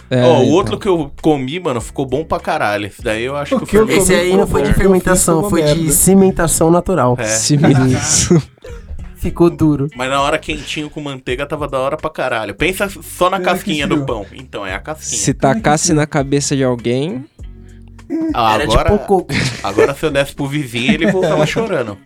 É, 0.10 0.22
Ó, 0.22 0.42
o 0.42 0.44
então. 0.44 0.54
outro 0.54 0.78
que 0.78 0.88
eu 0.88 1.12
comi, 1.24 1.60
mano, 1.60 1.82
ficou 1.82 2.06
bom 2.06 2.24
pra 2.24 2.40
caralho. 2.40 2.86
Esse 2.86 3.02
daí 3.02 3.24
eu 3.24 3.36
acho 3.36 3.58
que, 3.62 3.66
que 3.66 3.78
eu 3.78 3.90
Esse 3.90 4.14
aí 4.14 4.38
não 4.38 4.46
foi 4.46 4.62
de 4.62 4.72
fermentação, 4.72 5.50
foi 5.50 5.64
de 5.64 5.92
cimentação 5.92 6.70
natural. 6.70 7.16
É. 7.18 7.24
Similiço. 7.26 8.40
Ficou 9.24 9.50
duro. 9.50 9.88
Mas 9.96 10.10
na 10.10 10.22
hora 10.22 10.38
quentinho 10.38 10.90
com 10.90 11.00
manteiga 11.00 11.46
tava 11.46 11.66
da 11.68 11.80
hora 11.80 11.96
pra 11.96 12.10
caralho. 12.10 12.54
Pensa 12.54 12.90
só 12.90 13.30
na 13.30 13.40
casquinha 13.40 13.88
do 13.88 14.06
pão. 14.06 14.26
Então, 14.34 14.66
é 14.66 14.74
a 14.74 14.80
casquinha. 14.80 15.18
Se 15.22 15.34
tacasse 15.34 15.94
na 15.94 16.06
cabeça 16.06 16.56
de 16.58 16.64
alguém, 16.64 17.24
Ah, 18.34 18.56
Era 18.56 18.64
agora, 18.64 18.90
tipo 18.92 19.06
coco. 19.08 19.34
agora 19.64 19.94
se 19.96 20.06
eu 20.06 20.12
desse 20.12 20.36
pro 20.36 20.46
vizinho, 20.46 20.92
ele 20.94 21.10
voltava 21.10 21.46
chorando. 21.46 21.98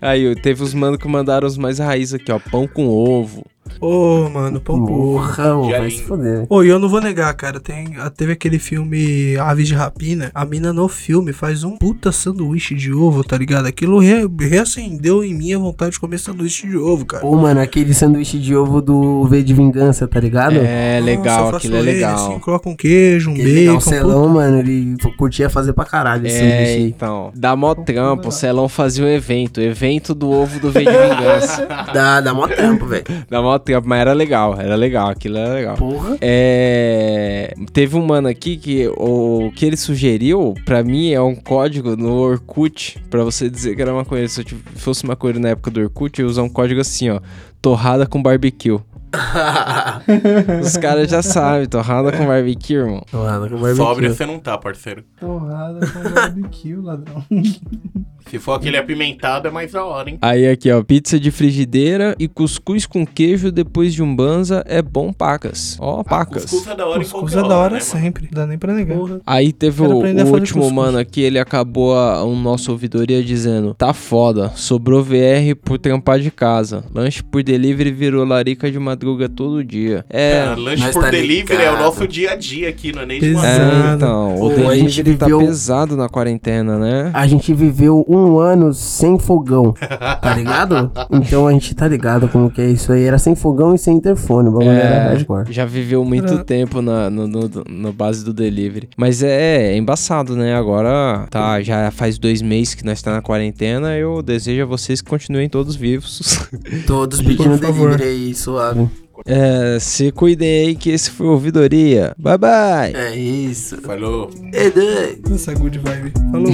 Aí, 0.00 0.34
teve 0.36 0.62
os 0.62 0.72
mano 0.72 0.96
que 0.96 1.08
mandaram 1.08 1.46
os 1.46 1.58
mais 1.58 1.78
raiz 1.78 2.14
aqui, 2.14 2.30
ó. 2.32 2.38
Pão 2.38 2.66
com 2.68 2.86
ovo. 2.88 3.44
Ô, 3.80 4.28
mano, 4.28 4.60
pão. 4.60 4.84
Porra, 4.86 5.56
Dia 5.66 5.80
vai 5.80 5.90
se 5.90 6.02
foder. 6.02 6.46
Ô, 6.48 6.62
e 6.62 6.68
eu 6.68 6.78
não 6.78 6.88
vou 6.88 7.00
negar, 7.00 7.32
cara. 7.34 7.60
Tem, 7.60 7.94
ah, 7.98 8.10
teve 8.10 8.32
aquele 8.32 8.58
filme 8.58 9.36
Aves 9.38 9.66
de 9.68 9.74
Rapina. 9.74 10.30
A 10.34 10.44
mina 10.44 10.72
no 10.72 10.88
filme 10.88 11.32
faz 11.32 11.64
um 11.64 11.76
puta 11.76 12.12
sanduíche 12.12 12.74
de 12.74 12.92
ovo, 12.92 13.22
tá 13.24 13.36
ligado? 13.36 13.66
Aquilo 13.66 13.98
re, 13.98 14.26
reacendeu 14.40 15.24
em 15.24 15.34
mim 15.34 15.52
a 15.54 15.58
vontade 15.58 15.92
de 15.92 16.00
comer 16.00 16.18
sanduíche 16.18 16.66
de 16.66 16.76
ovo, 16.76 17.04
cara. 17.04 17.24
Ô, 17.26 17.36
mano, 17.36 17.60
aquele 17.60 17.94
sanduíche 17.94 18.38
de 18.38 18.54
ovo 18.54 18.80
do 18.80 19.24
V 19.26 19.42
de 19.42 19.54
Vingança, 19.54 20.06
tá 20.06 20.20
ligado? 20.20 20.56
É, 20.56 20.94
Nossa, 21.00 21.04
legal, 21.06 21.44
faço 21.46 21.56
aquilo 21.56 21.76
é 21.76 21.78
ele, 21.80 21.92
legal. 21.92 22.14
Assim, 22.30 22.38
coloca 22.40 22.68
um 22.68 22.76
queijo, 22.76 23.30
um 23.30 23.32
Aquele 23.34 23.48
bacon. 23.50 23.60
legal, 23.66 23.80
Celão, 23.80 24.28
mano, 24.28 24.58
ele 24.58 24.96
curtia 25.16 25.48
fazer 25.50 25.72
pra 25.72 25.84
caralho 25.84 26.26
esse 26.26 26.36
É, 26.36 26.40
sanduíche. 26.66 26.80
então. 26.94 27.30
Dá 27.34 27.56
mó 27.56 27.74
trampo, 27.74 28.28
o 28.28 28.32
Celão 28.32 28.68
fazia 28.68 29.04
um 29.04 29.08
evento. 29.08 29.60
Evento 29.60 30.14
do 30.14 30.30
ovo 30.30 30.58
do 30.60 30.70
V 30.70 30.80
de 30.84 30.90
Vingança. 30.90 31.66
Dá, 31.92 32.20
dá 32.20 32.34
mó 32.34 32.46
tempo, 32.46 32.86
velho. 32.86 33.04
Dá 33.28 33.40
mó 33.42 33.58
trampo, 33.60 33.88
mas 33.88 34.00
era 34.00 34.12
legal, 34.12 34.58
era 34.58 34.74
legal, 34.74 35.08
aquilo 35.08 35.38
era 35.38 35.54
legal. 35.54 35.76
Porra. 35.76 36.18
É. 36.20 37.54
Teve 37.72 37.96
um 37.96 38.04
mano 38.04 38.28
aqui 38.28 38.56
que 38.56 38.88
o 38.96 39.52
que 39.54 39.64
ele 39.64 39.76
sugeriu, 39.76 40.54
pra 40.64 40.82
mim, 40.82 41.12
é 41.12 41.20
um 41.20 41.34
código 41.34 41.96
no 41.96 42.14
Orkut, 42.16 42.98
pra 43.08 43.22
você 43.22 43.48
dizer 43.48 43.76
que 43.76 43.82
era 43.82 43.92
uma 43.92 44.04
coisa. 44.04 44.26
Se 44.28 44.40
eu 44.40 44.58
fosse 44.76 45.04
uma 45.04 45.16
coisa 45.16 45.38
na 45.38 45.50
época 45.50 45.70
do 45.70 45.80
Orkut, 45.80 46.18
eu 46.18 46.26
ia 46.26 46.30
usar 46.30 46.42
um 46.42 46.48
código 46.48 46.80
assim, 46.80 47.10
ó. 47.10 47.20
Torrada 47.62 48.06
com 48.06 48.22
barbecue. 48.22 48.80
Os 50.62 50.76
caras 50.76 51.10
já 51.10 51.22
sabem, 51.22 51.66
torrada 51.66 52.12
com 52.12 52.26
barbecue, 52.26 52.74
irmão. 52.74 53.04
Porrada 53.10 53.48
com 53.48 53.56
barbecue. 53.56 53.76
Sóbrio 53.76 54.14
você 54.14 54.26
não 54.26 54.38
tá, 54.38 54.56
parceiro. 54.56 55.04
Torrada 55.18 55.80
com 55.86 56.10
barbecue, 56.10 56.76
ladrão. 56.76 57.24
Se 58.30 58.38
for 58.38 58.52
aquele 58.52 58.76
apimentado, 58.76 59.48
é 59.48 59.50
mais 59.50 59.72
da 59.72 59.84
hora, 59.84 60.08
hein? 60.08 60.18
Aí 60.22 60.48
aqui, 60.48 60.70
ó, 60.70 60.82
pizza 60.84 61.18
de 61.18 61.32
frigideira 61.32 62.14
e 62.16 62.28
cuscuz 62.28 62.86
com 62.86 63.04
queijo 63.04 63.50
depois 63.50 63.92
de 63.92 64.04
um 64.04 64.14
banza 64.14 64.62
é 64.68 64.80
bom 64.80 65.12
pacas. 65.12 65.76
Ó, 65.80 66.04
pacas. 66.04 66.44
Cuscuz 66.44 66.68
é 66.68 66.76
da 66.76 66.86
hora 66.86 67.00
Cuscuz 67.00 67.34
é 67.34 67.42
da 67.42 67.56
hora 67.56 67.74
né, 67.74 67.80
sempre. 67.80 68.28
Dá 68.30 68.46
nem 68.46 68.56
pra 68.56 68.72
negar. 68.72 68.96
Aí 69.26 69.52
teve 69.52 69.82
o, 69.82 69.86
o 69.86 69.94
último 69.96 70.62
cuscuz. 70.62 70.72
mano 70.72 70.98
aqui, 70.98 71.22
ele 71.22 71.40
acabou 71.40 71.96
a, 71.96 72.24
um 72.24 72.40
nosso 72.40 72.70
ouvidoria 72.70 73.20
dizendo: 73.20 73.74
Tá 73.74 73.92
foda, 73.92 74.52
sobrou 74.54 75.02
VR 75.02 75.56
por 75.64 75.78
trampar 75.78 76.20
de 76.20 76.30
casa. 76.30 76.84
Lanche 76.94 77.24
por 77.24 77.42
delivery 77.42 77.90
virou 77.90 78.24
larica 78.24 78.70
de 78.70 78.78
madruga 79.00 79.28
todo 79.28 79.64
dia. 79.64 80.04
É. 80.10 80.30
É, 80.40 80.54
lanche 80.56 80.92
por 80.92 81.02
tá 81.02 81.10
delivery 81.10 81.62
é 81.62 81.68
o 81.68 81.72
ligado. 81.72 81.84
nosso 81.84 82.06
dia 82.06 82.32
a 82.32 82.36
dia 82.36 82.68
aqui, 82.68 82.92
não 82.92 83.02
é 83.02 83.06
nem 83.06 83.20
de 83.20 83.30
madrugada. 83.32 83.90
É, 83.92 83.94
então, 83.96 84.34
o 84.36 84.50
Pô, 84.50 84.68
a 84.68 84.76
gente 84.76 85.02
delivery 85.02 85.16
tá 85.16 85.26
viveu- 85.26 85.40
pesado 85.40 85.96
na 85.96 86.08
quarentena, 86.08 86.78
né? 86.78 87.10
A 87.14 87.26
gente 87.26 87.52
viveu 87.54 88.04
um 88.08 88.38
ano 88.38 88.72
sem 88.74 89.18
fogão, 89.18 89.72
tá 90.20 90.34
ligado? 90.36 90.92
Então 91.10 91.46
a 91.46 91.52
gente 91.52 91.74
tá 91.74 91.88
ligado 91.88 92.28
como 92.28 92.50
que 92.50 92.60
é 92.60 92.68
isso 92.70 92.92
aí. 92.92 93.04
Era 93.04 93.18
sem 93.18 93.34
fogão 93.34 93.74
e 93.74 93.78
sem 93.78 93.96
interfone, 93.96 94.48
o 94.50 94.60
É, 94.62 95.16
já 95.48 95.64
viveu 95.64 96.04
muito 96.04 96.32
Era- 96.34 96.44
tempo 96.44 96.82
na, 96.82 97.08
no, 97.08 97.26
no, 97.26 97.50
no 97.68 97.92
base 97.92 98.24
do 98.24 98.32
delivery. 98.34 98.90
Mas 98.96 99.22
é, 99.22 99.72
é 99.72 99.76
embaçado, 99.76 100.36
né? 100.36 100.54
Agora 100.54 101.26
tá, 101.30 101.60
já 101.62 101.90
faz 101.90 102.18
dois 102.18 102.42
meses 102.42 102.74
que 102.74 102.84
nós 102.84 103.00
tá 103.00 103.12
na 103.12 103.22
quarentena. 103.22 103.96
Eu 103.96 104.22
desejo 104.22 104.62
a 104.62 104.66
vocês 104.66 105.00
que 105.00 105.08
continuem 105.08 105.48
todos 105.48 105.74
vivos. 105.76 106.38
Todos 106.86 107.22
pedindo 107.22 107.56
delivery 107.58 108.02
aí, 108.02 108.34
suave. 108.34 108.88
É, 109.26 109.78
se 109.80 110.10
cuidem 110.12 110.66
aí 110.68 110.74
que 110.74 110.90
esse 110.90 111.10
foi 111.10 111.26
o 111.26 111.30
ouvidoria. 111.32 112.14
Bye 112.18 112.38
bye! 112.38 112.92
É 112.94 113.14
isso. 113.16 113.80
Falou. 113.82 114.30
É 114.52 114.70
doido. 114.70 115.34
Essa 115.34 115.54
good 115.54 115.78
vibe. 115.78 116.12
Falou. 116.32 116.52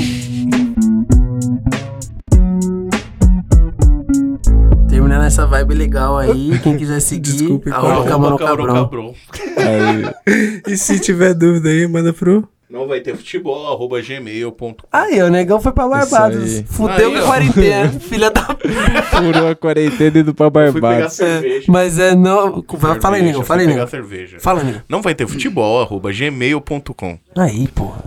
Terminando 4.89 5.25
essa 5.25 5.47
vibe 5.47 5.75
legal 5.75 6.17
aí, 6.19 6.59
quem 6.63 6.77
quiser 6.77 7.01
seguir, 7.01 7.33
Desculpe, 7.37 7.71
arroba? 7.71 8.05
Camarão 8.09 8.37
Camarão 8.37 8.37
Cabrão. 8.67 8.75
Cabrão. 8.75 9.15
Aí, 9.57 10.73
E 10.73 10.77
se 10.77 10.99
tiver 11.01 11.35
dúvida 11.35 11.69
aí, 11.71 11.87
manda 11.87 12.13
pro. 12.13 12.47
Não 12.69 12.89
vai 12.89 13.01
ter 13.01 13.17
futebol, 13.17 13.73
arroba 13.73 14.01
gmail.com. 14.03 14.75
Aí, 14.91 15.23
o 15.23 15.31
negão 15.31 15.61
foi 15.61 15.71
pra 15.73 15.87
Barbados. 15.87 16.63
Fudeu 16.67 17.09
Aí, 17.11 17.15
com 17.15 17.19
a 17.23 17.27
quarentena, 17.27 17.89
filha 18.01 18.31
da 18.31 18.43
p. 18.55 18.69
furou 18.69 19.49
a 19.51 19.55
quarentena 19.55 20.19
indo 20.19 20.35
pra 20.35 20.51
Fui 20.51 20.73
pegar 20.73 20.81
Barbados. 20.81 21.13
cerveja. 21.15 21.65
Mas 21.69 21.99
é 21.99 22.15
não. 22.17 22.65
Vai, 22.69 23.01
fala 23.01 23.17
aí, 23.17 23.21
Cerveja, 23.21 23.25
negão, 23.25 23.43
fala 23.45 23.61
aí, 23.61 23.67
negão. 23.69 23.87
cerveja. 23.87 24.37
Fala, 24.41 24.63
negão. 24.65 24.83
Não 24.89 25.01
vai 25.01 25.15
ter 25.15 25.29
futebol, 25.29 25.81
arroba 25.81 26.11
gmail.com. 26.13 27.19
Aí, 27.37 27.69
porra. 27.69 28.05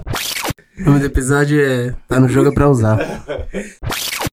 O 0.79 0.83
nome 0.83 0.99
do 0.99 1.05
episódio 1.05 1.59
é. 1.61 1.93
Tá 2.07 2.19
no 2.19 2.27
jogo 2.27 2.49
é 2.49 2.53
pra 2.53 2.69
usar. 2.69 2.97